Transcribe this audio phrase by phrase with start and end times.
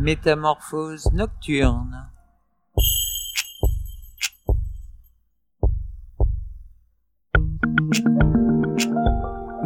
[0.00, 2.08] Métamorphose nocturne.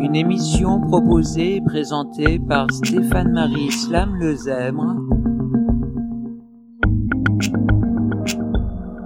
[0.01, 4.97] Une émission proposée et présentée par Stéphane-Marie Islam Lezèbre.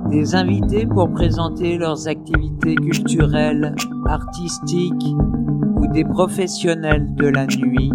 [0.08, 3.74] Des invités pour présenter leurs activités culturelles,
[4.06, 5.14] artistiques
[5.76, 7.92] ou des professionnels de la nuit.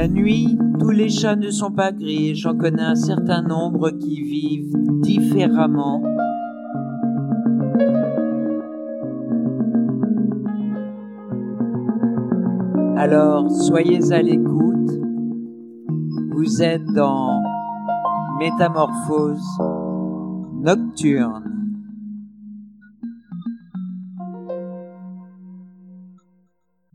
[0.00, 4.22] La nuit, tous les chats ne sont pas gris, j'en connais un certain nombre qui
[4.22, 6.02] vivent différemment.
[12.96, 14.90] Alors, soyez à l'écoute.
[16.30, 17.38] Vous êtes dans
[18.38, 19.58] Métamorphose
[20.62, 21.49] nocturne.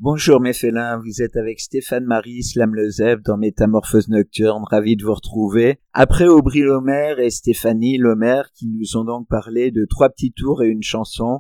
[0.08, 5.04] Bonjour mes félins, vous êtes avec Stéphane Marie Islam Lezeb dans Métamorphose Nocturne, ravi de
[5.04, 5.80] vous retrouver.
[5.94, 10.62] Après Aubry Lomer et Stéphanie Lomer qui nous ont donc parlé de trois petits tours
[10.62, 11.40] et une chanson,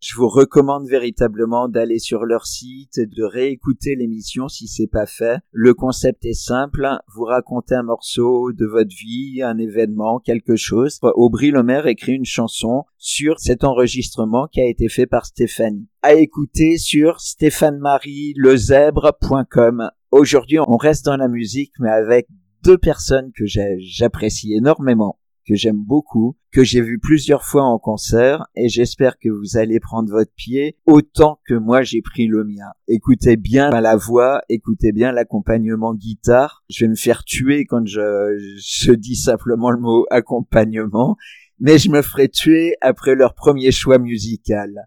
[0.00, 5.40] je vous recommande véritablement d'aller sur leur site, de réécouter l'émission si c'est pas fait.
[5.50, 11.00] Le concept est simple, vous racontez un morceau de votre vie, un événement, quelque chose.
[11.02, 15.88] Aubry Lomer écrit une chanson sur cet enregistrement qui a été fait par Stéphanie.
[16.02, 19.90] À écouter sur stéphanemarielezèbre.com.
[20.10, 22.28] Aujourd'hui, on reste dans la musique, mais avec
[22.64, 28.46] deux personnes que j'apprécie énormément que j'aime beaucoup, que j'ai vu plusieurs fois en concert
[28.54, 32.70] et j'espère que vous allez prendre votre pied autant que moi j'ai pris le mien.
[32.86, 36.62] Écoutez bien la voix, écoutez bien l'accompagnement guitare.
[36.68, 41.16] Je vais me faire tuer quand je, je dis simplement le mot accompagnement,
[41.60, 44.86] mais je me ferai tuer après leur premier choix musical.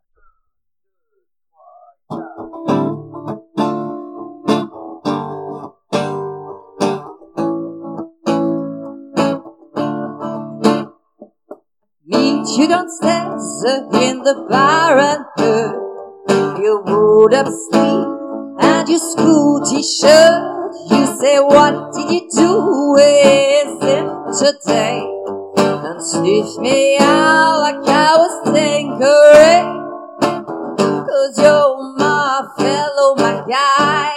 [12.44, 13.64] You downstairs
[13.94, 15.74] in the bar and her.
[16.60, 18.08] You would up sleep
[18.60, 20.74] and your school t-shirt.
[20.90, 24.08] You say, what did you do with it
[24.40, 25.06] today?
[25.56, 29.68] And sniff me out like I was tinkering.
[31.06, 34.14] Cause you're my fellow, my guy.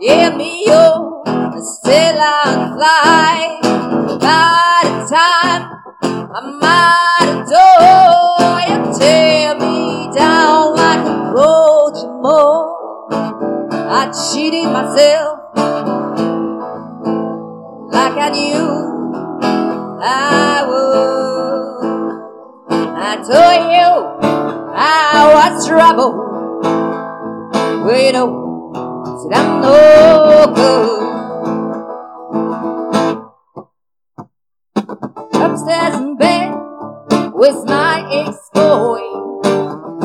[0.00, 1.22] Give me your
[1.62, 3.13] still and fly.
[13.96, 15.38] I cheated myself
[17.92, 18.66] like I knew
[20.02, 21.84] I would.
[22.96, 23.88] I told you
[24.74, 26.12] I was trouble.
[27.84, 28.28] Well, you know,
[29.22, 31.04] said I'm no good.
[35.44, 36.52] upstairs in bed
[37.32, 39.02] with my ex-boy.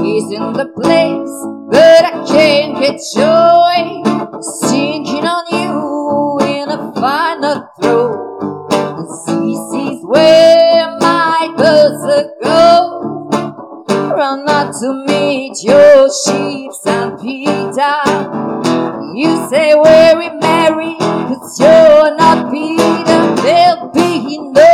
[0.10, 1.36] He's in the place,
[1.70, 4.02] but I can't get joy.
[4.42, 8.10] Sinking on you in a final throw.
[8.98, 9.28] This
[9.72, 13.30] is where my buzzer go.
[14.18, 17.98] Run out to meet your sheep and Peter.
[19.14, 23.36] You say where we're married, cause you're not Peter.
[23.44, 24.69] There'll be no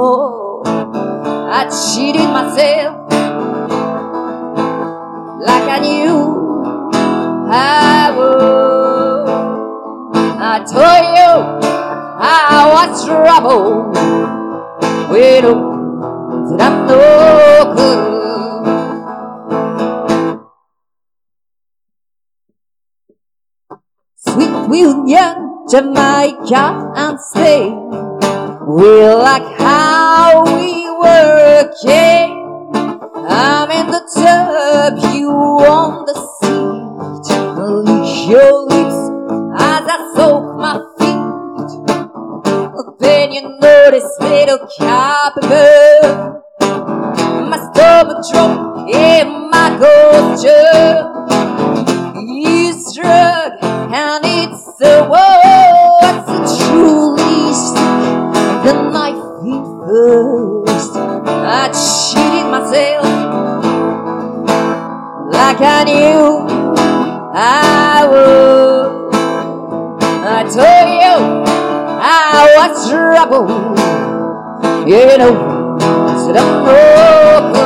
[0.00, 2.94] I cheated myself
[5.40, 6.62] like I knew
[7.50, 9.28] I would.
[10.40, 11.32] I told you
[12.20, 13.90] I was trouble.
[15.10, 15.48] Well,
[16.56, 17.00] that I'm no
[17.74, 17.98] good.
[24.16, 25.34] Sweet Union,
[25.68, 28.07] Jamaica and Spain.
[28.68, 32.44] We like how we were king.
[33.26, 37.28] I'm in the tub, you on the seat.
[37.88, 39.00] Lick your lips
[39.58, 41.28] as I soak my feet.
[42.98, 46.42] Then you notice little capital.
[47.48, 51.08] My stomach drop in my culture.
[52.20, 55.27] You struck and it's the what's
[60.06, 60.64] in.
[61.28, 63.04] I cheated myself
[65.32, 66.46] like I knew
[67.34, 69.14] I would.
[70.24, 71.16] I told you
[72.00, 73.48] I was trouble,
[74.88, 75.58] you know
[76.28, 77.58] said I'm good.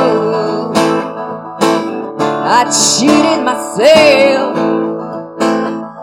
[2.45, 4.57] I cheated myself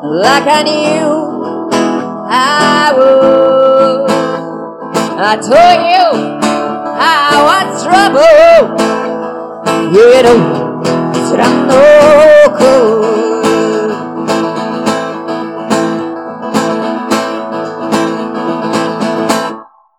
[0.03, 1.71] like I knew
[2.31, 3.40] I would.
[5.23, 6.07] I told you
[6.97, 8.73] I was trouble.
[9.93, 10.41] You know,
[11.29, 11.83] said I'm no
[12.57, 13.21] good.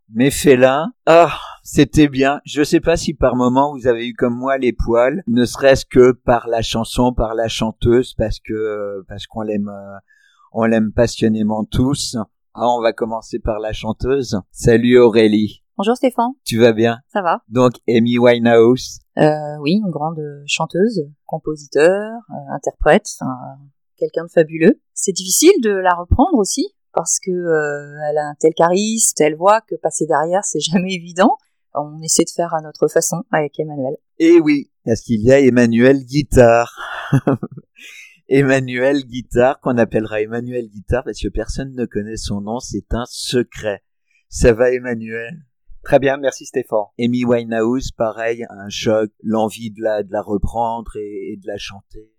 [0.09, 2.41] Mes félins, ah, c'était bien.
[2.43, 5.85] Je sais pas si par moment vous avez eu comme moi les poils, ne serait-ce
[5.85, 9.99] que par la chanson, par la chanteuse, parce que parce qu'on l'aime, euh,
[10.51, 12.17] on l'aime passionnément tous.
[12.53, 14.37] Ah, on va commencer par la chanteuse.
[14.51, 15.63] Salut Aurélie.
[15.77, 16.99] Bonjour Stéphane, Tu vas bien?
[17.13, 18.99] Ça va Donc Amy Winehouse.
[19.17, 23.31] euh, Oui, une grande chanteuse, compositeur, euh, interprète, enfin,
[23.97, 24.81] quelqu'un de fabuleux.
[24.93, 29.37] C'est difficile de la reprendre aussi parce que euh, elle a un tel charisme, telle
[29.37, 31.37] voix que passer derrière c'est jamais évident.
[31.73, 33.95] On essaie de faire à notre façon avec Emmanuel.
[34.19, 36.75] Et oui, parce qu'il y a Emmanuel Guitare.
[38.33, 43.03] Emmanuel Guitare, qu'on appellera Emmanuel Guitare parce que personne ne connaît son nom, c'est un
[43.05, 43.83] secret.
[44.29, 45.45] Ça va Emmanuel?
[45.83, 46.85] Très bien, merci Stéphane.
[46.97, 51.57] Amy Winehouse, pareil, un choc, l'envie de la, de la reprendre et, et de la
[51.57, 52.09] chanter.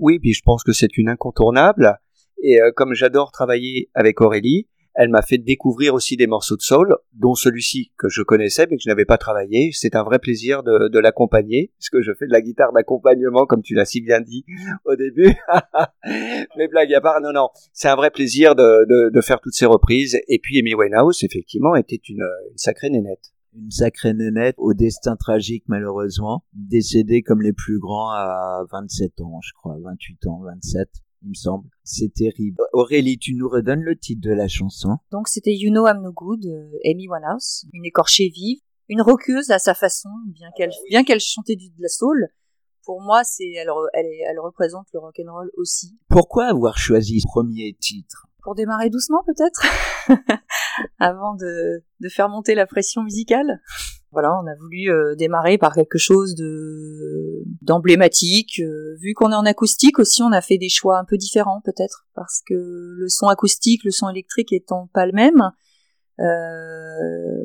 [0.00, 2.00] Oui, puis je pense que c'est une incontournable.
[2.42, 4.68] Et euh, comme j'adore travailler avec Aurélie,
[5.00, 8.76] elle m'a fait découvrir aussi des morceaux de soul, dont celui-ci que je connaissais mais
[8.76, 9.70] que je n'avais pas travaillé.
[9.72, 13.62] C'est un vrai plaisir de, de l'accompagner, puisque je fais de la guitare d'accompagnement, comme
[13.62, 14.44] tu l'as si bien dit
[14.84, 15.34] au début.
[16.04, 19.54] mais blague à part, non, non, c'est un vrai plaisir de, de, de faire toutes
[19.54, 20.20] ces reprises.
[20.28, 23.32] Et puis Amy Winehouse, effectivement, était une, une sacrée nénette.
[23.54, 29.40] Une sacrée nénette au destin tragique malheureusement, décédée comme les plus grands à 27 ans,
[29.42, 30.90] je crois, 28 ans, 27,
[31.22, 31.68] il me semble.
[31.84, 32.56] C'est terrible.
[32.72, 36.12] Aurélie, tu nous redonnes le titre de la chanson Donc c'était You Know I'm No
[36.12, 38.58] Good, euh, Amy Winehouse, une écorchée vive,
[38.88, 42.28] une roqueuse à sa façon, bien qu'elle bien qu'elle chantait du, de la soul.
[42.84, 45.98] Pour moi, c'est elle, elle représente le rock and roll aussi.
[46.08, 48.26] Pourquoi avoir choisi ce premier titre?
[48.42, 49.62] Pour démarrer doucement peut-être,
[50.98, 53.60] avant de, de faire monter la pression musicale?
[54.12, 58.60] Voilà, on a voulu euh, démarrer par quelque chose de d'emblématique.
[58.60, 61.60] Euh, vu qu'on est en acoustique aussi, on a fait des choix un peu différents
[61.64, 65.52] peut-être parce que le son acoustique, le son électrique étant pas le même,
[66.18, 67.44] euh,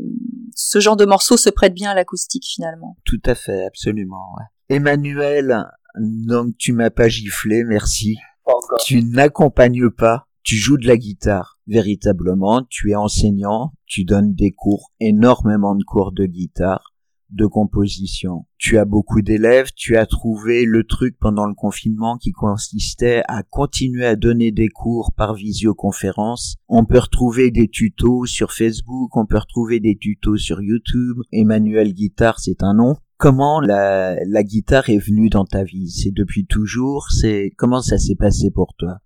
[0.56, 2.97] ce genre de morceau se prête bien à l'acoustique finalement.
[3.06, 4.33] Tout à fait, absolument.
[4.38, 4.75] ouais.
[4.75, 5.65] Emmanuel,
[6.00, 8.17] donc tu m'as pas giflé, merci.
[8.45, 8.79] Encore.
[8.83, 11.57] Tu n'accompagnes pas, tu joues de la guitare.
[11.68, 16.94] Véritablement, tu es enseignant, tu donnes des cours, énormément de cours de guitare,
[17.31, 18.45] de composition.
[18.59, 23.42] Tu as beaucoup d'élèves, tu as trouvé le truc pendant le confinement qui consistait à
[23.42, 26.57] continuer à donner des cours par visioconférence.
[26.69, 31.18] On peut retrouver des tutos sur Facebook, on peut retrouver des tutos sur YouTube.
[31.31, 32.98] Emmanuel Guitare, c'est un nom.
[33.18, 35.89] Comment la, la guitare est venue dans ta vie?
[35.89, 37.07] C'est depuis toujours?
[37.09, 39.00] C'est comment ça s'est passé pour toi?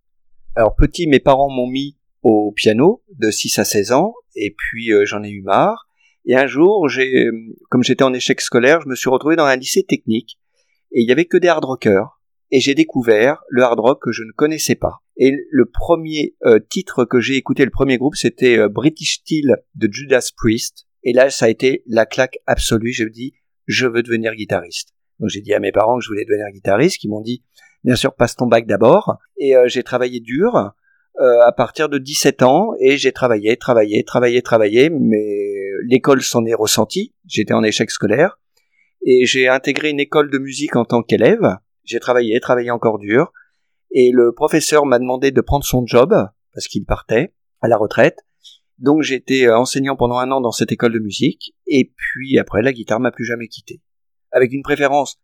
[0.60, 4.92] Alors petit, mes parents m'ont mis au piano de 6 à 16 ans, et puis
[4.92, 5.88] euh, j'en ai eu marre.
[6.26, 7.32] Et un jour, euh,
[7.70, 10.38] comme j'étais en échec scolaire, je me suis retrouvé dans un lycée technique,
[10.92, 12.20] et il y avait que des hard rockers.
[12.52, 14.98] Et j'ai découvert le hard rock que je ne connaissais pas.
[15.16, 19.88] Et le premier euh, titre que j'ai écouté, le premier groupe, c'était British Steel de
[19.90, 20.88] Judas Priest.
[21.06, 22.92] Et là, ça a été la claque absolue.
[22.92, 23.32] Je me dis,
[23.68, 24.90] je veux devenir guitariste.
[25.22, 27.46] Donc j'ai dit à mes parents que je voulais devenir guitariste, qui m'ont dit,
[27.84, 29.18] bien sûr, passe ton bac d'abord.
[29.38, 30.74] Et euh, j'ai travaillé dur
[31.20, 36.46] euh, à partir de 17 ans et j'ai travaillé, travaillé, travaillé, travaillé, mais l'école s'en
[36.46, 37.14] est ressentie.
[37.28, 38.40] J'étais en échec scolaire
[39.06, 41.58] et j'ai intégré une école de musique en tant qu'élève.
[41.84, 43.32] J'ai travaillé, travaillé encore dur
[43.92, 46.14] et le professeur m'a demandé de prendre son job
[46.54, 48.20] parce qu'il partait à la retraite.
[48.78, 52.38] Donc j'ai été euh, enseignant pendant un an dans cette école de musique et puis
[52.40, 53.82] après la guitare m'a plus jamais quitté.
[54.32, 55.20] Avec une préférence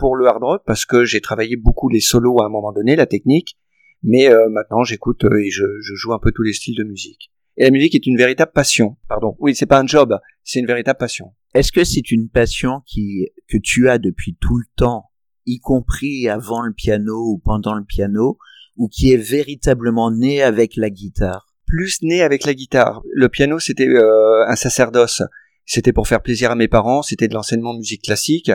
[0.00, 2.96] pour le hard rock parce que j'ai travaillé beaucoup les solos à un moment donné,
[2.96, 3.56] la technique,
[4.02, 6.84] mais euh, maintenant j'écoute euh, et je, je joue un peu tous les styles de
[6.84, 7.30] musique.
[7.56, 8.96] Et la musique est une véritable passion.
[9.08, 9.36] Pardon.
[9.38, 11.34] Oui, c'est pas un job, c'est une véritable passion.
[11.54, 15.10] Est-ce que c'est une passion qui que tu as depuis tout le temps,
[15.46, 18.38] y compris avant le piano ou pendant le piano,
[18.76, 21.46] ou qui est véritablement née avec la guitare?
[21.66, 23.02] Plus né avec la guitare.
[23.12, 25.22] Le piano, c'était euh, un sacerdoce.
[25.66, 27.02] C'était pour faire plaisir à mes parents.
[27.02, 28.50] C'était de l'enseignement de musique classique.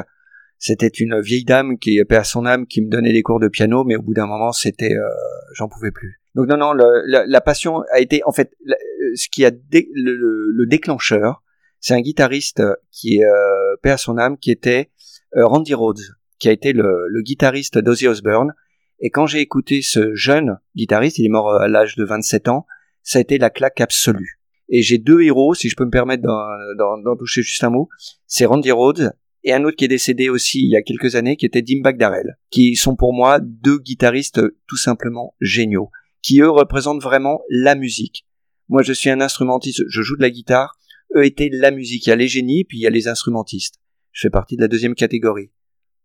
[0.58, 3.48] C'était une vieille dame qui, paix à son âme, qui me donnait des cours de
[3.48, 5.08] piano, mais au bout d'un moment, c'était, euh,
[5.54, 6.22] j'en pouvais plus.
[6.34, 8.74] Donc non, non, la, passion a été, en fait, euh,
[9.16, 11.44] ce qui a le, le- le déclencheur,
[11.80, 14.90] c'est un guitariste qui est, euh, à son âme, qui était
[15.38, 16.02] euh, Randy Rhodes,
[16.40, 18.54] qui a été le, le guitariste d'Ozzy Osbourne.
[19.00, 22.48] Et quand j'ai écouté ce jeune guitariste, il est mort euh, à l'âge de 27
[22.48, 22.66] ans,
[23.04, 24.40] ça a été la claque absolue.
[24.68, 27.88] Et j'ai deux héros, si je peux me permettre d'en toucher juste un mot.
[28.26, 29.14] C'est Randy Rhodes
[29.46, 31.98] et un autre qui est décédé aussi il y a quelques années, qui était Dimebag
[31.98, 37.76] Darrell, qui sont pour moi deux guitaristes tout simplement géniaux, qui eux représentent vraiment la
[37.76, 38.26] musique.
[38.68, 40.80] Moi, je suis un instrumentiste, je joue de la guitare.
[41.16, 42.08] Eux étaient la musique.
[42.08, 43.76] Il y a les génies, puis il y a les instrumentistes.
[44.12, 45.52] Je fais partie de la deuxième catégorie.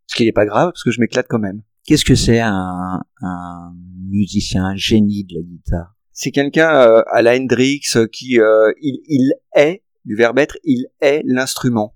[0.07, 1.63] Ce qui n'est pas grave, parce que je m'éclate quand même.
[1.87, 3.73] Qu'est-ce que c'est un, un
[4.11, 5.95] musicien, un génie de la guitare?
[6.13, 7.81] C'est quelqu'un euh, à la Hendrix
[8.13, 11.95] qui euh, il, il est du verbe être, il est l'instrument.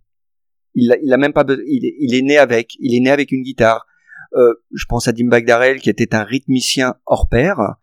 [0.75, 3.43] Il, il a même pas, il, il, est né avec, il est né avec une
[3.43, 3.87] guitare.
[4.35, 7.77] Euh, je pense à Dim Bagdarel qui était un rythmicien hors pair.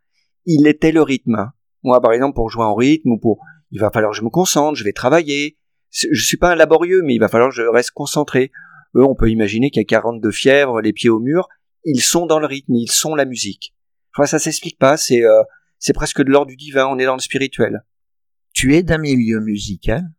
[0.46, 1.52] Il était le rythme.
[1.84, 3.40] Moi, par exemple, pour jouer en rythme ou pour,
[3.72, 5.58] il va falloir que je me concentre, je vais travailler.
[5.90, 8.52] Je suis pas un laborieux, mais il va falloir que je reste concentré.
[8.96, 11.48] Eux, on peut imaginer qu'il y a 42 fièvres, les pieds au mur.
[11.86, 13.74] Ils sont dans le rythme, ils sont la musique.
[14.14, 14.98] Enfin, ça s'explique pas.
[14.98, 15.44] C'est, euh,
[15.80, 16.88] c'est presque de l'ordre du divin.
[16.88, 17.84] On est dans le spirituel.
[18.54, 20.12] Tu es d'un milieu musical?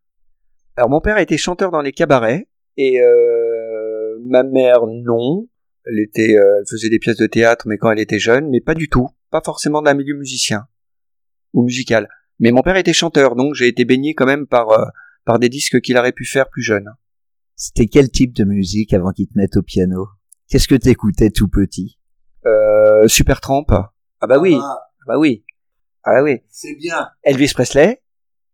[0.76, 5.48] Alors, mon père était chanteur dans les cabarets et euh, ma mère non.
[5.84, 8.60] Elle était, euh, elle faisait des pièces de théâtre, mais quand elle était jeune, mais
[8.60, 10.68] pas du tout, pas forcément d'un milieu musicien
[11.52, 12.08] ou musical.
[12.38, 14.84] Mais mon père était chanteur, donc j'ai été baigné quand même par euh,
[15.24, 16.88] par des disques qu'il aurait pu faire plus jeune.
[17.56, 20.08] C'était quel type de musique avant qu'il te mette au piano?
[20.48, 21.98] Qu'est-ce que t'écoutais tout petit?
[22.46, 23.66] Euh, Super Tramp.
[23.70, 25.44] Ah bah oui, ah bah oui,
[26.04, 26.42] ah bah oui.
[26.48, 27.08] C'est bien.
[27.22, 28.02] Elvis Presley,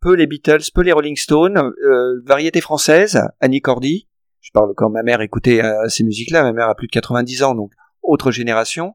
[0.00, 4.09] peu les Beatles, peu les Rolling Stones, euh, variété française, Annie Cordy.
[4.40, 6.43] Je parle quand ma mère écoutait euh, ces musiques-là.
[6.43, 8.95] Ma mère a plus de 90 ans, donc autre génération.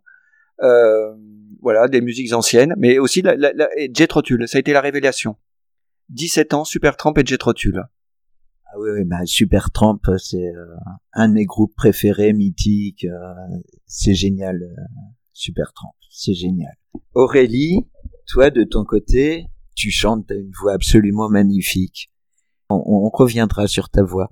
[0.61, 1.13] Euh,
[1.61, 4.81] voilà, des musiques anciennes, mais aussi la, la, la Jet Rotul, ça a été la
[4.81, 5.37] révélation.
[6.09, 7.85] 17 ans, Super Tramp et Jet Rotul.
[8.65, 10.75] Ah oui, oui bah, Super Tramp, c'est euh,
[11.13, 13.05] un de mes groupes préférés, mythiques.
[13.05, 13.33] Euh,
[13.85, 14.81] c'est génial, euh,
[15.31, 16.73] Super Tramp, c'est génial.
[17.13, 17.87] Aurélie,
[18.27, 22.11] toi de ton côté, tu chantes, t'as une voix absolument magnifique.
[22.69, 24.29] On, reviendra sur ta voix.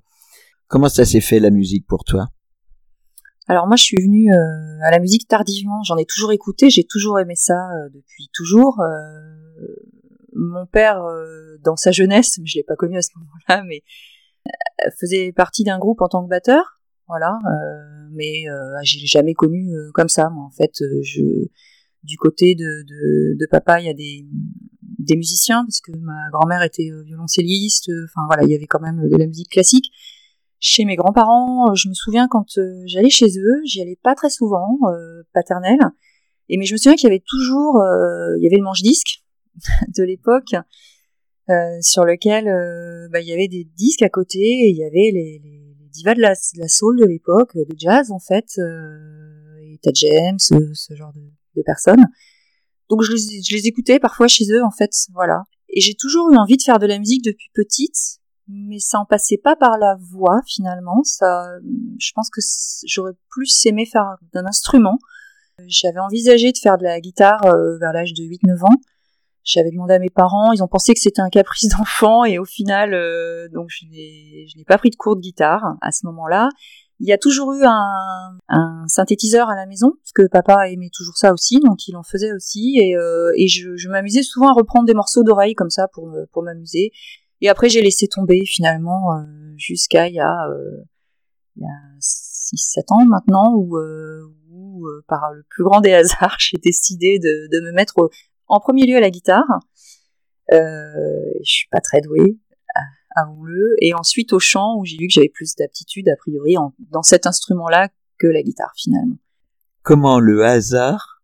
[0.66, 2.28] Comment ça s'est fait la musique pour toi?
[3.46, 5.82] Alors moi, je suis venue euh, à la musique tardivement.
[5.84, 8.80] J'en ai toujours écouté, j'ai toujours aimé ça euh, depuis toujours.
[8.80, 9.66] Euh,
[10.34, 11.02] mon père,
[11.62, 13.82] dans sa jeunesse, je l'ai pas connu à ce moment-là, mais
[14.98, 16.80] faisait partie d'un groupe en tant que batteur.
[17.06, 17.38] Voilà,
[18.12, 18.44] mais
[18.82, 20.30] je l'ai jamais connu comme ça.
[20.30, 20.82] Moi, en fait,
[22.02, 24.26] du côté de, de, de, papa, il y a des,
[25.04, 27.90] des musiciens parce que ma grand-mère était violoncelliste.
[28.04, 29.90] Enfin voilà, il y avait quand même de la musique classique
[30.62, 34.14] chez mes grands-parents, euh, je me souviens quand euh, j'allais chez eux, j'y allais pas
[34.14, 35.80] très souvent, euh, paternelle,
[36.48, 39.24] et mais je me souviens qu'il y avait toujours, euh, il y avait le manche-disque
[39.96, 40.54] de l'époque,
[41.82, 42.44] sur lequel
[43.10, 45.42] bah, il y avait des disques à côté, et il y avait les,
[45.90, 46.34] divas de la,
[46.68, 48.46] soul de l'époque, de jazz en fait,
[49.60, 51.20] et Ted James, ce genre de,
[51.56, 52.06] de, personnes.
[52.92, 55.44] Donc je les, écoutais parfois chez eux en fait, voilà.
[55.70, 58.18] Et j'ai toujours eu envie de faire de la musique depuis petite,
[58.48, 61.02] mais ça en passait pas par la voix finalement.
[61.02, 61.46] Ça,
[61.98, 62.42] je pense que
[62.84, 64.98] j'aurais plus aimé faire d'un instrument.
[65.68, 68.76] J'avais envisagé de faire de la guitare euh, vers l'âge de 8-9 ans.
[69.42, 72.44] J'avais demandé à mes parents, ils ont pensé que c'était un caprice d'enfant et au
[72.44, 76.50] final, euh, donc je n'ai pas pris de cours de guitare à ce moment-là.
[77.04, 80.90] Il y a toujours eu un, un, synthétiseur à la maison, parce que papa aimait
[80.94, 84.50] toujours ça aussi, donc il en faisait aussi, et, euh, et je, je m'amusais souvent
[84.50, 86.92] à reprendre des morceaux d'oreille comme ça pour, pour m'amuser.
[87.40, 89.24] Et après, j'ai laissé tomber finalement euh,
[89.56, 90.84] jusqu'à il y a, euh,
[91.56, 96.58] il a 6-7 ans maintenant, où, euh, où par le plus grand des hasards, j'ai
[96.58, 97.94] décidé de, de, me mettre
[98.46, 99.58] en premier lieu à la guitare.
[100.52, 100.58] Euh,
[101.42, 102.38] je suis pas très douée,
[103.14, 103.76] avouons-le.
[103.80, 107.02] Et ensuite au chant, où j'ai vu que j'avais plus d'aptitude, a priori, en, dans
[107.02, 107.88] cet instrument-là
[108.18, 109.16] que la guitare finalement.
[109.82, 111.22] Comment le hasard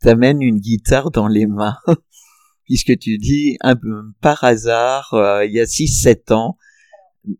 [0.00, 1.76] t'amène une guitare dans les mains?
[2.64, 6.56] Puisque tu dis un peu par hasard euh, il y a 6 7 ans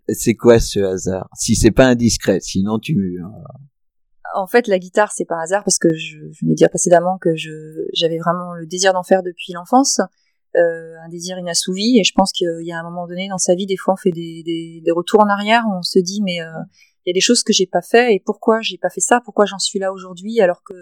[0.08, 1.28] c'est quoi ce hasard?
[1.38, 3.28] Si c'est pas indiscret sinon tu euh,
[4.34, 7.16] en fait la guitare c'est pas hasard parce que je, je venais de dire précédemment
[7.18, 7.50] que je
[7.94, 10.00] j'avais vraiment le désir d'en faire depuis l'enfance
[10.56, 13.54] euh, un désir inassouvi et je pense qu'il y a un moment donné dans sa
[13.54, 16.40] vie des fois on fait des, des, des retours en arrière on se dit mais
[16.40, 16.50] euh,
[17.04, 19.20] il y a des choses que j'ai pas fait et pourquoi j'ai pas fait ça?
[19.24, 20.74] Pourquoi j'en suis là aujourd'hui alors que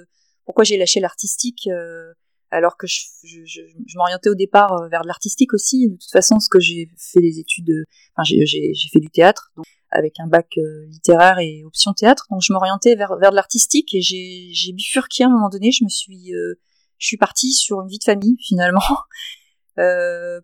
[0.45, 2.13] pourquoi j'ai lâché l'artistique euh,
[2.51, 5.89] alors que je, je, je, m'orientais au départ euh, vers de l'artistique aussi?
[5.89, 7.71] De toute façon, ce que j'ai fait des études,
[8.17, 12.41] enfin j'ai fait du théâtre donc, avec un bac euh, littéraire et option théâtre, donc
[12.43, 15.71] je m'orientais vers, vers de l'artistique et j'ai bifurqué à un moment donné.
[15.71, 16.33] Je me suis,
[16.97, 18.81] je suis partie sur une vie de famille finalement,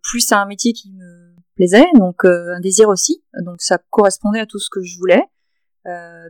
[0.02, 3.22] plus à un métier qui me plaisait, donc un désir aussi.
[3.44, 5.22] Donc ça correspondait à tout ce que je voulais.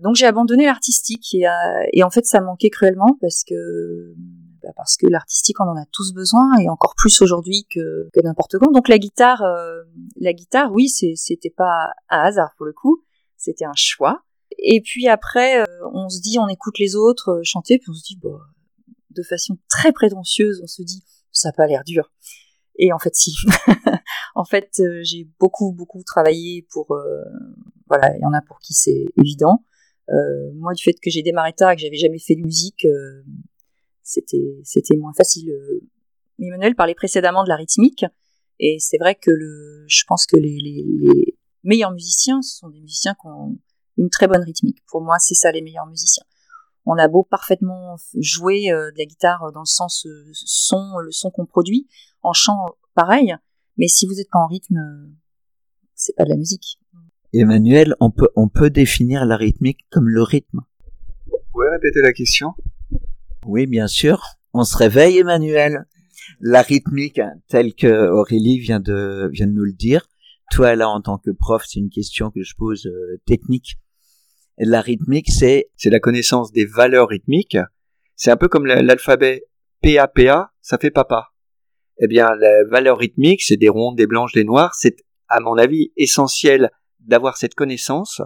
[0.03, 1.47] donc j'ai abandonné l'artistique et,
[1.93, 4.15] et en fait ça manquait cruellement parce que
[4.65, 8.21] bah, parce que l'artistique on en a tous besoin et encore plus aujourd'hui que, que
[8.21, 8.73] n'importe quand.
[8.73, 9.83] Donc la guitare, euh,
[10.17, 13.05] la guitare, oui, c'était pas un hasard pour le coup,
[13.37, 14.23] c'était un choix.
[14.59, 17.95] Et puis après, euh, on se dit, on écoute les autres euh, chanter, puis on
[17.95, 18.31] se dit, bah,
[19.11, 22.11] de façon très prétentieuse, on se dit, ça a pas l'air dur.
[22.77, 23.35] Et en fait, si.
[24.35, 26.87] en fait, j'ai beaucoup, beaucoup travaillé pour.
[27.89, 29.65] voilà, il y en a pour qui c'est évident.
[30.55, 32.87] moi, du fait que j'ai démarré tard et que j'avais jamais fait de musique,
[34.05, 35.51] c'était c'était moins facile.
[35.51, 35.81] Euh,
[36.39, 38.05] Emmanuel parlait précédemment de la rythmique,
[38.61, 43.27] et c'est vrai que le, je pense que les, meilleurs musiciens, sont des musiciens qui
[43.27, 43.59] ont
[43.97, 44.79] une très bonne rythmique.
[44.87, 46.25] Pour moi, c'est ça les meilleurs musiciens.
[46.85, 51.11] On a beau parfaitement jouer euh, de la guitare dans le sens euh, son, le
[51.11, 51.89] son qu'on produit,
[52.25, 53.35] en chant pareil,
[53.77, 54.81] mais si vous n'êtes pas en rythme,
[55.95, 56.79] c'est pas de la musique.
[57.33, 60.61] Emmanuel, on peut, on peut définir la rythmique comme le rythme.
[61.27, 62.53] Vous pouvez répéter la question?
[63.47, 64.23] Oui, bien sûr.
[64.53, 65.87] On se réveille, Emmanuel.
[66.41, 70.07] La rythmique, telle que Aurélie vient de, vient de nous le dire.
[70.53, 73.79] Toi, là, en tant que prof, c'est une question que je pose euh, technique.
[74.59, 75.71] La rythmique, c'est...
[75.77, 77.59] C'est la connaissance des valeurs rythmiques.
[78.15, 79.45] C'est un peu comme l'alphabet
[79.83, 81.34] PAPA, ça fait papa.
[81.99, 84.75] Eh bien, la valeur rythmique, c'est des rondes, des blanches, des noires.
[84.75, 84.97] C'est,
[85.29, 86.71] à mon avis, essentiel
[87.01, 88.21] d'avoir cette connaissance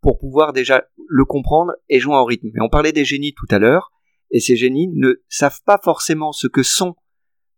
[0.00, 2.48] pour pouvoir déjà le comprendre et jouer en rythme.
[2.52, 3.92] Mais on parlait des génies tout à l'heure
[4.32, 6.96] et ces génies ne savent pas forcément ce que sont,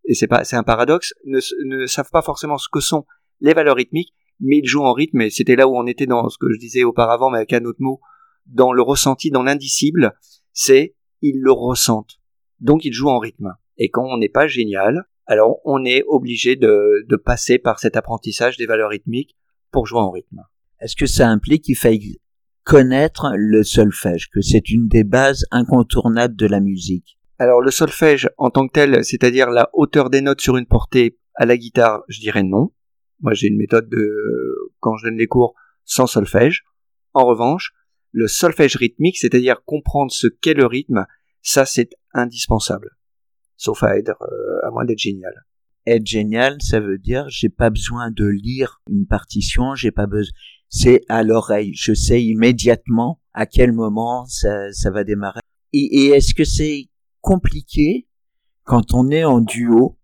[0.05, 3.07] et c'est pas, c'est un paradoxe, ne, ne savent pas forcément ce que sont
[3.41, 6.29] les valeurs rythmiques, mais ils jouent en rythme, et c'était là où on était dans
[6.29, 8.01] ce que je disais auparavant, mais avec un autre mot,
[8.47, 10.13] dans le ressenti, dans l'indicible,
[10.53, 12.19] c'est ils le ressentent.
[12.61, 13.55] Donc ils jouent en rythme.
[13.79, 17.97] Et quand on n'est pas génial, alors on est obligé de, de passer par cet
[17.97, 19.37] apprentissage des valeurs rythmiques
[19.71, 20.43] pour jouer en rythme.
[20.81, 22.19] Est-ce que ça implique qu'il faille
[22.65, 27.19] connaître le solfège, que c'est une des bases incontournables de la musique?
[27.39, 31.19] Alors le solfège en tant que tel, c'est-à-dire la hauteur des notes sur une portée
[31.35, 32.73] à la guitare, je dirais non.
[33.21, 36.65] Moi j'ai une méthode de quand je donne les cours sans solfège.
[37.13, 37.73] En revanche,
[38.13, 41.07] le solfège rythmique, c'est-à-dire comprendre ce qu'est le rythme,
[41.43, 42.91] ça c'est indispensable.
[43.57, 45.33] Sauf à être euh, à moins d'être génial.
[45.87, 50.33] Être génial, ça veut dire j'ai pas besoin de lire une partition, j'ai pas besoin
[50.75, 51.73] c'est à l'oreille.
[51.75, 55.41] Je sais immédiatement à quel moment ça, ça va démarrer.
[55.73, 56.89] Et, est-ce que c'est
[57.21, 58.09] compliqué
[58.65, 59.99] quand on est en duo?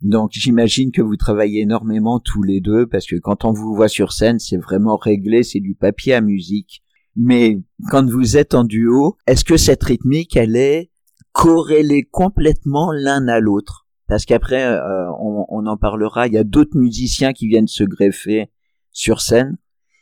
[0.00, 3.88] Donc j'imagine que vous travaillez énormément tous les deux parce que quand on vous voit
[3.88, 6.82] sur scène, c'est vraiment réglé, c'est du papier à musique.
[7.14, 7.60] Mais
[7.90, 10.89] quand vous êtes en duo, est-ce que cette rythmique, elle est
[11.32, 16.44] corrélée complètement l'un à l'autre Parce qu'après, euh, on, on, en parlera, il y a
[16.44, 18.50] d'autres musiciens qui viennent se greffer
[18.92, 19.56] sur scène,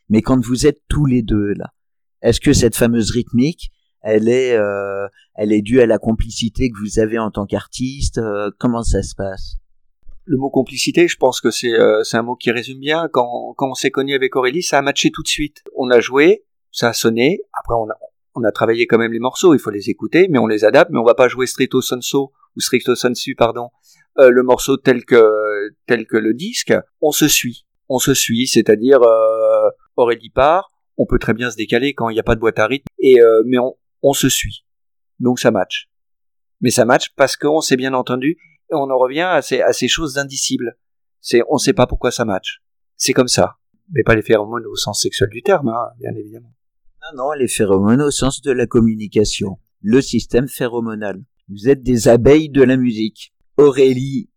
[0.08, 1.72] mais quand vous êtes tous les deux là,
[2.22, 6.78] est-ce que cette fameuse rythmique, elle est, euh, elle est due à la complicité que
[6.78, 9.56] vous avez en tant qu'artiste euh, Comment ça se passe?
[10.24, 13.08] Le mot complicité, je pense que c'est euh, un mot qui résume bien.
[13.12, 15.62] Quand, quand on s'est connu avec Aurélie, ça a matché tout de suite.
[15.76, 17.40] On a joué, ça a sonné.
[17.58, 17.94] Après, on a,
[18.38, 19.54] on a travaillé quand même les morceaux.
[19.54, 20.90] Il faut les écouter, mais on les adapte.
[20.92, 23.68] Mais on va pas jouer stricto sensu ou stricto sensu, pardon,
[24.16, 25.22] le morceau tel que
[25.86, 26.74] tel que le disque.
[27.00, 31.56] On se suit on se suit, c'est-à-dire euh, Aurélie part, on peut très bien se
[31.56, 33.58] décaler quand il n'y a pas de boîte à rythme, et euh, mais
[34.02, 34.64] on, se suit.
[35.20, 35.88] Donc ça match.
[36.60, 38.36] Mais ça match parce qu'on s'est bien entendu,
[38.70, 40.76] et on en revient à ces, à ces choses indicibles.
[41.20, 42.60] C'est on sait pas pourquoi ça match.
[42.96, 43.56] C'est comme ça.
[43.90, 46.52] Mais pas les phéromones au sens sexuel du terme, hein, bien évidemment.
[47.02, 49.58] Non, non, les phéromones au sens de la communication.
[49.80, 51.22] Le système phéromonal.
[51.48, 53.32] Vous êtes des abeilles de la musique.
[53.56, 54.28] Aurélie,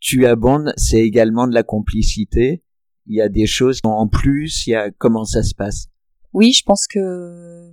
[0.00, 2.62] tu abondes, c'est également de la complicité
[3.08, 5.86] il y a des choses en plus, il y a comment ça se passe?
[6.32, 7.72] Oui, je pense que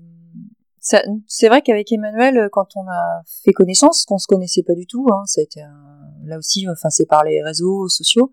[0.80, 5.08] c'est vrai qu'avec Emmanuel, quand on a fait connaissance, qu'on se connaissait pas du tout,
[5.12, 5.62] hein, ça a été
[6.24, 8.32] là aussi, enfin c'est par les réseaux sociaux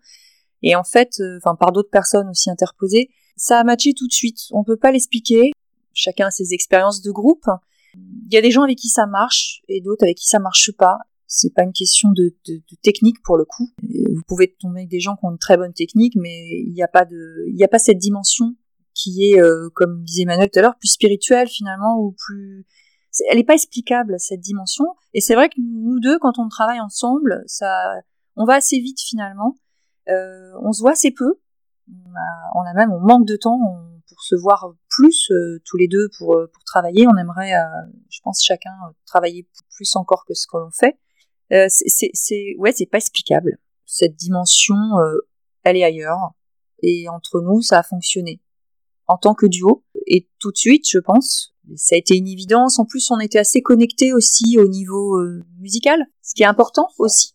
[0.62, 4.12] et en fait, euh, enfin par d'autres personnes aussi interposées, ça a matché tout de
[4.12, 4.38] suite.
[4.52, 5.50] On peut pas l'expliquer.
[5.94, 7.46] Chacun a ses expériences de groupe.
[7.94, 10.72] Il y a des gens avec qui ça marche et d'autres avec qui ça marche
[10.72, 10.98] pas
[11.32, 12.34] c'est pas une question de,
[12.82, 13.70] technique pour le coup.
[13.82, 16.82] Vous pouvez tomber avec des gens qui ont une très bonne technique, mais il n'y
[16.82, 18.54] a pas de, il n'y a pas cette dimension
[18.94, 22.66] qui est, euh, comme disait Emmanuel tout à l'heure, plus spirituelle finalement ou plus,
[23.30, 24.84] elle n'est pas explicable cette dimension.
[25.14, 27.94] Et c'est vrai que nous deux, quand on travaille ensemble, ça,
[28.36, 29.56] on va assez vite finalement.
[30.10, 31.40] Euh, on se voit assez peu.
[31.88, 33.58] On a, même, on manque de temps
[34.06, 37.06] pour se voir plus euh, tous les deux pour pour travailler.
[37.06, 37.52] On aimerait,
[38.10, 38.70] je pense, chacun
[39.06, 40.98] travailler plus encore que ce que l'on fait.
[41.52, 43.58] Euh, c'est ouais, c'est pas explicable.
[43.84, 45.18] Cette dimension, euh,
[45.64, 46.32] elle est ailleurs.
[46.82, 48.40] Et entre nous, ça a fonctionné
[49.06, 49.84] en tant que duo.
[50.06, 52.78] Et tout de suite, je pense, ça a été une évidence.
[52.78, 56.88] En plus, on était assez connectés aussi au niveau euh, musical, ce qui est important
[56.98, 57.34] aussi.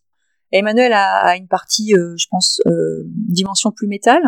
[0.50, 4.22] Emmanuel a, une partie, euh, je pense, euh, dimension plus métal,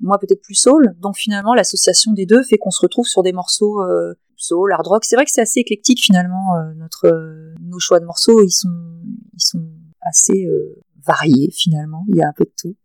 [0.00, 0.94] moi peut-être plus soul.
[0.98, 4.86] Donc finalement, l'association des deux fait qu'on se retrouve sur des morceaux euh, soul, hard
[4.86, 5.04] rock.
[5.04, 6.54] C'est vrai que c'est assez éclectique finalement.
[6.76, 7.08] notre,
[7.60, 8.68] nos choix de morceaux, ils sont,
[9.34, 9.68] ils sont
[10.00, 10.46] assez
[11.04, 12.04] variés finalement.
[12.08, 12.76] Il y a un peu de tout.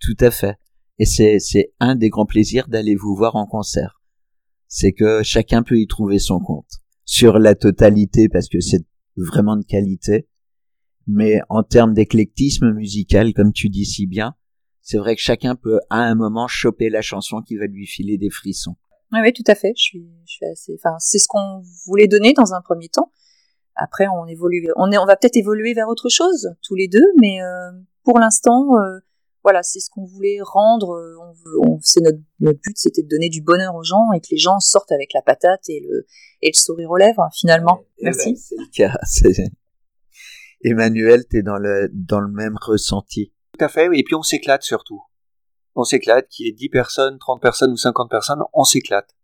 [0.00, 0.56] Tout à fait.
[0.98, 4.00] Et c'est, c'est un des grands plaisirs d'aller vous voir en concert.
[4.68, 6.70] C'est que chacun peut y trouver son compte.
[7.04, 8.84] Sur la totalité, parce que c'est
[9.16, 10.28] vraiment de qualité.
[11.06, 14.34] Mais en termes d'éclectisme musical, comme tu dis si bien,
[14.86, 18.18] c'est vrai que chacun peut à un moment choper la chanson qui va lui filer
[18.18, 18.76] des frissons.
[19.12, 19.72] Oui, oui, tout à fait.
[19.76, 23.10] Je suis, je suis assez, enfin, c'est ce qu'on voulait donner dans un premier temps.
[23.74, 27.04] Après, on évolue, on est, on va peut-être évoluer vers autre chose tous les deux,
[27.20, 27.72] mais euh,
[28.04, 29.00] pour l'instant, euh,
[29.42, 30.92] voilà, c'est ce qu'on voulait rendre.
[30.94, 31.16] Euh,
[31.64, 34.38] on, c'est notre, notre but, c'était de donner du bonheur aux gens et que les
[34.38, 36.06] gens sortent avec la patate et le,
[36.42, 37.80] et le sourire aux lèvres, finalement.
[38.02, 38.34] Merci.
[38.34, 39.50] Ben, c'est le cas.
[40.62, 43.32] Emmanuel, t'es dans le dans le même ressenti.
[43.56, 43.88] Tout à fait.
[43.94, 45.02] Et puis on s'éclate surtout.
[45.74, 46.28] On s'éclate.
[46.28, 49.14] Qu'il y ait 10 personnes, 30 personnes ou 50 personnes, on s'éclate.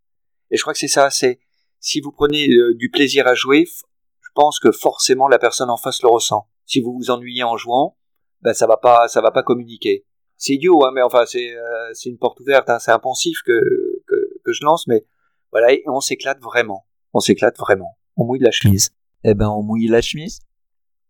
[0.51, 1.11] Et je crois que c'est ça.
[1.11, 1.41] C'est
[1.81, 5.77] si vous prenez euh, du plaisir à jouer, je pense que forcément la personne en
[5.77, 6.49] face le ressent.
[6.67, 7.97] Si vous vous ennuyez en jouant,
[8.43, 10.07] ben ça va pas, ça va pas communiquer
[10.43, 13.61] c'est idiot, hein, mais enfin c'est euh, c'est une porte ouverte, hein, c'est impensif que,
[14.09, 14.15] que,
[14.45, 15.07] que je lance, mais
[15.53, 18.91] voilà, on s'éclate vraiment, on s'éclate vraiment, on mouille la chemise.
[19.23, 20.41] Eh ben on mouille la chemise.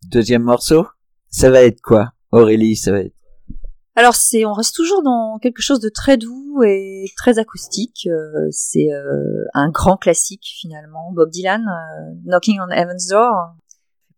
[0.03, 0.87] Deuxième morceau,
[1.31, 3.15] ça va être quoi, Aurélie, ça va être
[3.95, 8.09] alors c'est, on reste toujours dans quelque chose de très doux et très acoustique.
[8.11, 11.63] Euh, c'est euh, un grand classique finalement, Bob Dylan,
[12.25, 13.55] Knocking on Heaven's Door.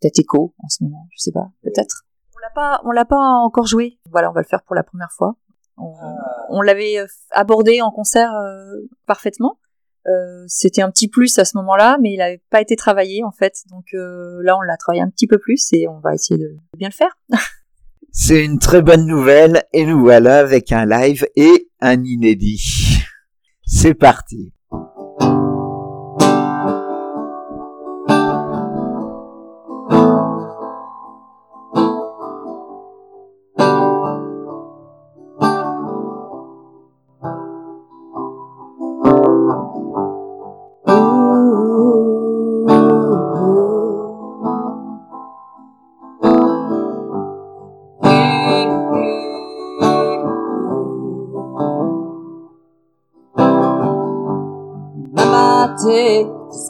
[0.01, 2.05] Peut-être écho en ce moment, je sais pas, peut-être
[2.45, 3.99] l'a pas, on l'a pas encore joué.
[4.11, 5.37] Voilà, on va le faire pour la première fois.
[5.77, 9.59] On, l'avait euh, abordé en concert euh, parfaitement.
[10.07, 13.33] Euh, c'était un petit plus à ce moment-là, mais il n'avait pas été travaillé en
[13.33, 13.65] fait.
[13.71, 16.89] Donc là, on l'a travaillé un petit peu plus et on va essayer de bien
[16.89, 17.17] le faire.
[18.17, 23.01] C'est une très bonne nouvelle et nous voilà avec un live et un inédit.
[23.67, 24.53] C'est parti.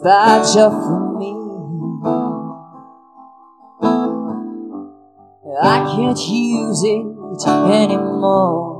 [0.04, 0.74] Dispatch of
[1.18, 1.32] me.
[5.62, 8.72] I can't use it anymore.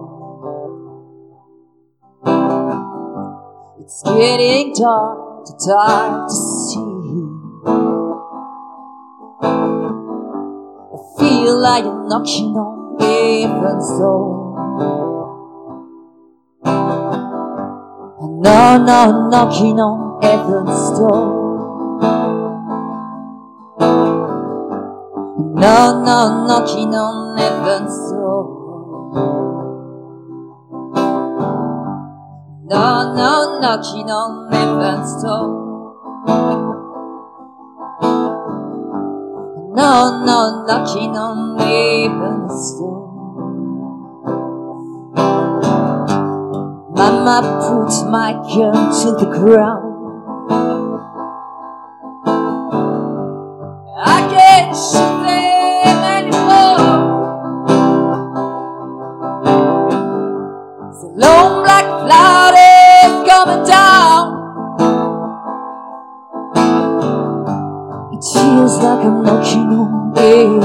[3.81, 6.85] It's getting dark, too dark to see.
[10.93, 14.45] I feel like I'm knocking on heaven's door.
[18.43, 21.45] No, no, knocking on heaven's door.
[25.63, 28.45] No, no, knocking on heaven's door.
[32.71, 35.65] No, no, knocking on heaven's door.
[39.77, 43.05] No, no, knocking on heaven's door.
[46.97, 49.84] Mama put my gun to the ground.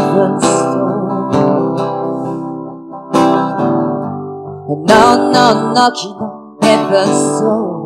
[0.09, 0.43] Heaven's
[4.89, 7.77] No, no, knocking on heaven's door.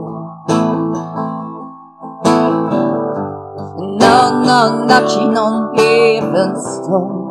[3.99, 7.23] No, no, knocking on heaven's door.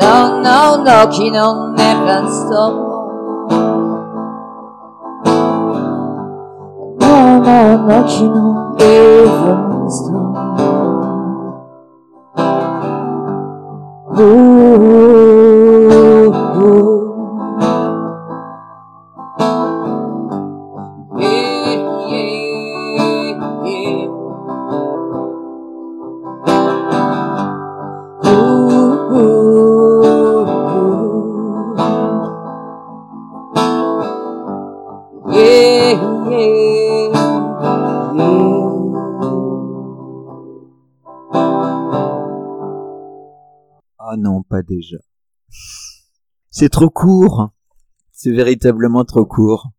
[0.00, 2.72] No, no, knocking on heaven's door.
[7.00, 10.29] No, no, knocking on heaven's door.
[46.60, 47.54] C'est trop court.
[48.12, 49.70] C'est véritablement trop court.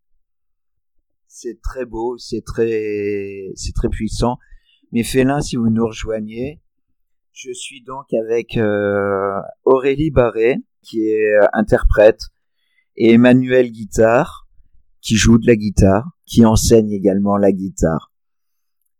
[1.28, 4.36] C'est très beau, c'est très, c'est très puissant.
[4.90, 6.60] Mais Félin, si vous nous rejoignez,
[7.30, 12.18] je suis donc avec euh, Aurélie Barré, qui est euh, interprète,
[12.96, 14.48] et Emmanuel Guitare,
[15.00, 18.10] qui joue de la guitare, qui enseigne également la guitare.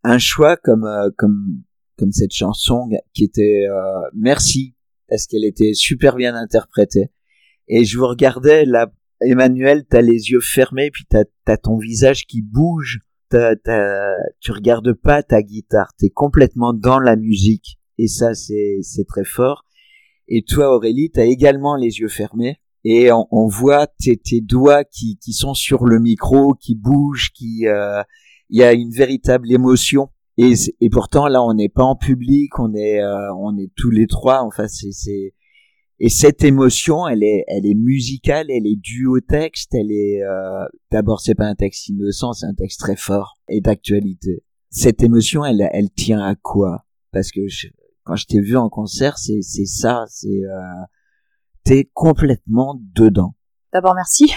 [0.03, 1.61] Un choix comme euh, comme
[1.97, 3.65] comme cette chanson qui était
[4.15, 4.73] Merci
[5.09, 7.11] parce qu'elle était super bien interprétée.
[7.67, 12.25] Et je vous regardais là, Emmanuel, t'as les yeux fermés, puis t'as as ton visage
[12.25, 12.99] qui bouge.
[13.29, 13.55] T'as,
[14.41, 17.79] tu regardes pas ta guitare, t'es complètement dans la musique.
[17.97, 19.65] Et ça, c'est, c'est très fort.
[20.27, 22.57] Et toi, Aurélie, t'as également les yeux fermés.
[22.83, 27.65] Et on, voit tes, tes doigts qui, qui sont sur le micro, qui bougent, qui,
[27.65, 28.03] euh,
[28.49, 30.09] y a une véritable émotion.
[30.37, 33.89] Et, et pourtant, là, on n'est pas en public, on est, euh, on est tous
[33.89, 34.41] les trois.
[34.43, 35.33] Enfin, c'est, c'est,
[36.05, 40.21] et cette émotion, elle est, elle est musicale, elle est due au texte, elle est,
[40.21, 44.43] euh, d'abord c'est pas un texte innocent, c'est un texte très fort et d'actualité.
[44.69, 46.83] Cette émotion, elle, elle tient à quoi?
[47.13, 47.39] Parce que
[48.03, 50.83] quand je t'ai vu en concert, c'est, c'est ça, c'est, euh,
[51.63, 53.35] t'es complètement dedans.
[53.71, 54.29] D'abord merci.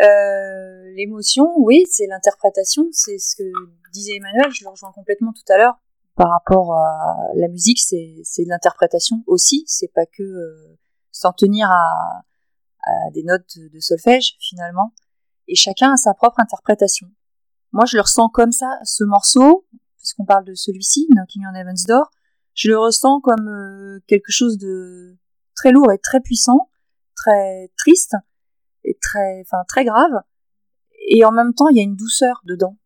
[0.00, 3.44] Euh, l'émotion, oui, c'est l'interprétation, c'est ce que
[3.92, 5.74] disait Emmanuel, je le rejoins complètement tout à l'heure.
[6.14, 10.78] Par rapport à la musique, c'est, c'est de l'interprétation aussi, c'est pas que euh,
[11.18, 12.22] s'en tenir à,
[13.12, 14.94] des notes de solfège finalement,
[15.46, 17.08] et chacun a sa propre interprétation.
[17.72, 19.66] Moi, je le ressens comme ça, ce morceau,
[19.98, 22.10] puisqu'on parle de celui-ci, Knocking on Heaven's Door,
[22.54, 25.18] je le ressens comme euh, quelque chose de
[25.54, 26.70] très lourd et très puissant,
[27.14, 28.14] très triste
[28.84, 30.22] et très, enfin très grave,
[31.10, 32.78] et en même temps, il y a une douceur dedans,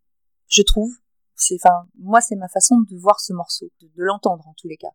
[0.49, 0.92] je trouve.
[1.37, 4.77] C'est, enfin, moi, c'est ma façon de voir ce morceau, de l'entendre en tous les
[4.77, 4.92] cas.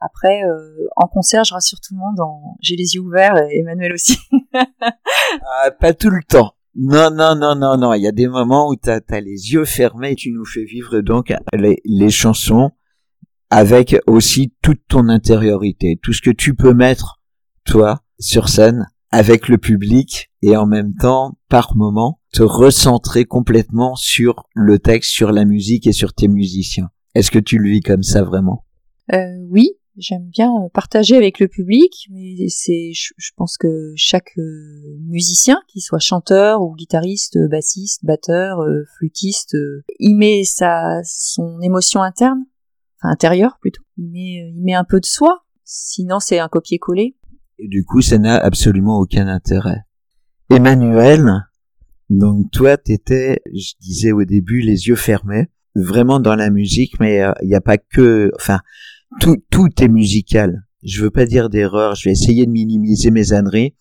[0.00, 2.56] Après, euh, en concert, je rassure tout le monde, en...
[2.60, 4.18] j'ai les yeux ouverts, et Emmanuel aussi.
[4.54, 6.54] ah, pas tout le temps.
[6.74, 7.92] Non, non, non, non, non.
[7.94, 10.64] Il y a des moments où tu as, les yeux fermés et tu nous fais
[10.64, 12.70] vivre donc les, les chansons
[13.50, 17.20] avec aussi toute ton intériorité, tout ce que tu peux mettre,
[17.64, 23.96] toi, sur scène, avec le public, et en même temps, par moment, te recentrer complètement
[23.96, 26.90] sur le texte, sur la musique et sur tes musiciens.
[27.16, 28.64] Est-ce que tu le vis comme ça vraiment?
[29.12, 34.32] Euh, Oui, j'aime bien euh, partager avec le public, mais c'est, je, pense que chaque
[34.38, 39.56] euh, musicien, qu'il soit chanteur ou guitariste, bassiste, batteur, euh, flûtiste,
[39.98, 42.44] il met sa son émotion interne,
[42.98, 43.82] enfin intérieure plutôt.
[43.96, 45.44] Il met, il met un peu de soi.
[45.64, 47.16] Sinon, c'est un copier-coller.
[47.58, 49.84] Et du coup, ça n'a absolument aucun intérêt.
[50.50, 51.46] Emmanuel,
[52.08, 57.22] donc toi, t'étais, je disais au début, les yeux fermés, vraiment dans la musique, mais
[57.42, 58.58] il n'y a pas que, enfin,
[59.18, 60.62] tout, tout est musical.
[60.82, 63.74] Je veux pas dire d'erreur, je vais essayer de minimiser mes âneries.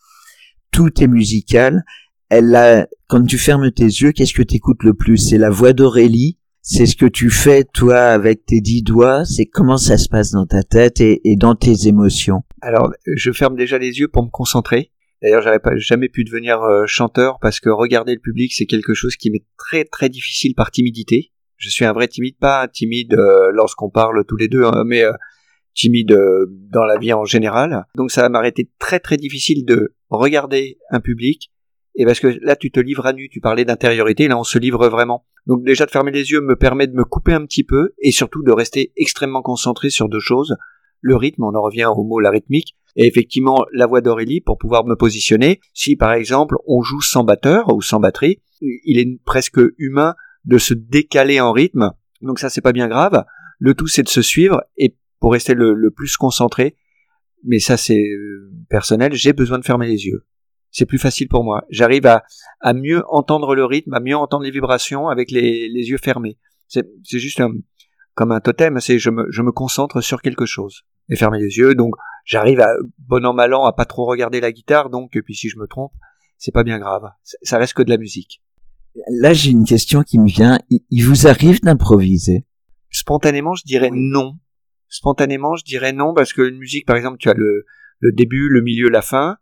[0.71, 1.83] Tout est musical.
[2.29, 5.17] Elle a, quand tu fermes tes yeux, qu'est-ce que t'écoutes le plus?
[5.17, 6.37] C'est la voix d'Aurélie?
[6.61, 9.25] C'est ce que tu fais, toi, avec tes dix doigts?
[9.25, 12.43] C'est comment ça se passe dans ta tête et, dans tes émotions?
[12.61, 14.91] Alors, je ferme déjà les yeux pour me concentrer.
[15.21, 18.93] D'ailleurs, j'avais pas jamais pu devenir euh, chanteur parce que regarder le public, c'est quelque
[18.93, 23.13] chose qui m'est très très difficile par timidité je suis un vrai timide, pas timide
[23.13, 25.11] euh, lorsqu'on parle tous les deux, hein, mais euh,
[25.75, 27.85] timide euh, dans la vie en général.
[27.95, 31.51] Donc ça m'a été très très difficile de regarder un public,
[31.95, 34.57] et parce que là tu te livres à nu, tu parlais d'intériorité, là on se
[34.57, 35.25] livre vraiment.
[35.47, 38.11] Donc déjà de fermer les yeux me permet de me couper un petit peu, et
[38.11, 40.55] surtout de rester extrêmement concentré sur deux choses.
[41.01, 44.57] Le rythme, on en revient au mot la rythmique, et effectivement la voix d'Aurélie pour
[44.57, 45.59] pouvoir me positionner.
[45.73, 50.15] Si par exemple on joue sans batteur ou sans batterie, il est presque humain
[50.49, 51.91] de se décaler en rythme.
[52.21, 53.23] Donc ça c'est pas bien grave.
[53.59, 56.75] Le tout c'est de se suivre et pour rester le, plus concentré.
[57.45, 59.13] Mais ça c'est euh, personnel.
[59.13, 60.25] J'ai besoin de fermer les yeux.
[60.71, 61.65] C'est plus facile pour moi.
[61.69, 66.37] J'arrive à, mieux entendre le rythme, à mieux entendre les vibrations avec les, yeux fermés.
[66.67, 67.41] C'est juste
[68.13, 68.79] comme un totem.
[68.79, 71.75] C'est je me, je me concentre sur quelque chose et fermer les yeux.
[71.75, 71.93] Donc
[72.25, 74.89] j'arrive à bon an mal an à pas trop regarder la guitare.
[74.89, 75.93] Donc puis si je me trompe,
[76.37, 77.09] c'est pas bien grave.
[77.23, 78.41] Ça reste que de la musique.
[79.09, 80.59] Là, j'ai une question qui me vient.
[80.69, 82.45] Il, vous arrive d'improviser?
[82.89, 84.37] Spontanément, je dirais non.
[84.87, 87.65] Spontanément, je dirais non parce que une musique, par exemple, tu as le,
[87.99, 89.37] le début, le milieu, la fin.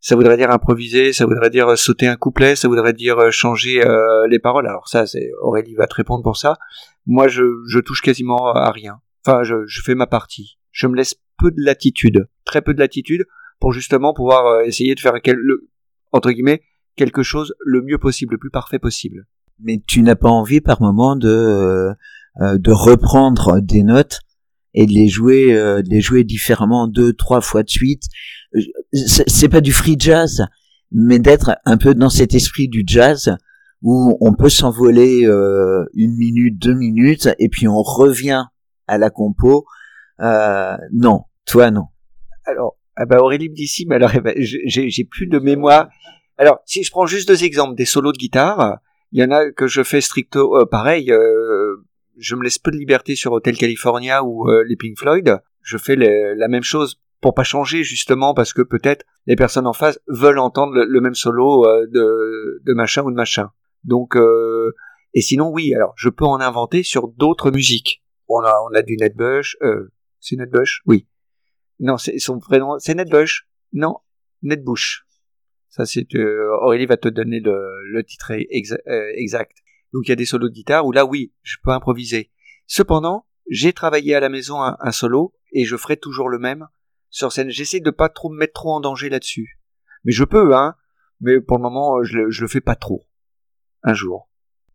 [0.00, 3.82] Ça voudrait dire improviser, ça voudrait dire sauter un couplet, ça voudrait dire euh, changer
[3.82, 4.66] euh, les paroles.
[4.66, 6.58] Alors ça, c'est Aurélie va te répondre pour ça.
[7.06, 9.00] Moi, je, je touche quasiment à rien.
[9.26, 10.58] Enfin, je, je fais ma partie.
[10.72, 13.24] Je me laisse peu de latitude, très peu de latitude,
[13.60, 15.70] pour justement pouvoir euh, essayer de faire quel, le,
[16.12, 16.62] entre guillemets
[16.96, 19.26] quelque chose le mieux possible, le plus parfait possible.
[19.60, 21.94] Mais tu n'as pas envie par moment de
[22.40, 24.20] euh, de reprendre des notes
[24.74, 28.02] et de les jouer, euh, de les jouer différemment deux, trois fois de suite.
[28.92, 30.44] C'est pas du free jazz,
[30.90, 33.36] mais d'être un peu dans cet esprit du jazz
[33.82, 38.46] où on peut s'envoler euh, une minute, deux minutes, et puis on revient
[38.86, 39.66] à la compo.
[40.20, 41.86] Euh, non, toi non.
[42.46, 45.88] Alors, ah bah Aurélie me dit si, mais alors eh ben, j'ai plus de mémoire.
[46.36, 48.78] Alors, si je prends juste deux exemples, des solos de guitare,
[49.12, 51.10] il y en a que je fais stricto euh, pareil.
[51.12, 51.76] Euh,
[52.16, 55.38] je me laisse peu de liberté sur Hotel California ou euh, les Pink Floyd.
[55.62, 59.72] Je fais la même chose pour pas changer justement parce que peut-être les personnes en
[59.72, 63.50] face veulent entendre le, même solo de, de machin ou de machin.
[63.82, 64.14] Donc
[65.14, 68.02] et sinon oui, alors je peux en inventer sur d'autres musiques.
[68.28, 71.06] On a on a du Netbush, euh, c'est Netbush, oui.
[71.78, 73.46] Non, c'est son prénom, c'est Netbush.
[73.72, 73.98] Non,
[74.42, 75.03] Netbush.
[75.74, 79.56] Ça, c'est euh, Aurélie va te donner le, titre euh, exact.
[79.92, 82.30] Donc il y a des solos de guitare où là, oui, je peux improviser.
[82.68, 86.68] Cependant, j'ai travaillé à la maison un, solo et je ferai toujours le même
[87.10, 87.50] sur scène.
[87.50, 89.58] J'essaie de pas trop me mettre trop en danger là-dessus.
[90.04, 90.76] Mais je peux, hein.
[91.20, 93.08] Mais pour le moment, je le, je le fais pas trop.
[93.82, 94.30] Un jour.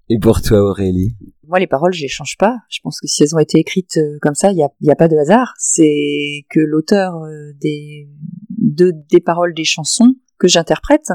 [0.09, 1.15] Et pour toi, Aurélie?
[1.47, 2.57] Moi, les paroles, je les change pas.
[2.67, 4.91] Je pense que si elles ont été écrites euh, comme ça, il n'y a, y
[4.91, 5.53] a, pas de hasard.
[5.57, 7.13] C'est que l'auteur
[7.61, 8.09] des,
[8.57, 11.09] de, des paroles des chansons que j'interprète,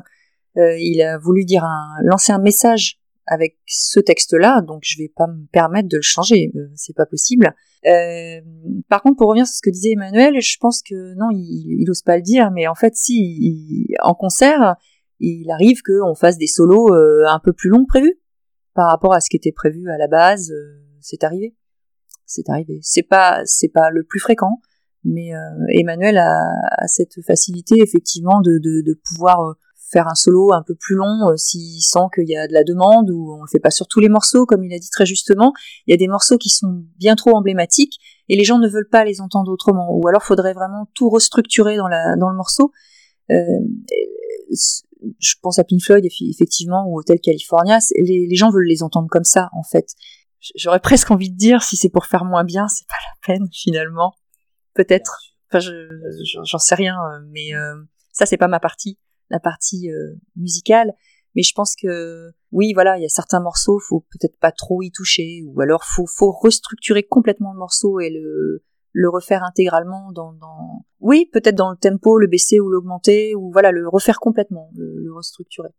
[0.57, 1.67] euh, il a voulu dire
[2.03, 6.53] lancer un message avec ce texte-là, donc je vais pas me permettre de le changer,
[6.55, 7.55] euh, c'est pas possible.
[7.87, 8.41] Euh,
[8.89, 11.91] par contre, pour revenir sur ce que disait Emmanuel, je pense que non, il, il
[11.91, 14.77] ose pas le dire, mais en fait, si en concert,
[15.21, 18.21] il arrive qu'on fasse des solos un peu plus longs prévus
[18.75, 20.53] par rapport à ce qui était prévu à la base.
[21.01, 21.55] c'est arrivé,
[22.27, 22.79] c'est arrivé.
[22.83, 24.61] C'est pas, c'est pas le plus fréquent,
[25.05, 25.39] mais euh,
[25.69, 29.53] Emmanuel a, cette facilité effectivement de, de, pouvoir euh,
[29.93, 32.65] faire un solo un peu plus long euh, s'il sent qu'il y a de la
[32.65, 35.07] demande ou on le fait pas sur tous les morceaux comme il a dit très
[35.07, 35.53] justement.
[35.87, 38.89] Il y a des morceaux qui sont bien trop emblématiques et les gens ne veulent
[38.89, 39.95] pas les entendre autrement.
[39.95, 42.73] Ou alors faudrait vraiment tout restructurer dans la dans le morceau.
[43.31, 43.35] Euh,
[45.19, 47.79] je pense à Pink Floyd effectivement ou Hotel California.
[47.97, 49.95] Les, les gens veulent les entendre comme ça en fait.
[50.57, 53.49] J'aurais presque envie de dire si c'est pour faire moins bien c'est pas la peine
[53.53, 54.15] finalement
[54.75, 55.21] peut-être.
[55.49, 55.89] Enfin, je,
[56.45, 57.77] j'en sais rien, euh, mais euh,
[58.13, 58.99] ça c'est pas ma partie,
[59.31, 60.93] la partie euh, musicale.
[61.37, 64.83] Mais je pense que oui, voilà, il y a certains morceaux, faut peut-être pas trop
[64.83, 68.65] y toucher, ou alors faut faut restructurer complètement le morceau et le
[68.97, 70.85] le refaire intégralement dans, dans...
[71.01, 74.95] oui peut-être dans le tempo le baisser ou l'augmenter ou voilà le refaire complètement le,
[75.03, 75.71] le restructurer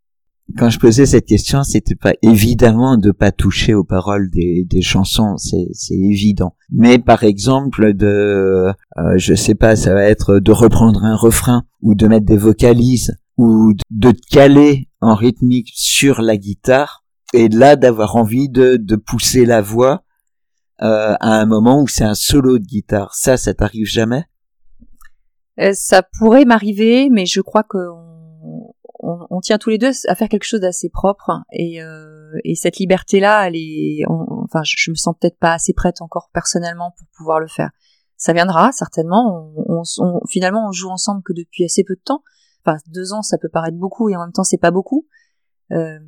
[0.57, 4.81] quand je posais cette question, c'était pas évidemment de pas toucher aux paroles des, des
[4.81, 6.55] chansons, c'est, c'est évident.
[6.69, 11.63] Mais par exemple, de, euh, je sais pas, ça va être de reprendre un refrain
[11.81, 17.03] ou de mettre des vocalises ou de caler en rythmique sur la guitare
[17.33, 20.03] et là d'avoir envie de, de pousser la voix
[20.81, 23.13] euh, à un moment où c'est un solo de guitare.
[23.15, 24.25] Ça, ça t'arrive jamais?
[25.59, 27.77] Euh, Ça pourrait m'arriver, mais je crois que
[29.29, 32.77] on, tient tous les deux à faire quelque chose d'assez propre et, euh, et cette
[32.77, 37.07] liberté là elle est enfin je, me sens peut-être pas assez prête encore personnellement pour
[37.17, 37.69] pouvoir le faire.
[38.17, 39.51] Ça viendra certainement.
[39.67, 39.83] On,
[40.27, 42.23] finalement on joue ensemble que depuis assez peu de temps.
[42.65, 45.07] Enfin deux ans ça peut paraître beaucoup et en même temps c'est pas beaucoup.
[45.71, 45.99] Euh,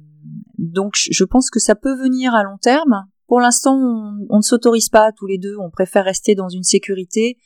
[0.57, 3.07] donc je pense que ça peut venir à long terme.
[3.27, 5.55] Pour l'instant on, ne s'autorise pas tous les deux.
[5.59, 7.37] On préfère rester dans une sécurité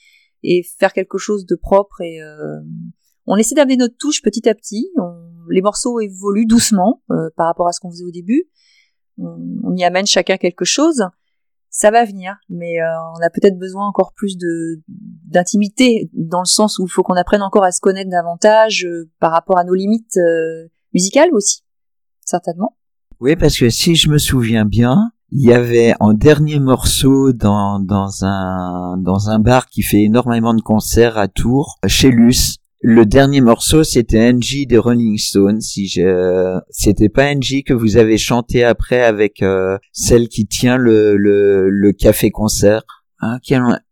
[0.43, 2.59] et faire quelque chose de propre et euh,
[3.27, 4.91] on essaie d'amener notre touche petit à petit.
[5.49, 8.49] Les morceaux évoluent doucement euh, par rapport à ce qu'on faisait au début.
[9.17, 11.03] On, y amène chacun quelque chose.
[11.69, 16.45] Ça va venir, mais euh, on a peut-être besoin encore plus de d'intimité dans le
[16.45, 19.63] sens où il faut qu'on apprenne encore à se connaître davantage euh, par rapport à
[19.63, 20.19] nos limites
[20.93, 21.63] musicales aussi,
[22.25, 22.75] certainement.
[23.21, 27.79] Oui, parce que si je me souviens bien, il y avait en dernier morceau dans,
[27.79, 33.05] dans un dans un bar qui fait énormément de concerts à Tours, chez Luce, le
[33.05, 35.61] dernier morceau, c'était Angie des Rolling Stones.
[35.61, 40.77] Si je, c'était pas Angie que vous avez chanté après avec euh, celle qui tient
[40.77, 42.83] le le, le café concert.
[43.19, 43.37] Hein,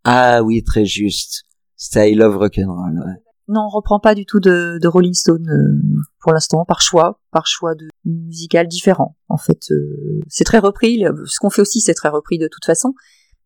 [0.04, 1.44] ah oui, très juste.
[1.76, 2.98] Style of rock'n'roll.
[2.98, 3.14] Ouais.
[3.48, 7.20] Non, on reprend pas du tout de, de Rolling Stone euh, pour l'instant, par choix,
[7.32, 9.18] par choix de musical différent.
[9.28, 11.04] En fait, euh, c'est très repris.
[11.26, 12.94] Ce qu'on fait aussi, c'est très repris de toute façon.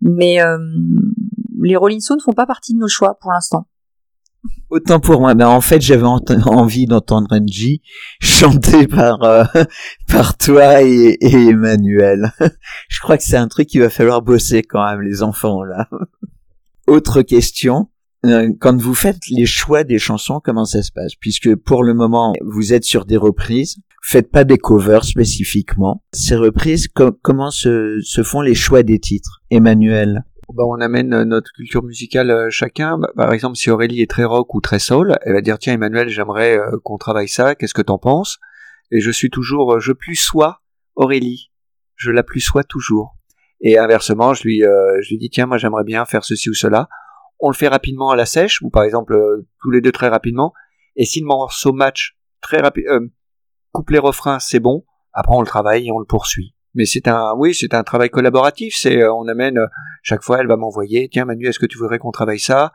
[0.01, 0.39] Mais
[1.61, 3.67] les Rolling Stones font pas partie de nos choix pour l'instant.
[4.69, 7.81] Autant pour moi, mais en fait j'avais envie d'entendre Angie
[8.19, 9.43] chanter par euh,
[10.07, 12.33] par toi et, Emmanuel.
[12.89, 15.87] Je crois que c'est un truc qu'il va falloir bosser quand même les enfants là.
[16.87, 17.89] Autre question,
[18.25, 21.13] euh, quand vous faites les choix des chansons, comment ça se passe?
[21.19, 26.03] Puisque pour le moment vous êtes sur des reprises, faites pas des covers spécifiquement.
[26.13, 26.87] Ces reprises,
[27.21, 29.43] comment se, se font les choix des titres?
[29.51, 32.97] Emmanuel bah, on amène euh, notre culture musicale euh, chacun.
[32.97, 35.73] Bah, par exemple, si Aurélie est très rock ou très soul, elle va dire tiens
[35.73, 37.55] Emmanuel, j'aimerais euh, qu'on travaille ça.
[37.55, 38.39] Qu'est-ce que t'en penses?
[38.91, 40.61] Et je suis toujours, je plus sois
[40.95, 41.51] Aurélie,
[41.95, 43.15] je la plus sois toujours.
[43.61, 46.89] Et inversement, je lui, je lui dis tiens moi j'aimerais bien faire ceci ou cela.
[47.39, 49.17] On le fait rapidement à la sèche ou par exemple
[49.61, 50.53] tous les deux très rapidement.
[50.95, 52.85] Et si le morceau match très rapide,
[53.71, 54.83] couplet refrain c'est bon.
[55.13, 58.09] Après on le travaille et on le poursuit mais c'est un oui c'est un travail
[58.09, 59.67] collaboratif c'est euh, on amène euh,
[60.01, 62.71] chaque fois elle va m'envoyer tiens Manu est-ce que tu voudrais qu'on travaille ça?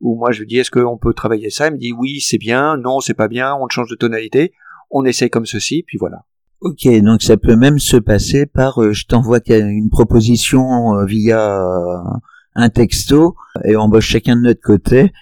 [0.00, 1.68] Ou moi je lui dis est-ce qu'on peut travailler ça?
[1.68, 4.52] Elle me dit oui c'est bien non c'est pas bien on change de tonalité
[4.90, 6.24] on essaye comme ceci puis voilà.
[6.60, 11.60] Ok, donc ça peut même se passer par euh, je t'envoie une proposition via
[12.54, 13.34] un texto
[13.64, 15.12] et on embauche chacun de notre côté.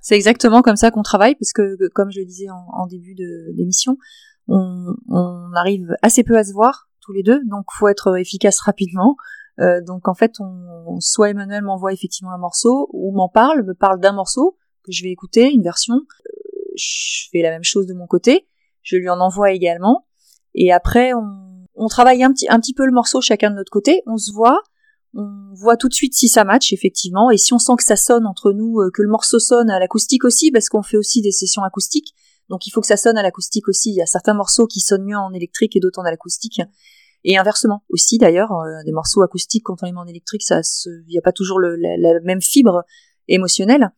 [0.00, 3.56] C'est exactement comme ça qu'on travaille parce que comme je le disais en, début de
[3.56, 3.98] l'émission,
[4.46, 9.16] on, on arrive assez peu à se voir les deux, donc faut être efficace rapidement.
[9.60, 13.74] Euh, donc en fait, on, soit Emmanuel m'envoie effectivement un morceau, ou m'en parle, me
[13.74, 15.94] parle d'un morceau que je vais écouter, une version.
[15.94, 18.46] Euh, je fais la même chose de mon côté,
[18.82, 20.06] je lui en envoie également,
[20.54, 24.02] et après on, travaille un petit, un petit peu le morceau chacun de notre côté,
[24.06, 24.62] on se voit,
[25.14, 27.96] on voit tout de suite si ça match effectivement, et si on sent que ça
[27.96, 31.20] sonne entre nous, euh, que le morceau sonne à l'acoustique aussi, parce qu'on fait aussi
[31.20, 32.14] des sessions acoustiques,
[32.48, 33.90] donc il faut que ça sonne à l'acoustique aussi.
[33.90, 36.60] Il y a certains morceaux qui sonnent mieux en électrique et d'autres en acoustique.
[37.24, 41.10] Et inversement aussi d'ailleurs, euh, des morceaux acoustiques quand on les en électrique, ça il
[41.10, 42.84] n'y a pas toujours la, même fibre
[43.26, 43.90] émotionnelle.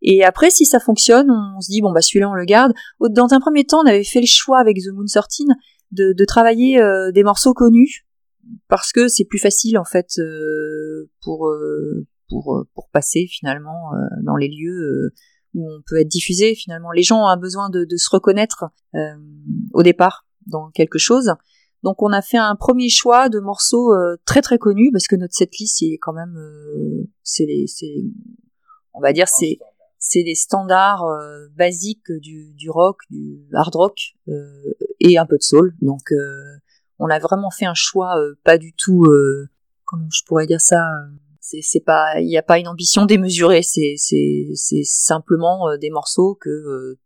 [0.00, 2.72] Et après, si ça fonctionne, on se dit bon bah celui-là on le garde.
[3.00, 5.46] Dans un premier temps, on avait fait le choix avec The Moon 13
[5.90, 8.06] de, travailler euh, des morceaux connus
[8.68, 11.50] parce que c'est plus facile en fait euh, pour
[12.28, 13.90] pour passer finalement
[14.22, 15.12] dans les lieux
[15.54, 16.54] où on peut être diffusé.
[16.54, 18.66] Finalement, les gens ont besoin de se reconnaître
[19.72, 21.32] au départ dans quelque chose.
[21.82, 25.16] Donc on a fait un premier choix de morceaux euh, très très connus parce que
[25.16, 27.46] notre setlist il est quand même euh, c'est
[28.94, 29.58] on va dire c'est
[29.98, 34.14] c'est des standards euh, basiques du, du rock, du hard rock
[35.00, 35.74] et un peu de soul.
[35.80, 36.12] Donc
[36.98, 39.06] on a vraiment fait un choix pas du tout
[39.84, 40.84] comment je pourrais dire ça
[41.40, 46.98] c'est pas il n'y a pas une ambition démesurée, c'est c'est simplement des morceaux que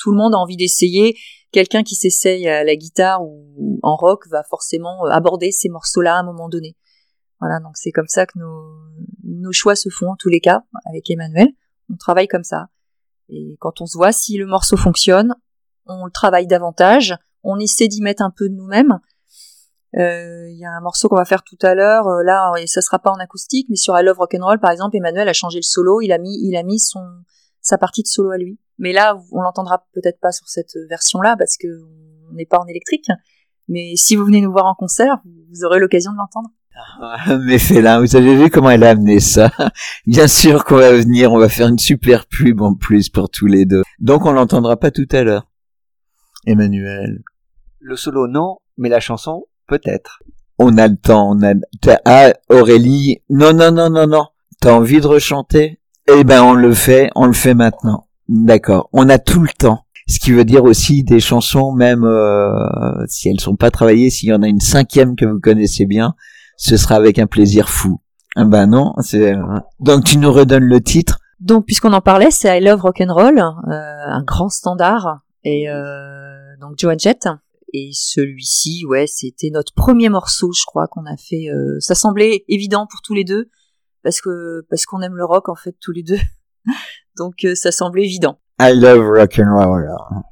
[0.00, 1.16] tout le monde a envie d'essayer
[1.52, 6.16] quelqu'un qui s'essaye à la guitare ou en rock va forcément euh, aborder ces morceaux-là
[6.16, 6.76] à un moment donné.
[7.40, 8.62] Voilà, donc c'est comme ça que nos,
[9.24, 11.48] nos choix se font en tous les cas avec Emmanuel.
[11.90, 12.68] On travaille comme ça.
[13.28, 15.34] Et quand on se voit si le morceau fonctionne,
[15.86, 18.98] on le travaille davantage, on essaie d'y mettre un peu de nous-mêmes.
[19.96, 22.80] Euh, il y a un morceau qu'on va faire tout à l'heure, euh, là, ça
[22.80, 25.64] sera pas en acoustique, mais sur I Love Rock'n'Roll, par exemple, Emmanuel a changé le
[25.64, 27.04] solo, il a mis, il a mis son,
[27.60, 28.58] sa partie de solo à lui.
[28.78, 31.68] Mais là, on l'entendra peut-être pas sur cette version-là parce que
[32.30, 33.08] on n'est pas en électrique.
[33.68, 36.50] Mais si vous venez nous voir en concert, vous aurez l'occasion de l'entendre.
[37.00, 39.50] Ah, mais là, vous avez vu comment elle a amené ça
[40.06, 43.46] Bien sûr qu'on va venir, on va faire une super pub en plus pour tous
[43.46, 43.82] les deux.
[43.98, 45.50] Donc on l'entendra pas tout à l'heure.
[46.46, 47.22] Emmanuel.
[47.80, 50.22] Le solo non, mais la chanson peut-être.
[50.58, 51.54] On a le temps, on a.
[52.04, 54.26] Ah Aurélie, non non non non non.
[54.60, 55.79] T'as envie de rechanter?
[56.12, 58.08] Eh ben on le fait, on le fait maintenant.
[58.28, 58.88] D'accord.
[58.92, 59.84] On a tout le temps.
[60.08, 64.30] Ce qui veut dire aussi des chansons, même euh, si elles sont pas travaillées, s'il
[64.30, 66.14] y en a une cinquième que vous connaissez bien,
[66.56, 68.00] ce sera avec un plaisir fou.
[68.34, 69.42] Ah ben non, c'est euh,
[69.78, 71.18] donc tu nous redonnes le titre.
[71.38, 76.74] Donc puisqu'on en parlait, c'est I Love Rock'n'Roll, euh, un grand standard, et euh, donc
[76.76, 77.28] Joan Jett.
[77.72, 81.46] Et celui-ci, ouais, c'était notre premier morceau, je crois qu'on a fait.
[81.78, 83.48] ça semblait évident pour tous les deux
[84.02, 86.18] parce que parce qu'on aime le rock en fait tous les deux.
[87.16, 88.38] Donc euh, ça semble évident.
[88.60, 90.24] I love rock and roll.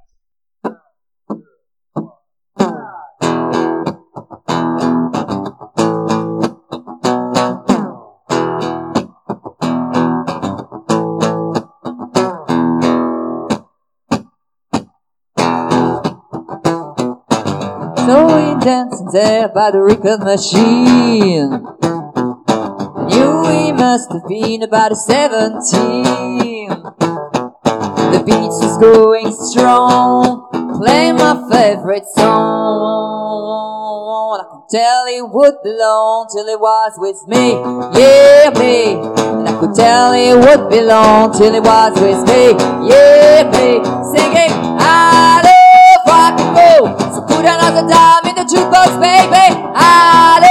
[18.08, 21.97] So we dancing there by the record machine.
[23.89, 26.68] Must have been about seventeen.
[26.68, 30.45] The beat is going strong.
[30.76, 32.28] Play my favorite song.
[34.36, 37.57] I could tell it would belong till it was with me.
[37.97, 39.01] Yeah, me.
[39.01, 42.53] And I could tell it would belong till it was with me.
[42.93, 43.80] Yeah, me.
[44.12, 44.53] Singing,
[44.84, 46.93] I love rock and roll.
[47.16, 49.49] So put another dime in the jukebox, baby.
[49.72, 50.45] I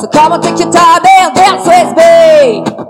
[0.00, 2.84] So come on, take your time and dance with me.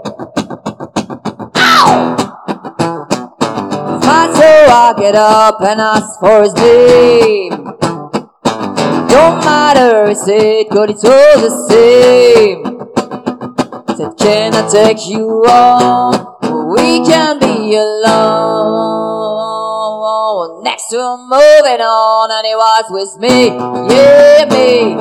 [4.34, 7.50] So I get up and ask for his name.
[9.08, 12.64] Don't matter, he said, cause it's all the same.
[13.96, 16.14] Said, can I take you home?
[16.74, 18.24] We can be alone.
[20.64, 23.54] Next to moving on, and it was with me,
[23.94, 24.96] yeah, me.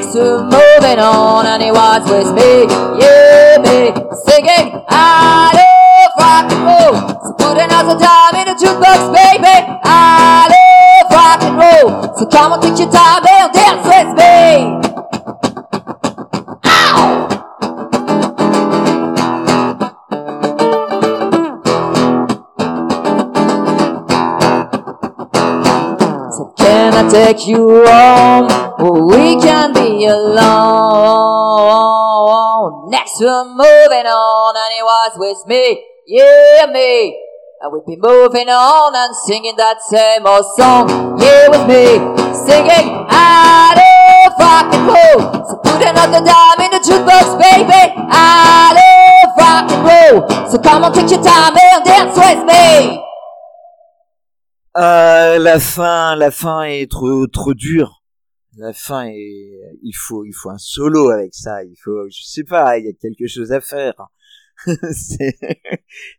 [0.00, 2.66] To moving on, and he was with me,
[2.98, 3.94] yeah, me.
[4.26, 6.96] Singing, I love rock and roll.
[7.22, 9.54] So put another dime in the jukebox, baby.
[9.84, 12.16] I love rock and roll.
[12.16, 14.80] So come on, take your time and dance with me.
[26.56, 28.69] Can I take you home?
[28.82, 30.40] We can be alone.
[32.88, 37.14] Next we're moving on, and it was with me, yeah me.
[37.60, 40.88] And we'll be moving on and singing that same old song,
[41.20, 42.00] yeah with me.
[42.32, 45.28] Singing, love rock and roll.
[45.44, 47.92] So put another dime in the jukebox, baby.
[48.08, 50.24] I love rock and roll.
[50.48, 52.96] So come on, take your time and dance with me.
[54.74, 57.99] Euh, la fin, la fin est trop trop dure.
[58.56, 61.64] La fin est, il faut, il faut un solo avec ça.
[61.64, 63.94] Il faut, je sais pas, il y a quelque chose à faire.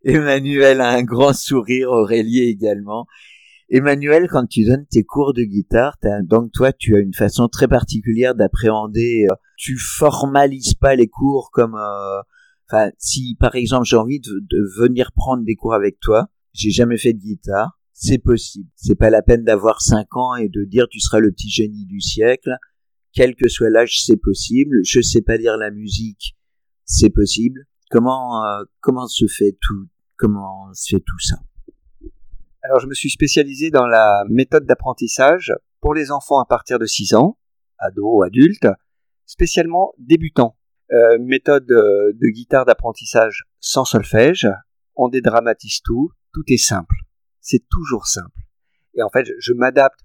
[0.03, 3.07] Emmanuel a un grand sourire, Aurélie également.
[3.69, 7.47] Emmanuel, quand tu donnes tes cours de guitare, t'as- donc toi, tu as une façon
[7.49, 9.27] très particulière d'appréhender.
[9.31, 12.21] euh, Tu formalises pas les cours comme, euh,
[12.69, 16.71] enfin, si par exemple j'ai envie de, de venir prendre des cours avec toi, j'ai
[16.71, 18.69] jamais fait de guitare, c'est possible.
[18.75, 21.85] C'est pas la peine d'avoir 5 ans et de dire tu seras le petit génie
[21.85, 22.55] du siècle.
[23.13, 24.79] Quel que soit l'âge, c'est possible.
[24.83, 26.37] Je sais pas lire la musique,
[26.85, 27.65] c'est possible.
[27.89, 31.37] Comment euh, comment se fait tout comment se fait tout ça?
[32.63, 36.85] Alors, je me suis spécialisé dans la méthode d'apprentissage pour les enfants à partir de
[36.85, 37.39] 6 ans,
[37.79, 38.67] ados, adultes,
[39.25, 40.57] spécialement débutants.
[40.91, 44.47] Euh, méthode euh, de guitare d'apprentissage sans solfège.
[44.95, 46.11] On dédramatise tout.
[46.33, 46.95] Tout est simple.
[47.41, 48.39] C'est toujours simple.
[48.93, 49.99] Et en fait, je, m'adapte,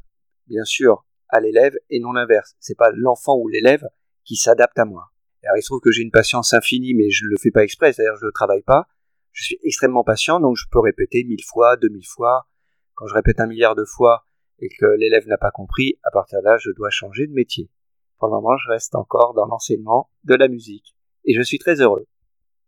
[0.47, 2.55] bien sûr, à l'élève et non l'inverse.
[2.59, 3.87] C'est pas l'enfant ou l'élève
[4.25, 5.13] qui s'adapte à moi.
[5.45, 7.93] Alors, il se trouve que j'ai une patience infinie, mais je le fais pas exprès,
[7.93, 8.89] c'est-à-dire je le travaille pas.
[9.33, 12.49] Je suis extrêmement patient, donc je peux répéter mille fois, deux mille fois.
[12.95, 14.27] Quand je répète un milliard de fois
[14.59, 17.71] et que l'élève n'a pas compris, à partir de là, je dois changer de métier.
[18.19, 20.97] Pour le moment, je reste encore dans l'enseignement de la musique.
[21.27, 22.07] Et je suis très heureux.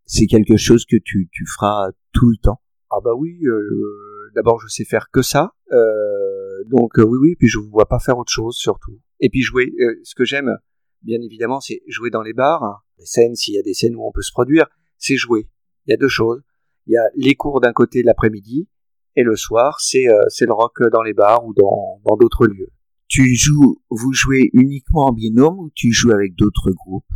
[0.05, 2.61] C'est quelque chose que tu, tu feras tout le temps?
[2.91, 5.53] Ah bah oui, euh, d'abord je sais faire que ça.
[5.73, 9.01] Euh, donc euh, oui, oui, puis je ne vois pas faire autre chose surtout.
[9.21, 10.57] Et puis jouer, euh, ce que j'aime,
[11.03, 14.07] bien évidemment, c'est jouer dans les bars, les scènes, s'il y a des scènes où
[14.07, 14.67] on peut se produire,
[14.97, 15.51] c'est jouer.
[15.87, 16.41] Il y a deux choses.
[16.87, 18.69] Il y a les cours d'un côté l'après-midi,
[19.17, 22.71] et le soir, c'est c'est le rock dans les bars ou dans dans d'autres lieux.
[23.09, 27.11] Tu joues, vous jouez uniquement en binôme ou tu joues avec d'autres groupes?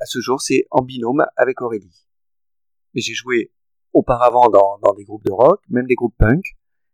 [0.00, 2.06] À ce jour, c'est en binôme avec Aurélie.
[2.94, 3.50] Mais j'ai joué
[3.92, 6.44] auparavant dans, dans des groupes de rock, même des groupes punk,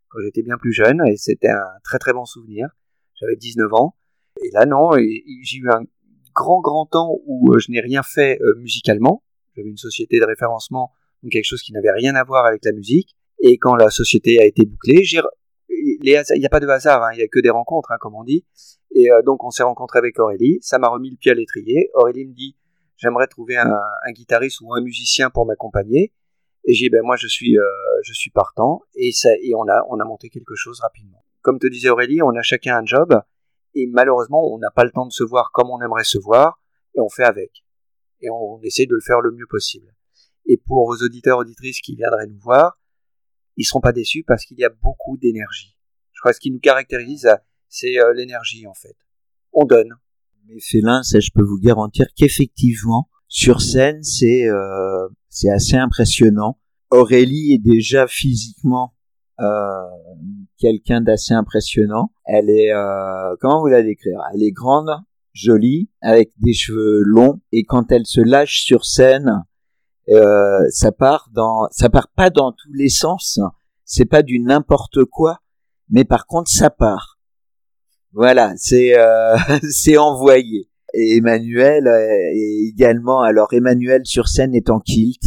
[0.08, 2.68] quand j'étais bien plus jeune, et c'était un très très bon souvenir.
[3.14, 3.94] J'avais 19 ans.
[4.42, 5.82] Et là, non, j'ai eu un
[6.34, 9.22] grand grand temps où euh, je n'ai rien fait euh, musicalement.
[9.56, 10.92] J'avais une société de référencement,
[11.22, 13.16] donc quelque chose qui n'avait rien à voir avec la musique.
[13.40, 15.20] Et quand la société a été bouclée, j'ai
[15.68, 18.14] il n'y a pas de hasard, hein, il n'y a que des rencontres, hein, comme
[18.14, 18.44] on dit.
[18.94, 21.90] Et euh, donc on s'est rencontré avec Aurélie, ça m'a remis le pied à l'étrier.
[21.94, 22.56] Aurélie me dit,
[22.96, 23.70] j'aimerais trouver un,
[24.06, 26.12] un guitariste ou un musicien pour m'accompagner.
[26.64, 27.62] Et j'ai dit, ben moi je suis, euh,
[28.02, 28.82] je suis partant.
[28.94, 31.24] Et ça, et on a, on a monté quelque chose rapidement.
[31.42, 33.14] Comme te disait Aurélie, on a chacun un job.
[33.74, 36.60] Et malheureusement, on n'a pas le temps de se voir comme on aimerait se voir.
[36.94, 37.64] Et on fait avec.
[38.20, 39.94] Et on, essaie de le faire le mieux possible.
[40.46, 42.80] Et pour vos auditeurs, auditrices qui viendraient nous voir,
[43.56, 45.76] ils seront pas déçus parce qu'il y a beaucoup d'énergie.
[46.12, 47.28] Je crois que ce qui nous caractérise,
[47.68, 48.96] c'est euh, l'énergie en fait.
[49.52, 49.94] On donne.
[50.46, 56.58] Mais Félin, ça je peux vous garantir qu'effectivement, sur scène, c'est euh, c'est assez impressionnant.
[56.90, 58.94] Aurélie est déjà physiquement
[59.40, 59.44] euh,
[60.58, 62.12] quelqu'un d'assez impressionnant.
[62.24, 64.20] Elle est, euh, comment vous la décrire?
[64.34, 64.90] Elle est grande,
[65.32, 69.44] jolie, avec des cheveux longs, et quand elle se lâche sur scène,
[70.08, 73.38] euh, ça part dans, ça part pas dans tous les sens.
[73.84, 75.40] C'est pas du n'importe quoi,
[75.90, 77.18] mais par contre ça part.
[78.12, 79.36] Voilà, c'est euh,
[79.70, 80.70] c'est envoyé.
[80.94, 83.20] Et Emmanuel euh, également.
[83.22, 85.22] Alors Emmanuel sur scène est en kilt.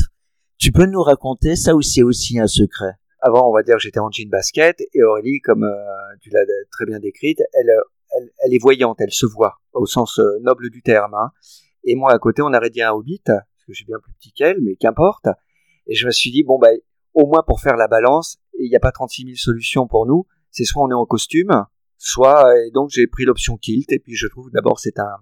[0.57, 2.93] Tu peux nous raconter ça ou c'est aussi un secret?
[3.19, 6.41] Avant, on va dire j'étais en jean basket et Aurélie, comme euh, tu l'as
[6.71, 7.81] très bien décrite, elle, euh,
[8.17, 11.13] elle, elle est voyante, elle se voit au sens euh, noble du terme.
[11.13, 11.31] hein.
[11.83, 14.13] Et moi, à côté, on a rédigé un hobbit, parce que je suis bien plus
[14.13, 15.25] petit qu'elle, mais qu'importe.
[15.87, 16.69] Et je me suis dit, bon, bah,
[17.13, 20.25] au moins pour faire la balance, il n'y a pas 36 000 solutions pour nous.
[20.51, 21.65] C'est soit on est en costume,
[21.97, 25.15] soit, et donc j'ai pris l'option kilt, et puis je trouve d'abord c'est un,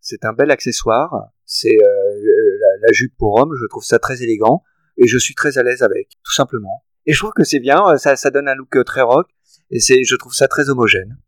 [0.00, 1.30] c'est un bel accessoire.
[1.44, 4.62] C'est, euh, la, jupe pour homme, je trouve ça très élégant
[4.96, 6.84] et je suis très à l'aise avec, tout simplement.
[7.06, 9.28] Et je trouve que c'est bien, ça, ça donne un look très rock
[9.70, 11.18] et c'est, je trouve ça très homogène.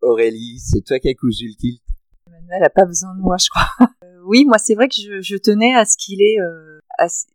[0.00, 1.82] Aurélie, c'est toi qui as cousu le tilt.
[2.28, 3.88] Emmanuel a pas besoin de moi, je crois.
[4.26, 6.36] oui, moi c'est vrai que je, je, tenais à ce qu'il est.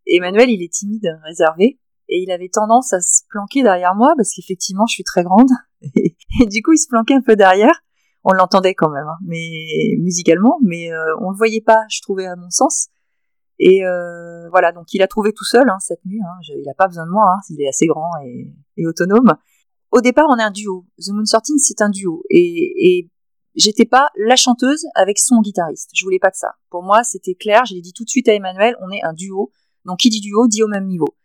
[0.08, 4.34] Emmanuel, il est timide, réservé et il avait tendance à se planquer derrière moi parce
[4.34, 5.50] qu'effectivement je suis très grande
[5.96, 6.16] et,
[6.48, 7.84] du coup il se planquait un peu derrière
[8.24, 9.66] on l'entendait quand même hein, mais
[10.00, 12.88] musicalement mais euh, on le voyait pas je trouvais à mon sens.
[13.60, 16.74] Et euh, voilà donc il a trouvé tout seul hein, cette nuit hein, il a
[16.74, 19.34] pas besoin de moi hein, il est assez grand et, autonome.
[19.92, 20.86] Au départ on est un duo.
[21.00, 22.24] The Moon Sorting c'est un duo.
[22.30, 23.12] Et, et
[23.56, 25.92] j'étais pas la chanteuse avec son guitariste.
[25.94, 26.56] Je voulais pas de ça.
[26.70, 27.66] Pour moi c'était clair.
[27.66, 29.52] Je l'ai dit tout de suite à Emmanuel on est un duo.
[29.86, 31.16] Donc qui dit duo dit au même niveau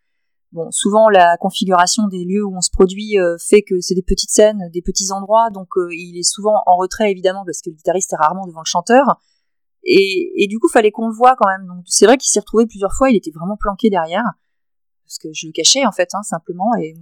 [0.52, 4.02] Bon, souvent la configuration des lieux où on se produit euh, fait que c'est des
[4.02, 7.68] petites scènes, des petits endroits, donc euh, il est souvent en retrait évidemment parce que
[7.68, 9.20] le guitariste est rarement devant le chanteur.
[9.84, 11.66] Et, et du coup, fallait qu'on le voit quand même.
[11.66, 14.24] Donc c'est vrai qu'il s'est retrouvé plusieurs fois, il était vraiment planqué derrière
[15.04, 16.74] parce que je le cachais en fait, hein, simplement.
[16.80, 16.94] Et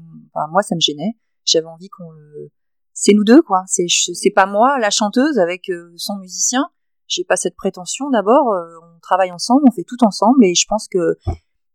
[0.51, 1.17] moi, ça me gênait.
[1.45, 2.51] J'avais envie qu'on le.
[2.93, 3.63] C'est nous deux quoi.
[3.67, 6.69] C'est c'est pas moi la chanteuse avec euh, son musicien.
[7.07, 8.11] J'ai pas cette prétention.
[8.11, 8.47] D'abord,
[8.83, 11.17] on travaille ensemble, on fait tout ensemble, et je pense que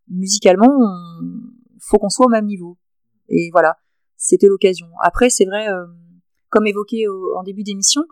[0.09, 1.39] musicalement, on,
[1.81, 2.77] faut qu'on soit au même niveau.
[3.27, 3.77] Et voilà,
[4.17, 4.87] c'était l'occasion.
[5.01, 5.85] Après, c'est vrai, euh,
[6.49, 7.05] comme évoqué
[7.35, 8.03] en début d'émission,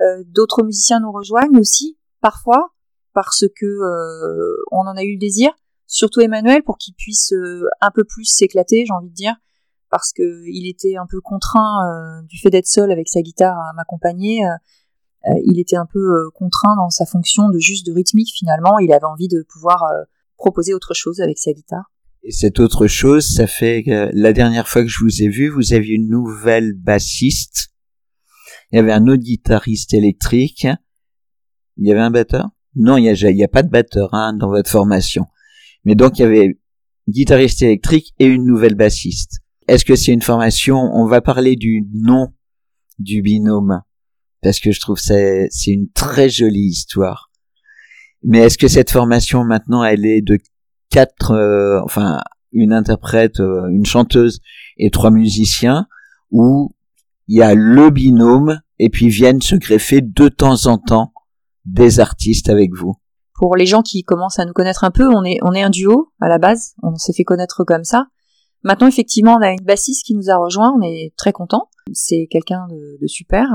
[0.00, 2.72] euh, d'autres musiciens nous rejoignent aussi, parfois,
[3.14, 5.52] parce que euh, on en a eu le désir,
[5.86, 7.32] surtout Emmanuel, pour qu'il puisse
[7.80, 9.34] un peu plus s'éclater, j'ai envie de dire,
[9.90, 13.72] parce que il était un peu contraint du fait d'être seul avec sa guitare à
[13.74, 14.40] m'accompagner.
[15.44, 18.80] il était un peu contraint dans sa fonction de juste de rythmique finalement.
[18.80, 19.84] Il avait envie de pouvoir
[20.36, 21.93] proposer autre chose avec sa guitare.
[22.26, 25.50] Et cette autre chose, ça fait que la dernière fois que je vous ai vu,
[25.50, 27.68] vous aviez une nouvelle bassiste.
[28.72, 30.66] Il y avait un autre guitariste électrique.
[31.76, 32.48] Il y avait un batteur?
[32.76, 35.26] Non, il n'y a, y a pas de batteur hein, dans votre formation.
[35.84, 36.58] Mais donc il y avait
[37.08, 39.40] guitariste électrique et une nouvelle bassiste.
[39.68, 40.76] Est-ce que c'est une formation?
[40.76, 42.32] On va parler du nom
[42.98, 43.82] du binôme
[44.40, 45.14] parce que je trouve ça
[45.50, 47.30] c'est une très jolie histoire.
[48.22, 50.38] Mais est-ce que cette formation maintenant elle est de
[50.94, 52.20] quatre, euh, enfin
[52.52, 54.38] une interprète, euh, une chanteuse
[54.76, 55.86] et trois musiciens,
[56.30, 56.70] où
[57.26, 61.12] il y a le binôme et puis viennent se greffer de temps en temps
[61.64, 62.94] des artistes avec vous.
[63.34, 65.70] Pour les gens qui commencent à nous connaître un peu, on est on est un
[65.70, 68.06] duo à la base, on s'est fait connaître comme ça.
[68.62, 71.68] Maintenant, effectivement, on a une bassiste qui nous a rejoint, on est très content.
[71.92, 73.46] C'est quelqu'un de, de super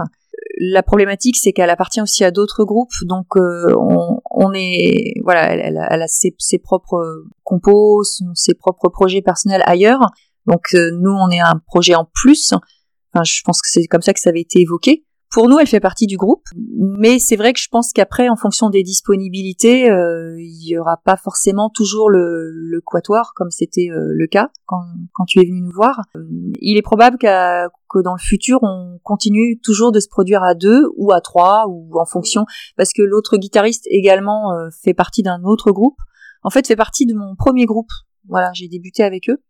[0.58, 5.78] la problématique, c'est qu'elle appartient aussi à d'autres groupes, donc euh, on, est voilà, elle,
[5.78, 8.04] a ses, propres compos,
[8.34, 10.02] ses propres projets personnels ailleurs.
[10.46, 12.54] Donc euh, nous, on est un projet en plus.
[13.14, 15.06] Enfin, je pense que c'est comme ça que ça avait été évoqué.
[15.32, 18.36] Pour nous, elle fait partie du groupe, mais c'est vrai que je pense qu'après, en
[18.36, 23.90] fonction des disponibilités, euh, il y aura pas forcément toujours le, le quatuor comme c'était
[23.92, 24.82] euh, le cas quand,
[25.14, 26.02] quand, tu es venu nous voir.
[26.62, 30.86] il est probable que dans le futur, on continue toujours de se produire à deux
[30.96, 35.44] ou à trois ou en fonction, parce que l'autre guitariste également euh, fait partie d'un
[35.44, 35.98] autre groupe.
[36.42, 37.92] En fait, fait partie de mon premier groupe.
[38.28, 39.44] Voilà, j'ai débuté avec eux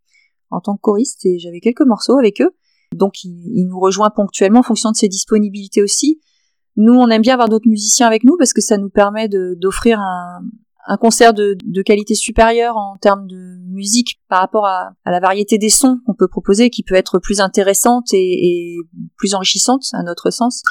[0.51, 2.51] en tant que choriste et j'avais quelques morceaux avec eux.
[2.95, 6.19] Donc il, nous rejoint ponctuellement en fonction de ses disponibilités aussi.
[6.75, 9.99] Nous, on aime bien avoir d'autres musiciens avec nous parce que ça nous permet d'offrir
[9.99, 10.41] un,
[10.87, 15.19] un, concert de, de, qualité supérieure en termes de musique par rapport à, à la
[15.19, 18.77] variété des sons qu'on peut proposer, qui peut être plus intéressante et, et
[19.17, 20.63] plus enrichissante à notre sens.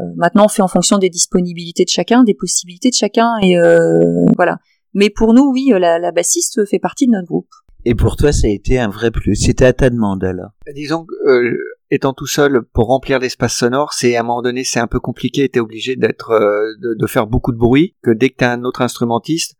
[0.00, 3.56] Euh, maintenant, on fait en fonction des disponibilités de chacun, des possibilités de chacun, et
[3.58, 4.58] euh, voilà.
[4.92, 7.48] Mais pour nous, oui, la, la bassiste fait partie de notre groupe.
[7.84, 9.36] Et pour toi, ça a été un vrai plus.
[9.36, 10.50] C'était à ta demande alors.
[10.74, 11.58] Disons que euh,
[11.90, 15.00] étant tout seul pour remplir l'espace sonore, c'est à un moment donné c'est un peu
[15.00, 15.48] compliqué.
[15.48, 17.94] T'es obligé d'être, euh, de, faire beaucoup de bruit.
[18.02, 19.56] Que dès que t'as un autre instrumentiste,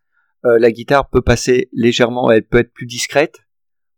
[0.46, 3.40] euh, la guitare peut passer légèrement, elle peut être plus discrète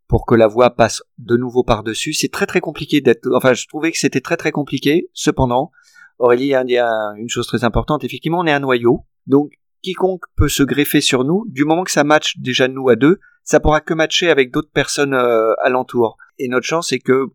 [0.09, 2.13] pour que la voix passe de nouveau par dessus.
[2.13, 3.29] C'est très très compliqué d'être.
[3.33, 5.09] Enfin, je trouvais que c'était très très compliqué.
[5.13, 5.71] Cependant,
[6.19, 8.03] Aurélie a dit une chose très importante.
[8.03, 9.53] Effectivement, on est un noyau, donc
[9.87, 11.45] quiconque peut se greffer sur nous.
[11.49, 14.73] Du moment que ça match déjà nous à deux ça pourra que matcher avec d'autres
[14.73, 16.19] personnes euh, alentour.
[16.39, 17.29] Et notre chance, c'est que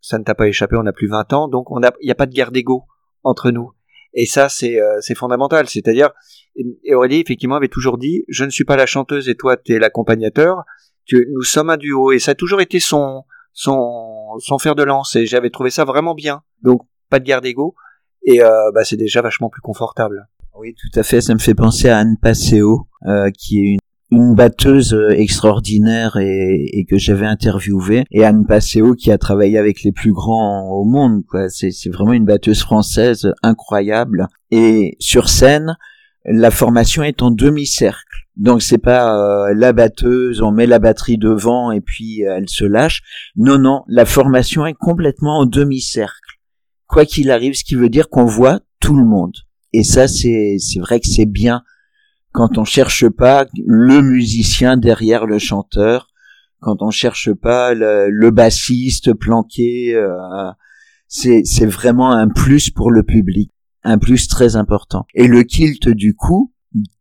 [0.00, 2.26] ça ne t'a pas échappé, on a plus 20 ans, donc il n'y a pas
[2.26, 2.86] de guerre d'ego
[3.22, 3.70] entre nous.
[4.14, 5.68] Et ça, c'est euh, fondamental.
[5.68, 6.10] C'est-à-dire,
[6.90, 10.64] Aurélie effectivement avait toujours dit, je ne suis pas la chanteuse et toi t'es l'accompagnateur.
[11.12, 15.16] Nous sommes un duo et ça a toujours été son son son fer de lance
[15.16, 16.42] et j'avais trouvé ça vraiment bien.
[16.62, 17.74] Donc pas de guerre d'ego
[18.24, 20.28] et euh, bah, c'est déjà vachement plus confortable.
[20.56, 21.20] Oui, tout à fait.
[21.20, 23.76] Ça me fait penser à Anne Passeo, euh, qui est
[24.10, 29.56] une batteuse euh, extraordinaire et, et que j'avais interviewée et Anne Passeo qui a travaillé
[29.56, 35.28] avec les plus grands au monde quoi c'est vraiment une batteuse française incroyable et sur
[35.28, 35.76] scène
[36.24, 38.26] la formation est en demi-cercle.
[38.36, 42.48] Donc c'est pas euh, la batteuse, on met la batterie devant et puis euh, elle
[42.48, 43.02] se lâche.
[43.36, 46.38] Non, non, la formation est complètement en demi-cercle.
[46.86, 49.34] Quoi qu'il arrive, ce qui veut dire qu'on voit tout le monde.
[49.72, 51.62] Et ça, c'est vrai que c'est bien
[52.32, 56.08] quand on cherche pas le musicien derrière le chanteur,
[56.60, 59.94] quand on cherche pas le, bassiste planqué.
[59.94, 60.10] Euh,
[61.08, 63.50] c'est c'est vraiment un plus pour le public
[63.82, 65.06] un plus très important.
[65.14, 66.52] Et le kilt, du coup,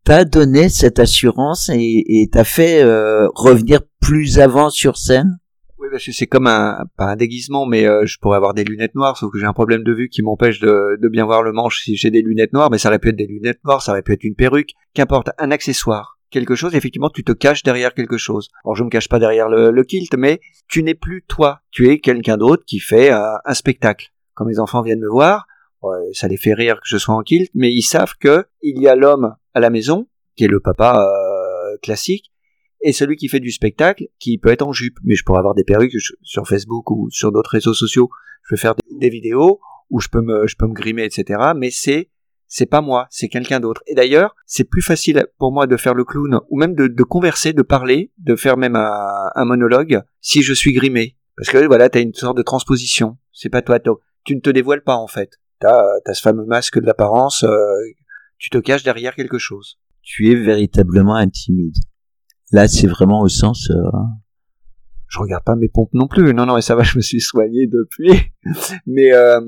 [0.04, 5.40] t'a donné cette assurance et, t'a fait euh, revenir plus avant sur scène?
[5.80, 8.64] Oui, parce que c'est comme un, pas un déguisement, mais euh, je pourrais avoir des
[8.64, 11.54] lunettes noires, sauf que j'ai un problème de vue qui m'empêche de, bien voir le
[11.54, 13.94] manche si j'ai des lunettes noires, mais ça aurait pu être des lunettes noires, ça
[13.94, 17.94] aurait pu être une perruque, qu'importe, un accessoire, quelque chose, effectivement, tu te caches derrière
[17.94, 18.50] quelque chose.
[18.66, 22.00] Alors je me cache pas derrière le, kilt, mais tu n'es plus toi, tu es
[22.00, 24.10] quelqu'un d'autre qui fait euh, un spectacle.
[24.34, 25.48] Quand mes enfants viennent me voir,
[26.14, 28.88] ça les fait rire que je sois en kilt, mais ils savent que il y
[28.88, 32.32] a l'homme à la maison, qui est le papa euh, classique,
[32.82, 34.98] et celui qui fait du spectacle, qui peut être en jupe.
[35.04, 38.10] Mais je pourrais avoir des perruques sur Facebook ou sur d'autres réseaux sociaux.
[38.44, 39.60] Je peux faire des, vidéos
[39.90, 41.40] où je peux me, je peux me grimer, etc.
[41.56, 42.10] Mais c'est,
[42.48, 43.82] c'est pas moi, c'est quelqu'un d'autre.
[43.88, 47.04] Et d'ailleurs, c'est plus facile pour moi de faire le clown ou même de, de
[47.04, 51.16] converser, de parler, de faire même un, un, monologue si je suis grimé.
[51.36, 53.18] Parce que voilà, t'as une sorte de transposition.
[53.32, 53.80] C'est pas toi,
[54.24, 57.76] tu ne te dévoiles pas en fait t'as as ce fameux masque de l'apparence, euh,
[58.38, 59.78] tu te caches derrière quelque chose.
[60.02, 61.76] Tu es véritablement intimide.
[62.52, 63.70] Là, c'est vraiment au sens.
[63.70, 63.90] Euh...
[65.08, 66.34] Je regarde pas mes pompes non plus.
[66.34, 68.12] Non, non, et ça va, je me suis soigné depuis.
[68.86, 69.42] Mais euh,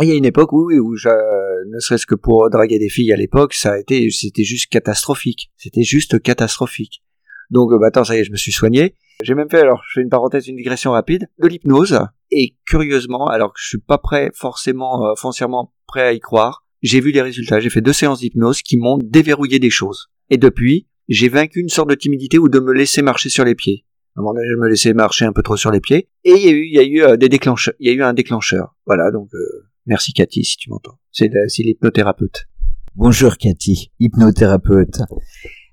[0.00, 3.12] il y a une époque, oui, où je, ne serait-ce que pour draguer des filles
[3.12, 5.50] à l'époque, ça a été, c'était juste catastrophique.
[5.56, 7.02] C'était juste catastrophique.
[7.50, 8.94] Donc, bah, attends, ça y est, je me suis soigné.
[9.22, 12.00] J'ai même fait, alors, je fais une parenthèse, une digression rapide, de l'hypnose.
[12.30, 16.64] Et curieusement, alors que je suis pas prêt forcément, euh, foncièrement prêt à y croire,
[16.82, 17.60] j'ai vu les résultats.
[17.60, 20.10] J'ai fait deux séances d'hypnose qui m'ont déverrouillé des choses.
[20.30, 23.54] Et depuis, j'ai vaincu une sorte de timidité ou de me laisser marcher sur les
[23.54, 23.84] pieds.
[24.16, 26.08] À un moment donné, je me laissais marcher un peu trop sur les pieds.
[26.24, 27.74] Et il y a eu, il y a eu euh, des déclencheurs.
[27.80, 28.76] Il y a eu un déclencheur.
[28.86, 29.38] Voilà, donc euh,
[29.86, 30.98] merci Cathy si tu m'entends.
[31.10, 32.46] C'est, c'est l'hypnothérapeute.
[32.94, 35.02] Bonjour Cathy, hypnothérapeute.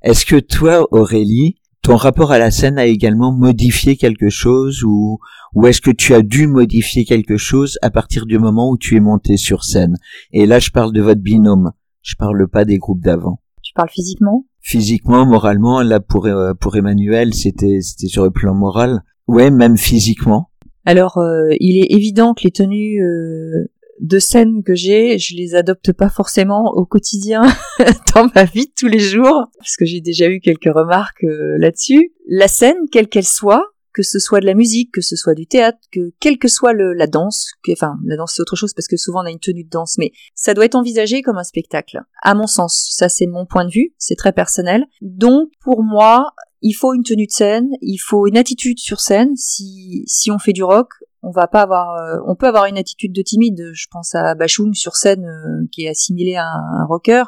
[0.01, 5.19] Est-ce que toi, Aurélie, ton rapport à la scène a également modifié quelque chose ou,
[5.53, 8.95] ou est-ce que tu as dû modifier quelque chose à partir du moment où tu
[8.95, 9.97] es monté sur scène?
[10.31, 11.71] Et là, je parle de votre binôme.
[12.01, 13.41] Je parle pas des groupes d'avant.
[13.67, 14.45] Tu parles physiquement?
[14.61, 19.01] Physiquement, moralement, là pour euh, pour Emmanuel, c'était c'était sur le plan moral.
[19.27, 20.49] Ouais, même physiquement.
[20.85, 23.65] Alors, euh, il est évident que les tenues euh,
[23.99, 27.41] de scènes que j'ai, je les adopte pas forcément au quotidien
[28.15, 31.57] dans ma vie de tous les jours, parce que j'ai déjà eu quelques remarques euh,
[31.57, 32.13] là-dessus.
[32.25, 33.65] La scène, quelle qu'elle soit,
[33.97, 36.71] que ce soit de la musique, que ce soit du théâtre, que quelle que soit
[36.71, 39.31] le, la danse, que, enfin la danse c'est autre chose parce que souvent on a
[39.31, 42.01] une tenue de danse, mais ça doit être envisagé comme un spectacle.
[42.21, 44.85] À mon sens, ça c'est mon point de vue, c'est très personnel.
[45.01, 46.29] Donc pour moi,
[46.61, 49.35] il faut une tenue de scène, il faut une attitude sur scène.
[49.35, 50.89] Si si on fait du rock,
[51.23, 53.71] on va pas avoir, euh, on peut avoir une attitude de timide.
[53.73, 57.23] Je pense à Bachung sur scène euh, qui est assimilé à un, rocker.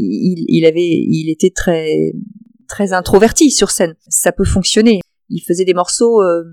[0.00, 2.12] Il, avait, il était très
[2.68, 3.94] très introverti sur scène.
[4.08, 5.00] Ça peut fonctionner.
[5.28, 6.44] Il faisait des morceaux euh,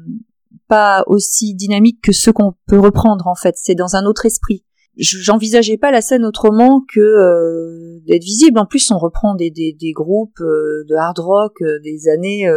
[0.67, 3.55] pas aussi dynamiques que ceux qu'on peut reprendre en fait.
[3.57, 4.63] C'est dans un autre esprit.
[4.97, 8.57] J'envisageais pas la scène autrement que d'être visible.
[8.59, 12.49] En plus, on reprend des, des, des groupes de hard rock des années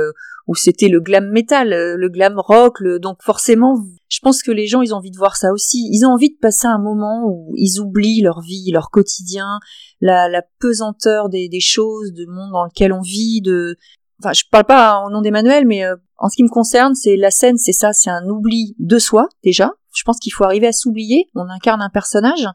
[0.49, 3.77] où c'était le glam metal, euh, le glam rock, donc forcément,
[4.09, 5.89] je pense que les gens, ils ont envie de voir ça aussi.
[5.93, 9.61] Ils ont envie de passer un moment où ils oublient leur vie, leur quotidien,
[10.01, 13.77] la, la pesanteur des, des choses, du monde dans lequel on vit, de,
[14.23, 17.17] enfin, je parle pas au nom d'Emmanuel, mais euh, en ce qui me concerne, c'est
[17.17, 19.73] la scène, c'est ça, c'est un oubli de soi, déjà.
[19.95, 21.31] Je pense qu'il faut arriver à s'oublier.
[21.35, 22.47] On incarne un personnage,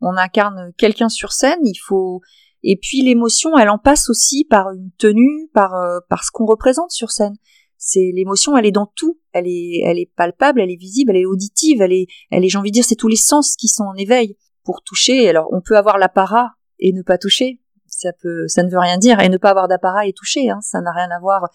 [0.00, 2.20] on incarne quelqu'un sur scène, il faut,
[2.62, 6.46] et puis l'émotion, elle en passe aussi par une tenue, par euh, par ce qu'on
[6.46, 7.34] représente sur scène.
[7.76, 9.18] C'est l'émotion, elle est dans tout.
[9.32, 12.48] Elle est elle est palpable, elle est visible, elle est auditive, elle est elle est
[12.48, 15.28] j'ai envie de dire c'est tous les sens qui sont en éveil pour toucher.
[15.28, 16.50] Alors on peut avoir l'apparat
[16.80, 17.60] et ne pas toucher.
[17.86, 20.58] Ça peut ça ne veut rien dire et ne pas avoir d'apparat et toucher hein,
[20.60, 21.48] ça n'a rien à voir.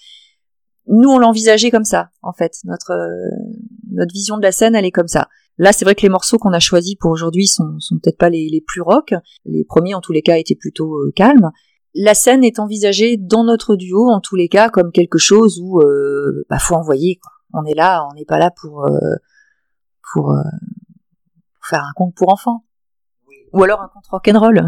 [0.88, 2.58] Nous on l'envisageait comme ça en fait.
[2.66, 3.30] Notre euh,
[3.92, 5.28] notre vision de la scène, elle est comme ça.
[5.60, 8.30] Là, c'est vrai que les morceaux qu'on a choisis pour aujourd'hui sont, sont peut-être pas
[8.30, 9.14] les, les, plus rock.
[9.46, 11.52] Les premiers, en tous les cas, étaient plutôt euh, calmes.
[11.96, 15.80] La scène est envisagée dans notre duo, en tous les cas, comme quelque chose où
[15.80, 17.20] euh, bah, faut envoyer.
[17.22, 17.32] Quoi.
[17.54, 18.90] On est là, on n'est pas là pour euh,
[20.12, 20.42] pour, euh,
[21.54, 22.66] pour, faire un conte pour enfants,
[23.54, 24.68] ou alors un conte rock'n'roll.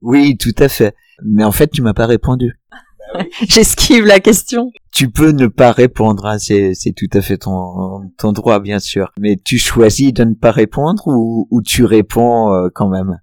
[0.00, 0.94] Oui, tout à fait.
[1.22, 2.58] Mais en fait, tu m'as pas répondu.
[3.48, 4.70] J'esquive la question.
[4.92, 9.12] Tu peux ne pas répondre, hein, c'est, tout à fait ton, ton droit, bien sûr.
[9.18, 13.18] Mais tu choisis de ne pas répondre ou, ou tu réponds euh, quand même?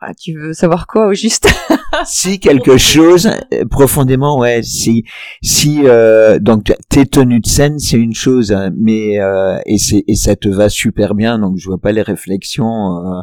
[0.00, 1.48] Ah, tu veux savoir quoi au juste?
[2.04, 4.62] Si quelque chose euh, profondément, ouais.
[4.64, 5.04] Si
[5.42, 10.02] si euh, donc tes tenues de scène, c'est une chose, hein, mais euh, et c'est
[10.08, 11.38] et ça te va super bien.
[11.38, 12.98] Donc je vois pas les réflexions.
[12.98, 13.22] euh,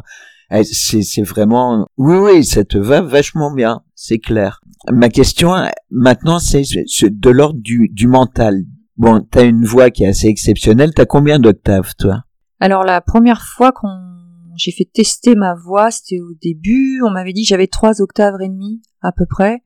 [0.62, 4.60] c'est c'est vraiment oui oui ça te va vachement bien, c'est clair.
[4.90, 5.54] Ma question
[5.90, 8.64] maintenant c'est de l'ordre du du mental.
[8.96, 10.92] Bon, t'as une voix qui est assez exceptionnelle.
[10.94, 12.24] T'as combien d'octaves, toi?
[12.60, 13.88] Alors la première fois qu'on
[14.56, 17.00] j'ai fait tester ma voix, c'était au début.
[17.02, 19.62] On m'avait dit que j'avais trois octaves et demi à peu près.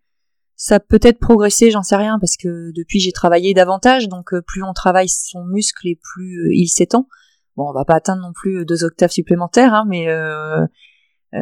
[0.54, 4.40] Ça a peut-être progressé, j'en sais rien, parce que depuis j'ai travaillé davantage, donc euh,
[4.40, 7.08] plus on travaille son muscle et plus euh, il s'étend.
[7.56, 10.60] Bon, on va pas atteindre non plus deux octaves supplémentaires, hein, mais euh,
[11.34, 11.38] euh,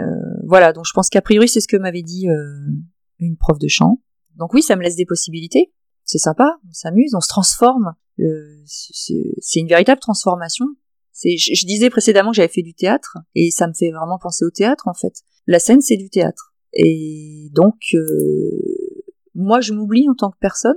[0.46, 0.72] voilà.
[0.72, 2.70] Donc je pense qu'a priori c'est ce que m'avait dit euh,
[3.18, 4.00] une prof de chant.
[4.36, 5.72] Donc oui, ça me laisse des possibilités.
[6.04, 7.94] C'est sympa, on s'amuse, on se transforme.
[8.66, 10.66] C'est une véritable transformation.
[11.22, 14.44] Je, je disais précédemment que j'avais fait du théâtre et ça me fait vraiment penser
[14.44, 15.22] au théâtre en fait.
[15.46, 18.50] La scène c'est du théâtre et donc euh,
[19.34, 20.76] moi je m'oublie en tant que personne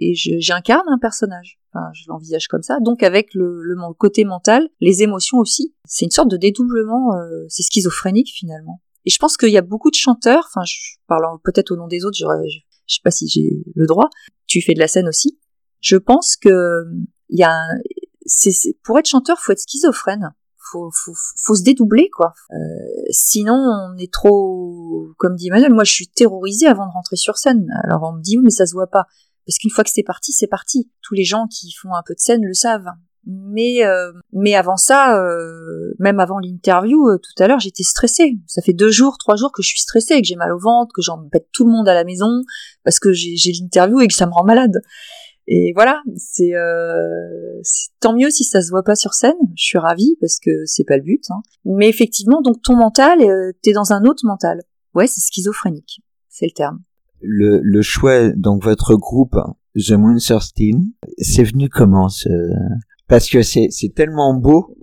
[0.00, 1.60] et j'incarne un personnage.
[1.72, 2.78] Enfin, je l'envisage comme ça.
[2.80, 5.74] Donc avec le, côté mental, les émotions aussi.
[5.86, 7.14] C'est une sorte de dédoublement.
[7.14, 8.80] euh, c'est schizophrénique finalement.
[9.04, 10.48] Et je pense qu'il y a beaucoup de chanteurs.
[10.48, 12.16] Enfin, je parle peut-être au nom des autres.
[12.18, 12.24] Je,
[12.86, 14.08] je sais pas si j'ai le droit.
[14.46, 15.38] Tu fais de la scène aussi.
[15.80, 16.84] Je pense que
[17.28, 17.56] il y a
[18.84, 20.30] pour être chanteur, faut être schizophrène.
[20.72, 22.32] Faut, faut, se dédoubler, quoi.
[22.52, 22.56] Euh,
[23.10, 27.38] sinon, on est trop, comme dit Emmanuel, moi je suis terrorisée avant de rentrer sur
[27.38, 27.66] scène.
[27.82, 29.06] Alors on me dit, mais ça se voit pas.
[29.50, 30.88] Parce qu'une fois que c'est parti, c'est parti.
[31.02, 32.86] Tous les gens qui font un peu de scène le savent.
[33.26, 38.36] Mais, euh, mais avant ça, euh, même avant l'interview, euh, tout à l'heure, j'étais stressée.
[38.46, 40.92] Ça fait deux jours, trois jours que je suis stressée, que j'ai mal au ventre,
[40.94, 42.28] que j'embête tout le monde à la maison,
[42.84, 44.80] parce que j'ai l'interview et que ça me rend malade.
[45.48, 49.34] Et voilà, c'est euh, c'est tant mieux si ça se voit pas sur scène.
[49.56, 51.24] Je suis ravie parce que c'est pas le but.
[51.30, 51.42] hein.
[51.64, 54.62] Mais effectivement, donc ton mental, euh, t'es dans un autre mental.
[54.94, 56.84] Ouais, c'est schizophrénique, c'est le terme.
[57.22, 59.36] Le, le choix, donc votre groupe,
[59.76, 62.28] The Moonserstein, c'est venu comment ce...
[63.08, 64.76] Parce que c'est, c'est tellement beau,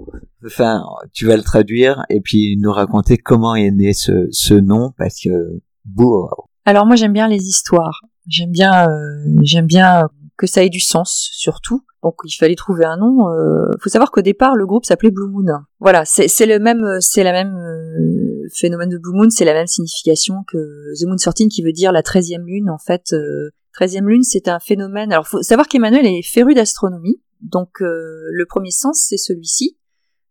[0.46, 0.84] enfin,
[1.14, 5.22] tu vas le traduire et puis nous raconter comment est né ce, ce nom, parce
[5.22, 6.30] que beau,
[6.66, 8.02] Alors moi j'aime bien les histoires.
[8.28, 11.84] J'aime bien, euh, j'aime bien que ça ait du sens surtout.
[12.04, 13.30] Donc il fallait trouver un nom.
[13.30, 15.46] Euh, faut savoir qu'au départ le groupe s'appelait Blue Moon.
[15.80, 19.68] Voilà, c'est le même, c'est la même euh, phénomène de Blue Moon, c'est la même
[19.68, 20.58] signification que
[21.00, 22.70] The Moon 13 qui veut dire la treizième lune.
[22.70, 25.12] En fait, euh, treizième lune c'est un phénomène.
[25.12, 27.22] Alors faut savoir qu'Emmanuel est féru d'astronomie.
[27.42, 29.78] Donc euh, le premier sens c'est celui-ci.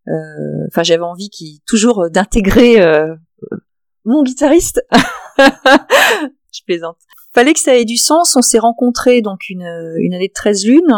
[0.07, 0.11] Euh,
[0.69, 1.29] Enfin j'avais envie
[1.65, 3.13] toujours d'intégrer euh,
[4.05, 4.81] mon guitariste.
[5.37, 6.97] Je plaisante.
[7.33, 8.35] Fallait que ça ait du sens.
[8.35, 9.67] On s'est rencontrés donc une,
[9.99, 10.95] une année de 13 lunes,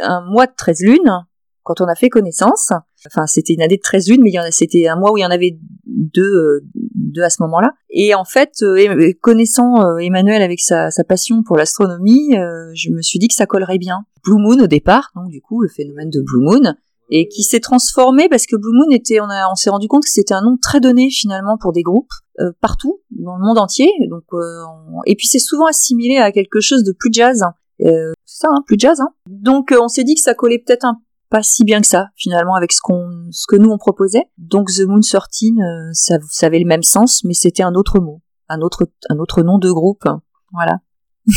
[0.00, 1.26] un mois de 13 lunes,
[1.62, 2.72] quand on a fait connaissance.
[3.06, 5.30] Enfin, c'était une année de 13 lunes, mais c'était un mois où il y en
[5.30, 6.60] avait deux, euh,
[6.94, 7.72] deux à ce moment-là.
[7.90, 12.34] Et en fait, euh, connaissant euh, Emmanuel avec sa, sa passion pour l'astronomie,
[12.74, 14.04] je me suis dit que ça collerait bien.
[14.24, 16.74] Blue Moon au départ, donc du coup le phénomène de Blue Moon,
[17.10, 20.02] et qui s'est transformé parce que Blue Moon était, on, a, on s'est rendu compte
[20.04, 23.58] que c'était un nom très donné finalement pour des groupes euh, partout dans le monde
[23.58, 23.90] entier.
[24.10, 24.38] Donc, euh,
[24.92, 27.42] on- et puis c'est souvent assimilé à quelque chose de plus jazz.
[27.84, 29.00] Euh, c'est ça, hein, plus jazz.
[29.00, 29.08] Hein.
[29.28, 30.96] Donc euh, on s'est dit que ça collait peut-être un
[31.30, 34.24] pas si bien que ça finalement avec ce qu'on, ce que nous on proposait.
[34.38, 35.18] Donc The Moon 13,
[35.58, 39.18] euh, ça, ça avait le même sens, mais c'était un autre mot, un autre, un
[39.18, 40.04] autre nom de groupe.
[40.52, 40.78] Voilà.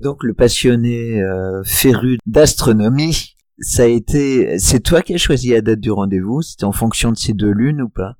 [0.00, 5.60] Donc le passionné euh, féru d'astronomie, ça a été, c'est toi qui as choisi la
[5.60, 6.42] date du rendez-vous.
[6.42, 8.16] C'était en fonction de ces deux lunes ou pas?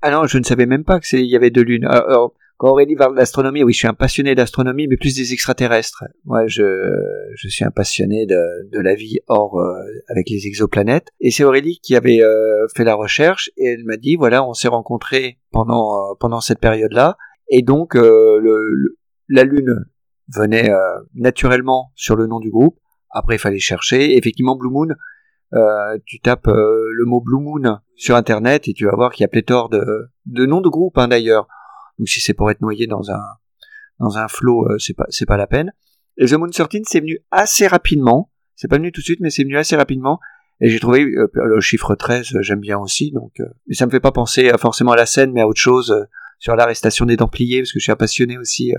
[0.00, 1.84] Ah non, je ne savais même pas que il y avait deux lunes.
[1.84, 5.32] Alors, alors, quand Aurélie parle d'astronomie, oui, je suis un passionné d'astronomie, mais plus des
[5.32, 6.04] extraterrestres.
[6.24, 6.64] Moi, je,
[7.48, 11.06] suis un passionné de, la vie hors, euh, avec les exoplanètes.
[11.20, 14.54] Et c'est Aurélie qui avait euh, fait la recherche, et elle m'a dit, voilà, on
[14.54, 17.16] s'est rencontrés pendant, euh, pendant cette période-là,
[17.48, 19.84] et donc la Lune
[20.34, 20.70] venait
[21.14, 22.78] naturellement sur le nom du groupe.
[23.10, 24.16] Après, il fallait chercher.
[24.16, 24.88] Effectivement, Blue Moon,
[25.54, 29.22] euh, tu tapes euh, le mot Blue Moon sur Internet et tu vas voir qu'il
[29.22, 31.48] y a pléthore de, de noms de groupes hein, d'ailleurs.
[31.98, 33.22] Donc si c'est pour être noyé dans un
[33.98, 35.72] dans un flot, euh, c'est pas c'est pas la peine.
[36.18, 38.30] Et The Moon 13, c'est venu assez rapidement.
[38.56, 40.18] C'est pas venu tout de suite, mais c'est venu assez rapidement.
[40.60, 43.12] Et j'ai trouvé euh, le chiffre 13, euh, j'aime bien aussi.
[43.12, 45.60] Donc, euh, mais ça me fait pas penser forcément à la scène, mais à autre
[45.60, 46.06] chose
[46.40, 48.72] sur l'arrestation des Templiers, parce que je suis un passionné aussi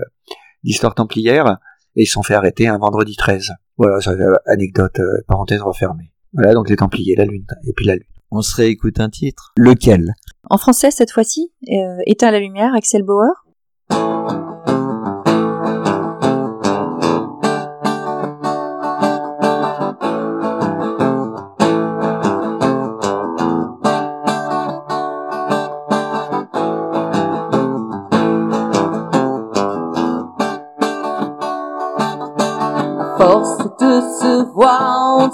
[0.62, 1.58] d'histoire templière.
[1.96, 3.52] Et ils se sont fait arrêter un vendredi 13.
[3.82, 6.12] Voilà, ça, euh, anecdote, euh, parenthèse refermée.
[6.34, 8.04] Voilà, donc les Templiers, la lune, et puis la lune.
[8.30, 9.54] On se réécoute un titre.
[9.56, 10.12] Lequel?
[10.50, 13.32] En français cette fois-ci, euh, Éteins la lumière, Axel Bauer.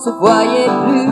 [0.07, 1.11] Se voyait plus.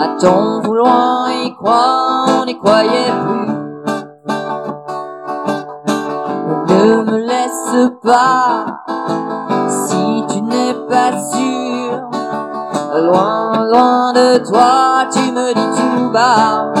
[0.00, 3.50] À ton vouloir y croire, on croyait plus.
[6.68, 8.66] Ne me laisse pas
[9.68, 12.00] si tu n'es pas sûr.
[12.94, 16.72] Loin, loin de toi, tu me dis tout bas.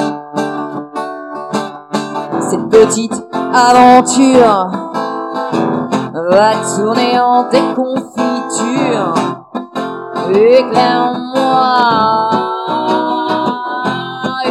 [2.48, 3.20] Cette petite
[3.52, 4.70] aventure
[6.30, 8.07] va tourner en déconfiture.
[10.30, 12.30] Éclaire-moi,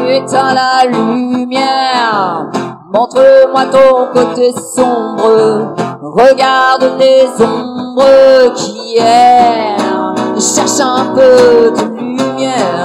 [0.09, 2.47] éteins la lumière.
[2.91, 5.73] Montre-moi ton côté sombre.
[6.01, 10.15] Regarde les ombres qui errent.
[10.39, 12.76] Cherche un peu de lumière.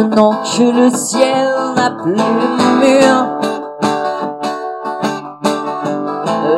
[0.00, 2.20] Maintenant que le ciel n'a plus de
[2.80, 3.16] mur,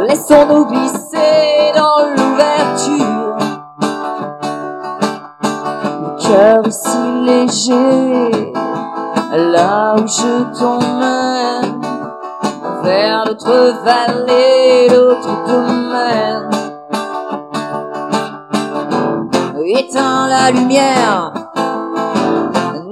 [0.07, 3.39] laissons-nous glisser dans l'ouverture.
[6.03, 8.31] Le cœur si léger,
[9.35, 11.83] là où je t'emmène,
[12.85, 16.49] vers l'autre vallée, l'autre domaine.
[19.65, 21.42] Éteins la lumière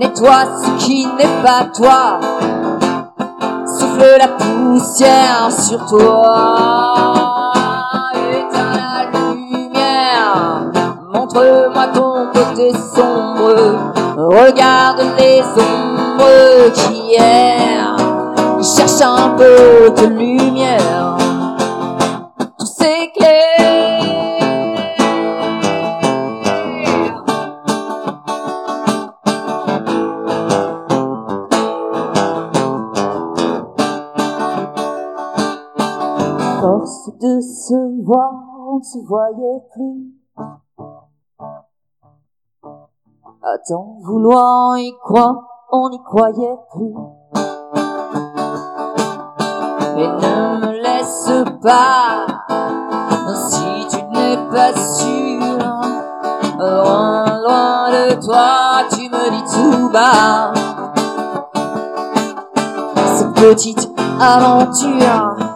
[0.01, 2.21] nettoie ce qui n'est pas toi.
[3.67, 7.53] Souffle la poussière sur toi.
[8.33, 10.63] Éteins la lumière.
[11.13, 13.55] Montre-moi ton côté sombre.
[14.17, 17.97] Regarde les ombres qui errent.
[18.63, 21.00] Cherche un peu de lumière.
[38.81, 40.15] Ne se voyait plus.
[43.43, 45.37] À t'en vouloir y croire,
[45.71, 46.95] on n'y croyait plus.
[49.97, 51.31] Mais ne me laisse
[51.63, 52.27] pas,
[53.51, 55.59] si tu n'es pas sûr.
[56.59, 60.53] Loin, loin de toi, tu me dis tout bas.
[63.17, 65.50] Cette petite aventure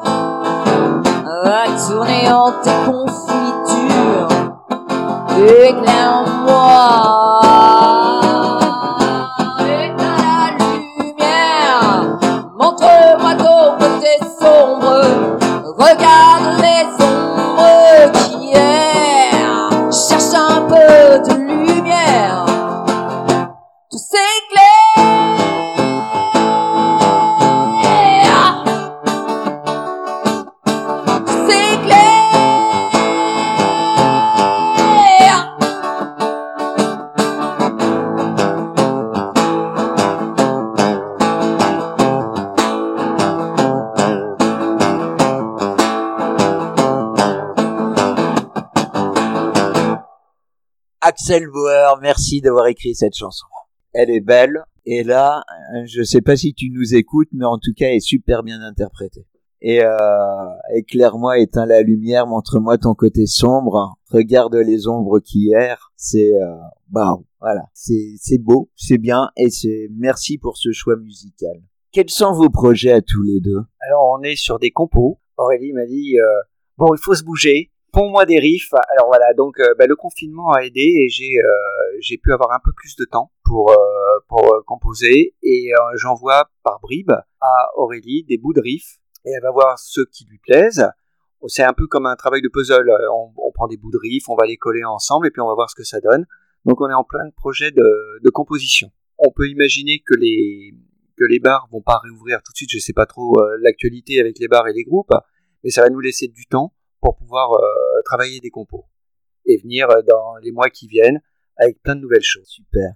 [2.33, 4.29] en tes confitures.
[5.39, 6.91] Éclaire-moi,
[9.61, 12.19] éteins la lumière.
[12.59, 14.95] Montre-moi ton côté sombre.
[15.79, 16.24] Regarde
[51.27, 53.47] Axel Bauer, merci d'avoir écrit cette chanson.
[53.95, 54.63] Elle est belle.
[54.85, 55.43] Et là,
[55.87, 58.61] je sais pas si tu nous écoutes, mais en tout cas, elle est super bien
[58.61, 59.27] interprétée.
[59.63, 59.89] Et euh,
[60.75, 65.95] éclaire-moi, éteins la lumière, montre-moi ton côté sombre, regarde les ombres qui errent.
[65.97, 66.57] C'est euh,
[66.91, 71.57] bah voilà, c'est c'est beau, c'est bien, et c'est merci pour ce choix musical.
[71.91, 73.63] Quels sont vos projets à tous les deux?
[73.81, 75.21] Alors on est sur des compos.
[75.39, 76.43] Aurélie m'a dit euh,
[76.77, 77.71] bon il faut se bouger.
[77.95, 78.75] Pons-moi des riffs.
[78.91, 82.51] Alors voilà donc euh, bah, le confinement a aidé et j'ai euh, j'ai pu avoir
[82.51, 83.77] un peu plus de temps pour euh,
[84.29, 89.53] pour composer et j'envoie par bribes à Aurélie des bouts de riffs et elle va
[89.53, 90.89] voir ceux qui lui plaisent.
[91.47, 92.91] C'est un peu comme un travail de puzzle.
[93.13, 95.55] On, prend des bouts de riffs, on va les coller ensemble et puis on va
[95.55, 96.27] voir ce que ça donne.
[96.65, 98.91] Donc on est en plein projet de, de composition.
[99.19, 100.75] On peut imaginer que les
[101.17, 102.71] que les bars vont pas réouvrir tout de suite.
[102.73, 105.13] Je sais pas trop l'actualité avec les bars et les groupes,
[105.63, 107.51] mais ça va nous laisser du temps pour pouvoir
[108.05, 108.85] travailler des compos
[109.47, 111.21] et venir euh, dans les mois qui viennent
[111.57, 112.49] avec plein de nouvelles choses.
[112.49, 112.93] Super.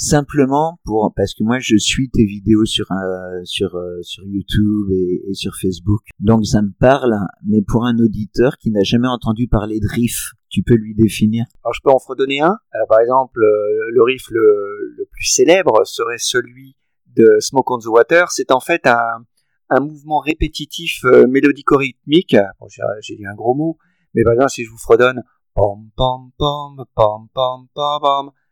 [0.00, 4.92] Simplement pour parce que moi je suis tes vidéos sur euh, sur euh, sur YouTube
[4.92, 7.14] et, et sur Facebook, donc ça me parle.
[7.44, 11.46] Mais pour un auditeur qui n'a jamais entendu parler de riff, tu peux lui définir?
[11.64, 12.56] Alors je peux en redonner un.
[12.70, 16.76] Alors, par exemple, euh, le riff le, le plus célèbre serait celui
[17.16, 18.30] de Smoke on the Water.
[18.30, 19.24] C'est en fait un,
[19.68, 22.36] un mouvement répétitif mélodico-rythmique.
[22.60, 23.78] Bon, j'ai j'ai dit un gros mot,
[24.18, 25.22] mais par exemple, si je vous fredonne.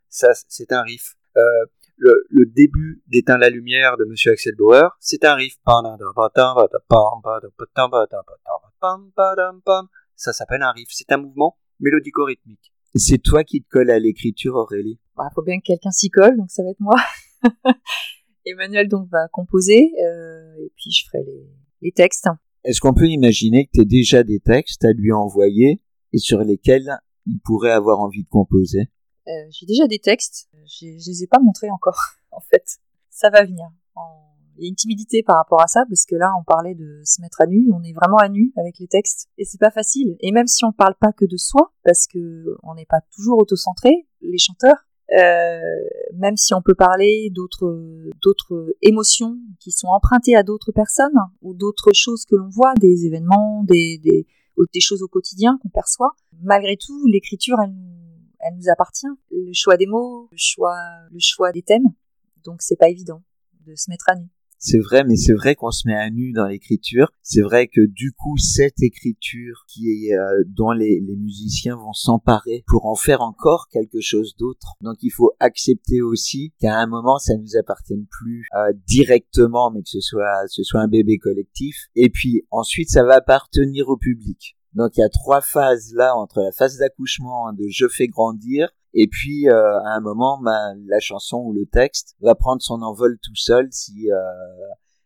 [0.09, 1.15] Ça, c'est un riff.
[1.35, 1.41] Euh,
[1.97, 5.55] le, début d'éteindre la lumière de Monsieur Axel Bauer, c'est un riff.
[10.15, 10.87] Ça s'appelle un riff.
[10.89, 12.73] C'est un mouvement mélodico-rythmique.
[12.95, 16.37] C'est toi qui te colle à l'écriture, Aurélie Bah, faut bien que quelqu'un s'y colle,
[16.37, 16.95] donc ça va être moi.
[18.45, 21.25] Emmanuel donc va composer euh, et puis je ferai
[21.81, 22.29] les textes.
[22.67, 26.39] Est-ce qu'on peut imaginer que tu aies déjà des textes à lui envoyer et sur
[26.39, 26.89] lesquels
[27.25, 28.89] il pourrait avoir envie de composer?
[29.27, 31.99] Euh, J'ai déjà des textes, je je les ai pas montrés encore
[32.31, 32.65] en fait.
[33.09, 33.65] Ça va venir.
[33.95, 34.23] En-
[34.57, 37.01] Il y a une timidité par rapport à ça parce que là on parlait de
[37.05, 39.71] se mettre à nu, on est vraiment à nu avec les textes et c'est pas
[39.71, 40.17] facile.
[40.19, 43.37] Et même si on parle pas que de soi parce que on n'est pas toujours
[43.37, 50.43] autocentré, les chanteurs, même si on peut parler d'autres d'autres émotions qui sont empruntées à
[50.43, 54.27] d'autres personnes ou d'autres choses que l'on voit, des événements, des, des,
[54.73, 57.73] des choses au quotidien qu'on perçoit, malgré tout, l'écriture, elle
[58.39, 59.07] elle nous appartient.
[59.31, 60.77] Le choix des mots, le choix,
[61.11, 61.87] le choix des thèmes,
[62.43, 63.21] donc c'est pas évident
[63.65, 64.27] de se mettre à nu.
[64.59, 67.11] C'est vrai, mais c'est vrai qu'on se met à nu dans l'écriture.
[67.21, 71.93] C'est vrai que du coup, cette écriture qui est euh, dont les, les musiciens vont
[71.93, 74.73] s'emparer pour en faire encore quelque chose d'autre.
[74.81, 79.83] Donc, il faut accepter aussi qu'à un moment, ça nous appartienne plus euh, directement, mais
[79.83, 81.75] que ce soit ce soit un bébé collectif.
[81.95, 84.57] Et puis ensuite, ça va appartenir au public.
[84.73, 88.69] Donc, il y a trois phases là entre la phase d'accouchement de je fais grandir
[88.93, 93.17] et puis euh, à un moment, la chanson ou le texte va prendre son envol
[93.21, 94.15] tout seul si euh,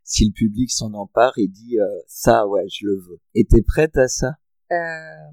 [0.03, 3.19] si le public s'en empare et dit euh, ça, ouais, je le veux.
[3.33, 4.33] Et t'es prête à ça?
[4.71, 4.75] Euh,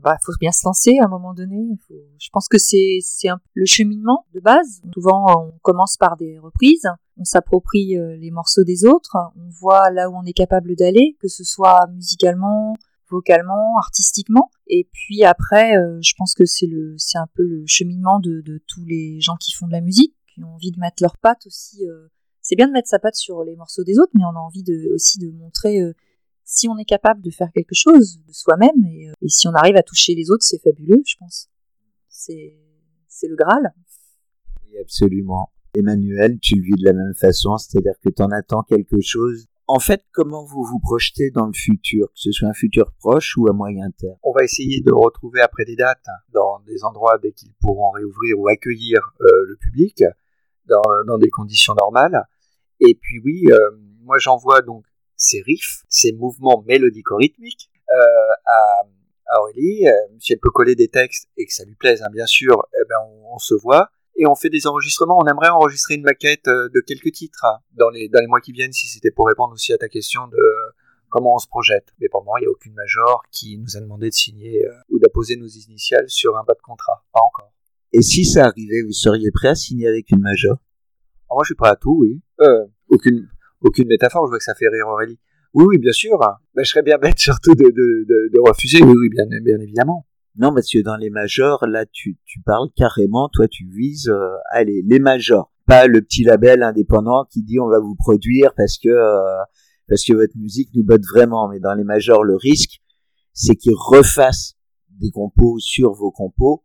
[0.03, 1.79] bah, faut bien se lancer à un moment donné.
[2.19, 4.81] Je pense que c'est c'est le cheminement de base.
[4.93, 10.11] Souvent, on commence par des reprises, on s'approprie les morceaux des autres, on voit là
[10.11, 12.75] où on est capable d'aller, que ce soit musicalement,
[13.11, 14.51] vocalement, artistiquement.
[14.67, 18.43] Et puis après, euh, je pense que c'est le c'est un peu le cheminement de,
[18.67, 21.47] tous les gens qui font de la musique, qui ont envie de mettre leurs pattes
[21.47, 21.87] aussi.
[21.87, 22.09] euh,
[22.41, 24.63] c'est bien de mettre sa patte sur les morceaux des autres, mais on a envie
[24.63, 25.93] de, aussi de montrer euh,
[26.45, 29.83] si on est capable de faire quelque chose de soi-même et, si on arrive à
[29.83, 31.49] toucher les autres, c'est fabuleux, je pense.
[32.09, 32.57] C'est
[33.07, 33.75] c'est le Graal.
[34.65, 35.51] Oui, absolument.
[35.75, 39.47] Emmanuel, tu le vis de la même façon, c'est-à-dire que t'en attends quelque chose.
[39.71, 43.37] En fait, comment vous vous projetez dans le futur, que ce soit un futur proche
[43.37, 44.17] ou à moyen terme?
[44.23, 48.39] On va essayer de retrouver après des dates dans des endroits dès qu'ils pourront réouvrir
[48.39, 50.03] ou accueillir euh, le public
[50.65, 52.25] dans, des conditions normales.
[52.81, 53.59] Et puis oui, euh,
[54.05, 57.95] moi j'envoie donc ces riffs, ces mouvements mélodico-rythmiques euh,
[58.47, 59.85] à, Aurélie.
[60.19, 62.89] Si elle peut coller des textes et que ça lui plaise, hein, bien sûr, eh
[62.89, 62.97] ben
[63.31, 65.19] on se voit et on fait des enregistrements.
[65.19, 68.41] On aimerait enregistrer une maquette euh, de quelques titres hein, dans les dans les mois
[68.41, 70.37] qui viennent, si c'était pour répondre aussi à ta question de
[71.09, 71.89] comment on se projette.
[72.01, 74.73] Mais pour moment, il n'y a aucune major qui nous a demandé de signer euh,
[74.91, 77.05] ou d'apposer nos initiales sur un bas de contrat.
[77.13, 77.53] Pas encore.
[77.93, 80.59] Et si ça arrivait, vous seriez prêt à signer avec une major?
[81.31, 82.21] Alors moi, je suis prêt à tout, oui.
[82.41, 83.29] Euh, aucune,
[83.63, 85.19] aucune métaphore, je vois que ça fait rire Aurélie.
[85.55, 86.19] Oui, oui, bien sûr.
[86.55, 89.59] Ben, je serais bien bête surtout de, de, de, de refuser, oui, oui, bien, bien
[89.59, 90.07] évidemment.
[90.39, 94.37] Non, parce que dans les majors, là, tu, tu parles carrément, toi, tu vises, euh,
[94.51, 95.51] allez, les majors.
[95.67, 99.43] Pas le petit label indépendant qui dit on va vous produire parce que euh,
[99.89, 101.49] parce que votre musique nous botte vraiment.
[101.49, 102.81] Mais dans les majors, le risque,
[103.33, 104.55] c'est qu'ils refassent
[105.01, 106.63] des compos sur vos compos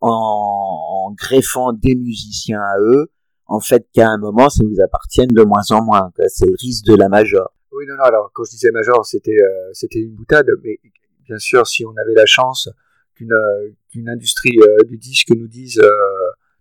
[0.00, 3.10] en, greffant des musiciens à eux.
[3.46, 6.10] En fait, qu'à un moment, ça vous appartienne de moins en moins.
[6.28, 7.54] C'est le risque de la major.
[7.70, 10.78] Oui, non, non, alors quand je disais major, c'était euh, c'était une boutade, mais
[11.24, 12.68] bien sûr, si on avait la chance
[13.14, 15.90] qu'une euh, qu'une industrie euh, du disque nous dise euh,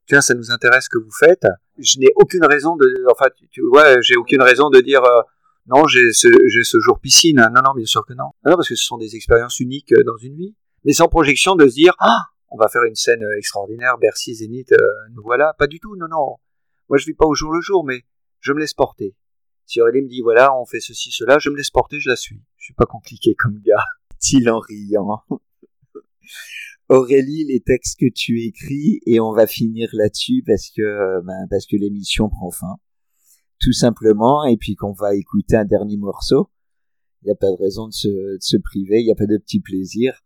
[0.08, 1.46] tiens, ça nous intéresse ce que vous faites,
[1.78, 5.02] je n'ai aucune raison de, enfin, tu, vois, j'ai aucune raison de dire
[5.68, 7.38] non, j'ai ce, jour piscine.
[7.38, 8.32] Non, non, bien sûr que non.
[8.46, 11.68] Non, parce que ce sont des expériences uniques dans une vie, mais sans projection de
[11.68, 14.74] se dire ah, on va faire une scène extraordinaire, Bercy, Zénith,
[15.14, 15.54] nous voilà.
[15.58, 16.38] Pas du tout, non, non.
[16.90, 18.04] Moi, je vis pas au jour le jour, mais
[18.42, 19.16] je me laisse porter.
[19.66, 22.18] Si Aurélie me dit voilà, on fait ceci, cela, je me laisse porter, je la
[22.18, 22.42] suis.
[22.58, 23.86] Je suis pas compliqué comme gars.
[24.20, 25.24] Dit-il en riant.
[26.90, 31.48] Aurélie, les textes que tu écris, et on va finir là-dessus parce que euh, ben,
[31.50, 32.76] parce que l'émission prend fin,
[33.60, 36.50] tout simplement, et puis qu'on va écouter un dernier morceau.
[37.22, 39.28] Il n'y a pas de raison de se, de se priver, il n'y a pas
[39.28, 40.22] de petit plaisir.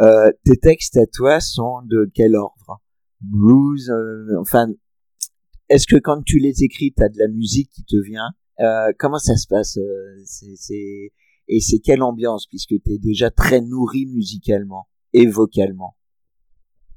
[0.00, 2.82] Euh, tes textes à toi sont de quel ordre?
[3.20, 4.68] Blues, euh, enfin,
[5.68, 8.30] est-ce que quand tu les écris, tu as de la musique qui te vient?
[8.60, 11.12] Euh, Comment ça se passe euh, c'est, c'est...
[11.48, 14.88] Et c'est quelle ambiance, puisque tu es déjà très nourri musicalement?
[15.24, 15.96] Vocalement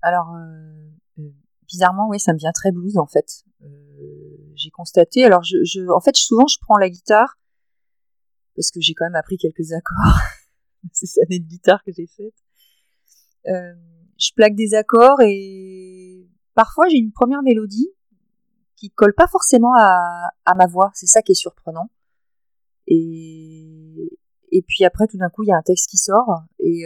[0.02, 0.90] Alors, euh,
[1.20, 1.30] euh,
[1.70, 3.46] bizarrement, oui, ça me vient très blues en fait.
[3.64, 5.24] Euh, j'ai constaté.
[5.24, 5.42] Alors,
[5.96, 7.38] en fait, souvent, je prends la guitare
[8.56, 10.20] parce que j'ai quand même appris quelques accords
[10.92, 12.34] ces années de guitare que j'ai faites.
[13.48, 13.74] Euh,
[14.18, 17.90] je plaque des accords et parfois j'ai une première mélodie
[18.76, 20.92] qui colle pas forcément à, ma voix.
[20.94, 21.90] C'est ça qui est surprenant.
[22.88, 24.10] Et,
[24.68, 26.44] puis après, tout d'un coup, il y a un texte qui sort.
[26.60, 26.84] Et,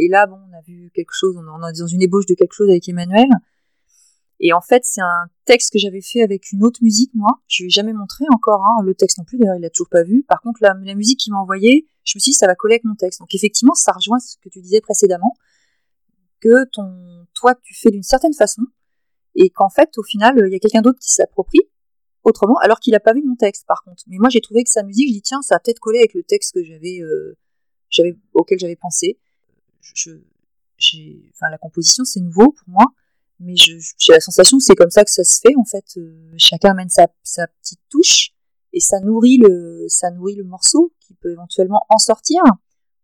[0.00, 2.54] et là, bon, on a vu quelque chose, on est dans une ébauche de quelque
[2.54, 3.28] chose avec Emmanuel.
[4.40, 7.42] Et en fait, c'est un texte que j'avais fait avec une autre musique, moi.
[7.46, 9.90] Je lui ai jamais montré encore hein, le texte non plus, d'ailleurs, il l'a toujours
[9.90, 10.24] pas vu.
[10.26, 12.84] Par contre, la, musique qu'il m'a envoyée, je me suis dit, ça va coller avec
[12.84, 13.20] mon texte.
[13.20, 15.34] Donc effectivement, ça rejoint ce que tu disais précédemment,
[16.40, 18.62] que ton, toi, tu fais d'une certaine façon,
[19.34, 21.68] et qu'en fait, au final, il y a quelqu'un d'autre qui s'approprie
[22.24, 24.04] autrement, alors qu'il n'a pas vu mon texte, par contre.
[24.06, 26.14] Mais moi, j'ai trouvé que sa musique, je dis tiens, ça a peut-être collé avec
[26.14, 27.36] le texte que j'avais, euh,
[28.32, 29.18] auquel j'avais pensé.
[29.80, 30.10] Je,
[30.76, 32.86] j'ai, enfin, la composition, c'est nouveau pour moi,
[33.38, 33.78] mais j'ai
[34.08, 35.54] la sensation que c'est comme ça que ça se fait.
[35.58, 38.30] En fait, euh, chacun amène sa, sa petite touche
[38.72, 42.42] et ça nourrit le, ça nourrit le morceau qui peut éventuellement en sortir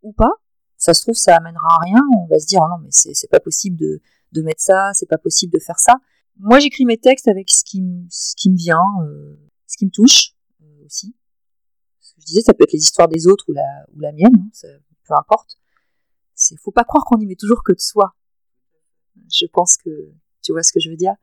[0.03, 0.33] ou pas.
[0.77, 2.01] Ça se trouve, ça amènera à rien.
[2.19, 4.01] On va se dire, oh non, mais c'est, c'est pas possible de,
[4.33, 5.95] de mettre ça, c'est pas possible de faire ça.
[6.39, 9.37] Moi, j'écris mes textes avec ce qui, ce qui me vient, euh,
[9.67, 11.15] ce qui me touche euh, aussi.
[12.01, 14.13] Ce que je disais, ça peut être les histoires des autres ou la, ou la
[14.13, 14.69] mienne, hein, ça,
[15.05, 15.57] peu importe.
[16.37, 18.15] C'est, faut pas croire qu'on y met toujours que de soi.
[19.33, 21.15] Je pense que, tu vois ce que je veux dire?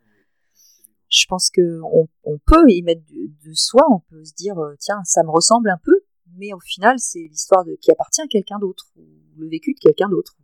[1.10, 1.80] Je pense que
[2.24, 5.70] on, peut y mettre de, soi, on peut se dire, euh, tiens, ça me ressemble
[5.70, 6.02] un peu,
[6.38, 9.06] mais au final, c'est l'histoire de qui appartient à quelqu'un d'autre, ou
[9.38, 10.36] le vécu de quelqu'un d'autre,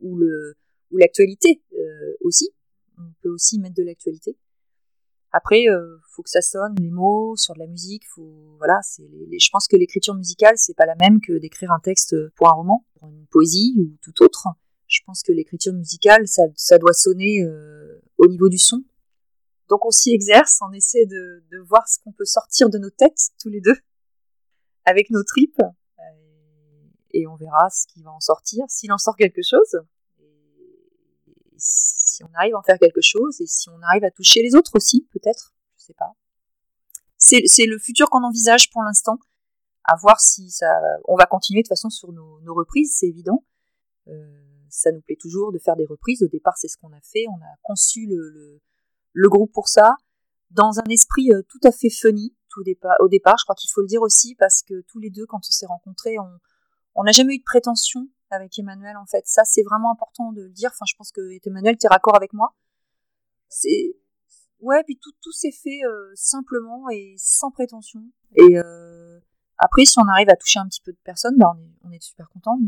[0.00, 0.54] ou, ou le,
[0.92, 2.50] ou l'actualité euh, aussi
[2.98, 4.36] on peut aussi mettre de l'actualité.
[5.32, 9.02] Après, euh, faut que ça sonne, les mots sur de la musique, faut voilà, c'est
[9.02, 12.52] je pense que l'écriture musicale c'est pas la même que d'écrire un texte pour un
[12.52, 14.48] roman, pour une poésie ou tout autre.
[14.86, 18.84] Je pense que l'écriture musicale ça, ça doit sonner euh, au niveau du son.
[19.70, 22.90] Donc on s'y exerce, on essaie de, de voir ce qu'on peut sortir de nos
[22.90, 23.76] têtes tous les deux
[24.84, 25.62] avec nos tripes
[27.14, 29.82] et on verra ce qui va en sortir, s'il en sort quelque chose
[32.22, 34.72] on arrive à en faire quelque chose et si on arrive à toucher les autres
[34.74, 36.14] aussi, peut-être, je sais pas.
[37.16, 39.18] C'est le futur qu'on envisage pour l'instant,
[39.84, 40.66] à voir si ça.
[41.06, 43.44] On va continuer de façon sur nos, reprises, c'est évident.
[44.08, 46.22] Euh, ça nous plaît toujours de faire des reprises.
[46.22, 47.26] Au départ, c'est ce qu'on a fait.
[47.28, 48.60] On a conçu le,
[49.12, 49.94] le, groupe pour ça,
[50.50, 52.34] dans un esprit euh, tout à fait funny.
[52.48, 52.64] Tout
[53.00, 55.38] au départ, je crois qu'il faut le dire aussi, parce que tous les deux, quand
[55.38, 56.16] on s'est rencontrés,
[56.94, 59.26] on n'a jamais eu de prétention avec Emmanuel en fait.
[59.26, 60.70] Ça c'est vraiment important de le dire.
[60.72, 62.54] Enfin, je pense que Emmanuel, t'es raccord avec moi.
[63.48, 63.96] C'est
[64.60, 68.02] ouais, puis tout tout s'est fait euh, simplement et sans prétention.
[68.34, 69.20] Et euh,
[69.58, 71.54] après, si on arrive à toucher un petit peu de personnes, bah,
[71.84, 72.58] on est super content.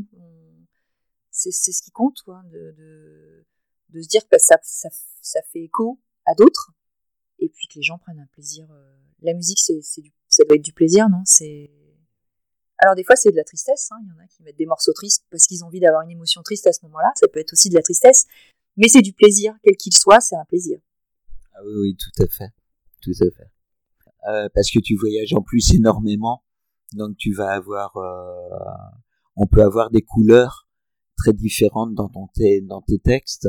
[1.31, 3.47] C'est ce qui compte, quoi, de, de
[3.91, 4.89] de se dire que ça ça
[5.21, 6.73] ça fait écho à d'autres
[7.39, 8.71] et puis que les gens prennent un plaisir.
[8.71, 9.81] Euh, la musique, c'est
[10.29, 11.23] ça doit être du plaisir, non?
[11.25, 11.71] C'est
[12.85, 13.97] alors des fois c'est de la tristesse, hein.
[14.03, 16.11] il y en a qui mettent des morceaux tristes parce qu'ils ont envie d'avoir une
[16.11, 18.27] émotion triste à ce moment-là, ça peut être aussi de la tristesse,
[18.77, 20.79] mais c'est du plaisir, quel qu'il soit, c'est un plaisir.
[21.55, 22.51] Ah oui, oui, tout à fait,
[23.01, 23.51] tout à fait.
[24.29, 26.45] Euh, parce que tu voyages en plus énormément,
[26.93, 29.01] donc tu vas avoir, euh,
[29.37, 30.69] on peut avoir des couleurs
[31.17, 33.49] très différentes dans, dans tes textes,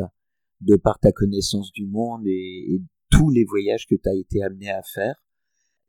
[0.61, 4.41] de par ta connaissance du monde et, et tous les voyages que tu as été
[4.43, 5.15] amené à faire.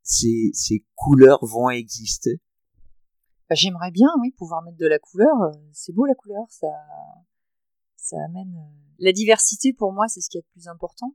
[0.02, 2.40] Ces, ces couleurs vont exister
[3.48, 5.40] bah, j'aimerais bien, oui, pouvoir mettre de la couleur.
[5.42, 6.66] Euh, c'est beau la couleur, ça,
[7.96, 9.72] ça amène euh, la diversité.
[9.72, 11.14] Pour moi, c'est ce qui est le plus important.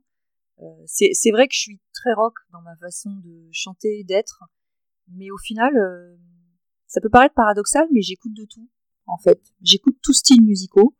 [0.60, 4.44] Euh, c'est vrai que je suis très rock dans ma façon de chanter, d'être,
[5.08, 5.72] mais au final,
[6.86, 8.68] ça peut paraître paradoxal, mais j'écoute de tout.
[9.06, 10.94] En fait, j'écoute tout style musicaux,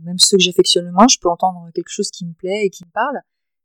[0.00, 1.06] même ceux que j'affectionne le moins.
[1.06, 3.20] Je peux entendre quelque chose qui me plaît et qui me parle.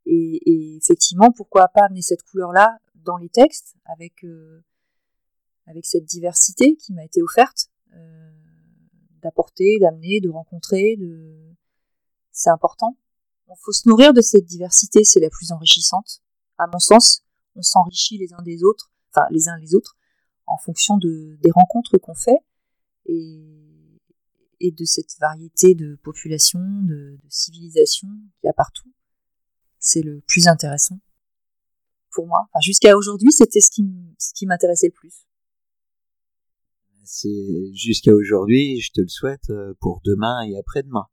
[0.06, 4.24] Et, et effectivement, pourquoi pas amener cette couleur-là dans les textes avec
[5.66, 8.32] avec cette diversité qui m'a été offerte, euh,
[9.22, 11.56] d'apporter, d'amener, de rencontrer, de...
[12.32, 12.98] c'est important.
[13.48, 16.22] Il faut se nourrir de cette diversité, c'est la plus enrichissante.
[16.58, 17.24] À mon sens,
[17.56, 19.98] on s'enrichit les uns des autres, enfin les uns les autres,
[20.48, 22.38] en fonction de, des rencontres qu'on fait
[23.06, 24.00] et,
[24.60, 28.92] et de cette variété de population, de, de civilisation qu'il y a partout.
[29.80, 31.00] C'est le plus intéressant
[32.12, 32.48] pour moi.
[32.52, 33.84] Enfin, jusqu'à aujourd'hui, c'était ce qui,
[34.18, 35.26] ce qui m'intéressait le plus
[37.06, 41.06] c'est jusqu'à aujourd'hui, je te le souhaite euh, pour demain et après-demain.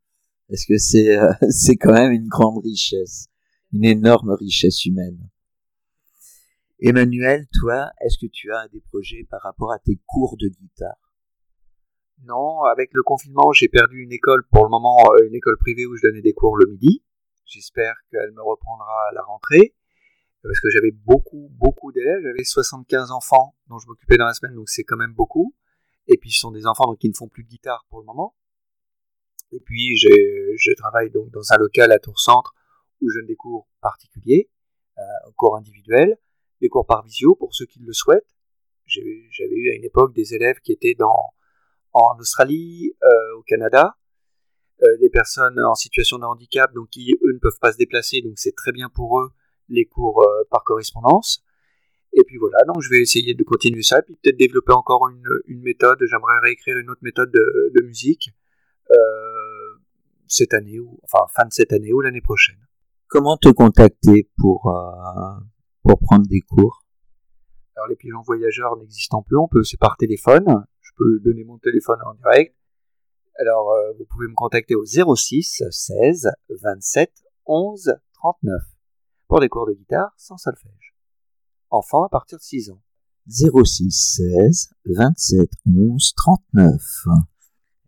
[0.49, 3.29] Parce que c'est euh, c'est quand même une grande richesse,
[3.73, 5.19] une énorme richesse humaine.
[6.81, 10.97] Emmanuel, toi, est-ce que tu as des projets par rapport à tes cours de guitare?
[12.25, 15.87] Non, avec le confinement, j'ai perdu une école pour le moment, euh, une école privée
[15.87, 17.03] où je donnais des cours le midi.
[17.47, 19.75] J'espère qu'elle me reprendra à la rentrée
[20.43, 22.21] parce que j'avais beaucoup, beaucoup d'élèves.
[22.23, 25.55] J'avais 75 enfants dont je m'occupais dans la semaine, donc c'est quand même beaucoup.
[26.07, 28.07] Et puis ce sont des enfants donc, qui ne font plus de guitare pour le
[28.07, 28.35] moment.
[29.53, 32.55] Et puis je, travaille donc dans un local à Tour Centre
[33.01, 34.51] où je donne des cours particuliers,
[34.99, 35.03] euh,
[35.37, 36.17] cours individuels,
[36.61, 38.37] des cours par visio pour ceux qui le souhaitent.
[38.87, 41.35] J'avais eu à une époque des élèves qui étaient dans,
[41.93, 43.97] en Australie, euh, au Canada,
[44.83, 48.21] euh, des personnes en situation de handicap, donc qui eux ne peuvent pas se déplacer,
[48.21, 49.33] donc c'est très bien pour eux
[49.69, 51.45] les cours euh, par correspondance.
[52.15, 55.27] Et puis voilà, donc je vais essayer de continuer ça, puis peut-être développer encore une,
[55.47, 55.99] une méthode.
[56.03, 58.31] J'aimerais réécrire une autre méthode de, de musique
[58.91, 59.79] euh,
[60.27, 62.59] cette année, ou enfin fin de cette année ou l'année prochaine.
[63.09, 65.41] Comment te contacter pour, euh,
[65.83, 66.85] pour prendre des cours?
[67.77, 70.67] Alors les pigeons voyageurs n'existant plus, on peut c'est par téléphone.
[70.81, 72.55] Je peux donner mon téléphone en direct.
[73.39, 76.31] Alors euh, vous pouvez me contacter au 06 16
[76.63, 77.11] 27
[77.47, 78.61] 11 39
[79.29, 80.92] pour des cours de guitare sans solfège.
[81.75, 82.83] Enfant à partir de 6 ans.
[83.27, 86.83] 06 16 27 11 39.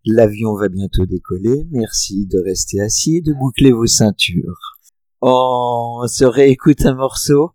[0.05, 1.67] L'avion va bientôt décoller.
[1.69, 4.57] Merci de rester assis et de boucler vos ceintures.
[5.21, 7.51] On se réécoute un morceau.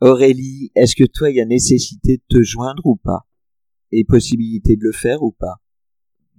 [0.00, 3.28] Aurélie, est-ce que toi, il y a nécessité de te joindre ou pas?
[3.92, 5.62] Et possibilité de le faire ou pas?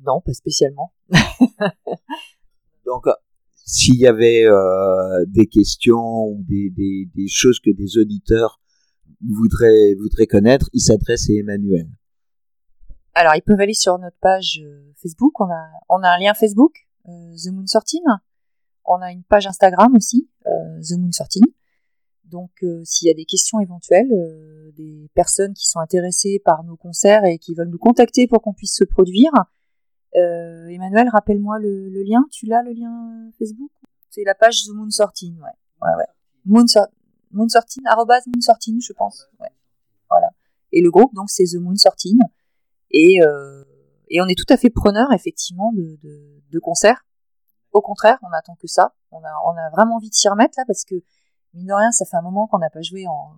[0.06, 0.94] Non, pas spécialement.
[2.86, 3.06] Donc,
[3.56, 8.59] s'il y avait euh, des questions ou des, des, des, choses que des auditeurs
[9.28, 11.88] voudraient, voudraient connaître, ils s'adressent à Emmanuel.
[13.14, 15.40] Alors, ils peuvent aller sur notre page euh, Facebook.
[15.42, 18.22] On a, on a un lien Facebook, euh, The Moon Sortine.
[18.86, 21.46] On a une page Instagram aussi, euh, The Moon Sortine.
[22.26, 24.08] Donc, s'il y a des questions éventuelles,
[24.78, 28.54] des personnes qui sont intéressées par nos concerts et qui veulent nous contacter pour qu'on
[28.54, 29.32] puisse se produire,
[30.14, 32.24] Emmanuel, rappelle-moi le, lien.
[32.30, 33.72] Tu l'as le lien Facebook?
[34.12, 35.88] C'est la page The Moon Sortine, ouais.
[35.98, 36.06] Ouais.
[36.46, 36.66] Moon,
[37.32, 39.28] Moon Sortine, arrobase Moon Sortine, je pense.
[39.40, 39.50] Ouais.
[40.10, 40.30] Voilà.
[40.72, 42.22] Et le groupe, donc, c'est The Moon Sortine.
[42.92, 43.64] Et, euh,
[44.10, 45.98] et on est tout à fait preneur, effectivement, de,
[46.52, 47.06] de, concerts.
[47.72, 48.94] Au contraire, on attend que ça.
[49.12, 50.96] On a, on a vraiment envie de s'y remettre, là, parce que,
[51.54, 53.34] mine de rien, ça fait un moment qu'on n'a pas joué en,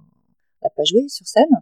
[0.64, 1.62] n'a pas joué sur scène.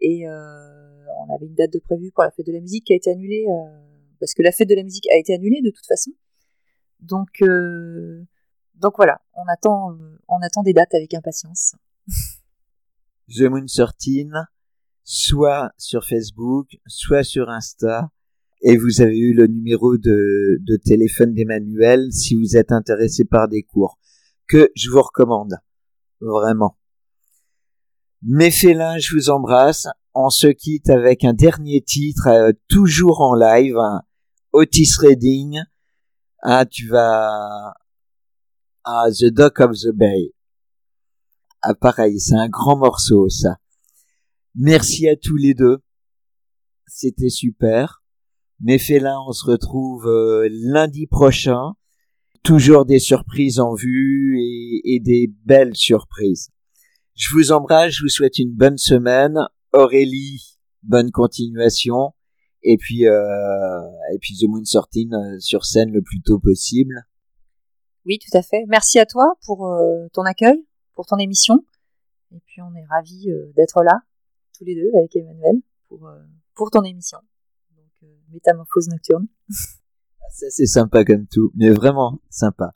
[0.00, 2.92] Et euh, on avait une date de prévue pour la fête de la musique qui
[2.92, 3.78] a été annulée, euh,
[4.20, 6.12] parce que la fête de la musique a été annulée de toute façon.
[7.00, 8.24] Donc, euh,
[8.76, 9.96] donc voilà, on attend,
[10.28, 11.74] on attend des dates avec impatience.
[13.28, 14.26] The Moon 13,
[15.04, 18.10] soit sur Facebook, soit sur Insta.
[18.62, 23.62] Et vous avez eu le numéro de, téléphone d'Emmanuel si vous êtes intéressé par des
[23.62, 23.98] cours,
[24.48, 25.54] que je vous recommande.
[26.20, 26.76] Vraiment.
[28.22, 29.86] Mes félins, je vous embrasse.
[30.14, 34.02] On se quitte avec un dernier titre, euh, toujours en live, hein,
[34.52, 35.60] Otis Redding.
[36.42, 37.74] Ah, tu vas...
[38.90, 40.32] Ah, The Dock of the Bay.
[41.60, 43.58] Ah, pareil, c'est un grand morceau, ça.
[44.54, 45.80] Merci à tous les deux.
[46.86, 48.02] C'était super.
[48.60, 51.74] Mes félins, on se retrouve euh, lundi prochain.
[52.42, 56.48] Toujours des surprises en vue et, et des belles surprises.
[57.14, 59.38] Je vous embrasse, je vous souhaite une bonne semaine.
[59.74, 62.14] Aurélie, bonne continuation.
[62.62, 63.80] Et puis, euh,
[64.14, 67.04] et puis The Moon Sortine euh, sur scène le plus tôt possible.
[68.08, 68.64] Oui, tout à fait.
[68.68, 71.62] Merci à toi pour euh, ton accueil, pour ton émission.
[72.34, 74.00] Et puis on est ravis euh, d'être là,
[74.56, 75.56] tous les deux, avec Emmanuel,
[75.88, 77.18] pour, euh, ton émission.
[77.76, 79.28] Donc, Métamorphose Nocturne.
[80.30, 82.72] Ça, c'est sympa comme tout, mais vraiment sympa.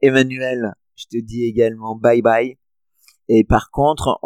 [0.00, 2.56] Emmanuel, je te dis également bye bye.
[3.28, 4.20] Et par contre,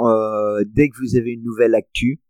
[0.66, 2.20] dès que vous avez une nouvelle actu,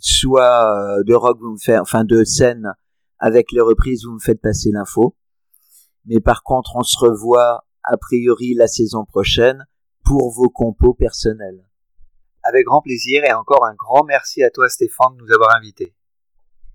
[0.00, 2.72] soit de rock, vous me faites, enfin de scène
[3.18, 5.16] avec les reprises, vous me faites passer l'info.
[6.06, 9.66] Mais par contre, on se revoit a priori la saison prochaine
[10.04, 11.68] pour vos compos personnels.
[12.42, 15.94] Avec grand plaisir et encore un grand merci à toi Stéphane de nous avoir invités.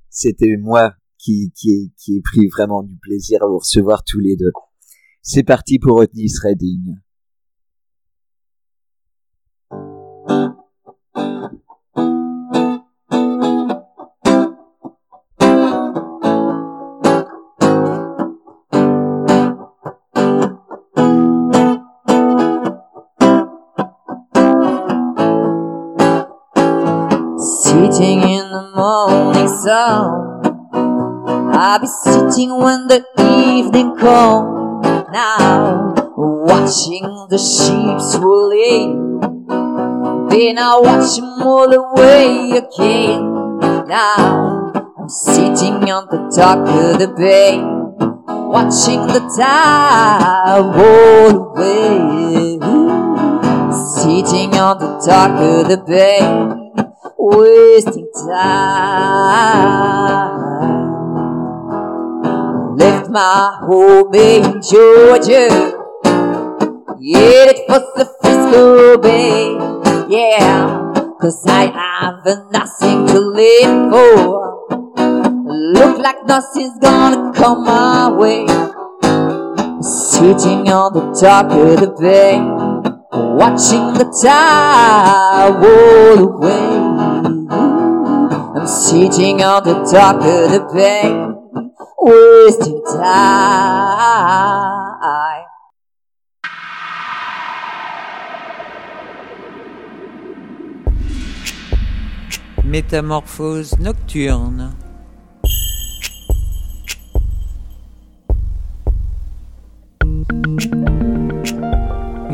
[0.09, 4.19] C'était moi qui, qui, ai, qui ai pris vraiment du plaisir à vous recevoir tous
[4.19, 4.51] les deux.
[5.21, 6.95] C'est parti pour Otis Redding.
[29.69, 30.49] I'll
[31.79, 34.87] be sitting when the evening comes.
[35.11, 39.19] Now, watching the sheep roll in.
[40.29, 43.57] Then I'll watch them all away again.
[43.87, 47.57] Now, I'm sitting on the dock of the bay,
[48.27, 52.59] watching the tide roll away.
[54.01, 56.56] Sitting on the dock of the bay
[57.17, 59.17] wasting time.
[62.77, 65.49] left my home in Georgia.
[67.13, 69.53] Headed for the Frisco Bay.
[70.09, 74.67] Yeah, cause I have nothing to live for.
[75.73, 78.45] Look like nothing's gonna come my way.
[79.81, 82.37] Sitting on the dock of the bay,
[83.11, 86.77] watching the tide roll away.
[88.55, 91.09] I'm sitting on the dock of the bay,
[91.99, 93.47] wasting time.
[102.63, 104.75] Métamorphose nocturne.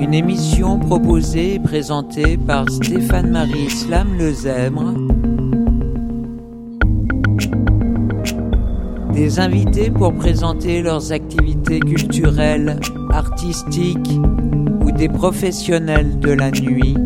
[0.03, 4.93] Une émission proposée et présentée par Stéphane-Marie Slam Lezèbre.
[9.13, 12.81] Des invités pour présenter leurs activités culturelles,
[13.11, 14.19] artistiques
[14.81, 16.97] ou des professionnels de la nuit.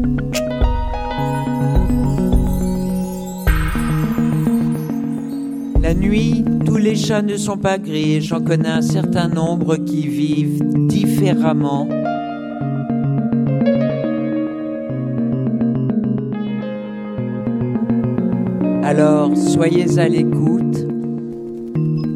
[5.83, 9.77] La nuit, tous les chats ne sont pas gris et j'en connais un certain nombre
[9.77, 11.87] qui vivent différemment.
[18.89, 20.77] Alors, soyez à l'écoute.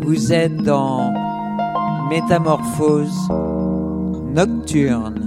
[0.05, 1.11] Vous êtes dans
[2.09, 3.27] Métamorphose
[4.33, 5.20] nocturne.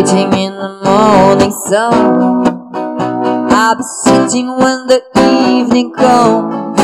[0.00, 2.72] Sitting in the morning sun.
[3.52, 6.80] I'll be sitting when the evening comes.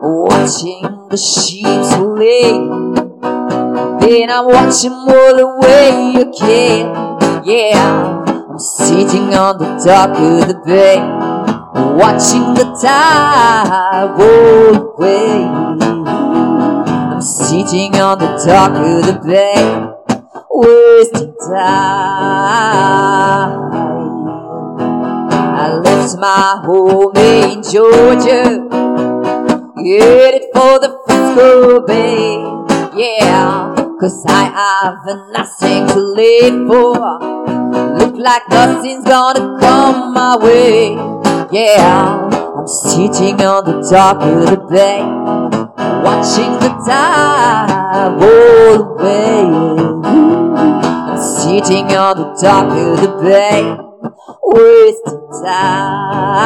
[0.00, 1.66] Watching the sheep
[2.00, 2.52] lay.
[4.00, 6.86] Then I'm watching all roll away again.
[7.44, 10.96] Yeah, I'm sitting on the dock of the bay,
[11.76, 15.44] watching the tide roll away.
[17.12, 19.91] I'm sitting on the dock of the bay
[20.54, 22.42] wasting time.
[25.54, 28.68] I left my home in Georgia,
[29.76, 32.36] headed for the Frisco Bay.
[32.94, 37.18] Yeah, cause I have nothing to live for.
[37.98, 40.94] Look like nothing's gonna come my way.
[41.50, 45.00] Yeah, I'm sitting on the dock of the bay,
[46.02, 47.72] watching the tide
[48.20, 50.41] roll away.
[50.52, 53.62] Sitting on the dock of the bay,
[54.44, 56.42] wasting time.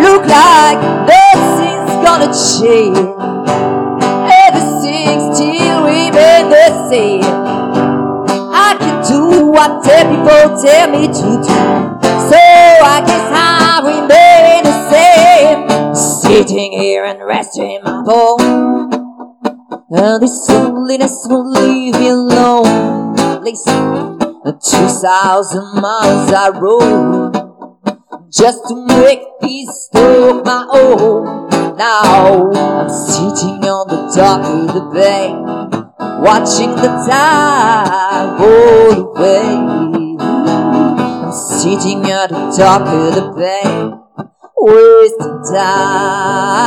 [0.00, 0.78] Look like
[1.10, 2.98] nothing's gonna change.
[4.46, 7.24] Everything's still remain the same.
[8.52, 11.54] I can do what the people tell me to do,
[12.30, 15.60] so I guess I remain the same.
[15.94, 18.69] Sitting here and resting my bones.
[19.92, 23.16] And this loneliness won't leave me alone.
[23.42, 27.34] Listen, two thousand miles I rode
[28.30, 31.48] just to make this of my own.
[31.76, 35.34] Now I'm sitting on the dock of the bay,
[36.22, 39.56] watching the tide roll away.
[40.20, 43.64] I'm sitting at the dock of the bay,
[44.56, 46.60] wasting time.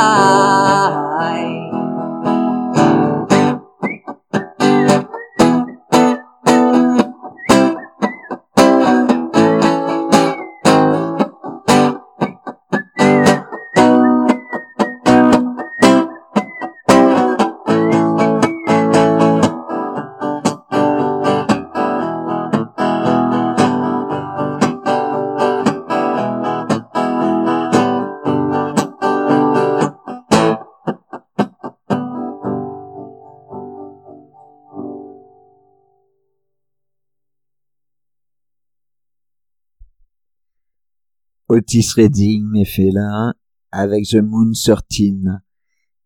[41.54, 43.32] Otis Redding, mes félins,
[43.70, 45.38] avec The Moon 13.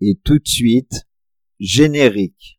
[0.03, 1.07] Et tout de suite,
[1.59, 2.58] générique.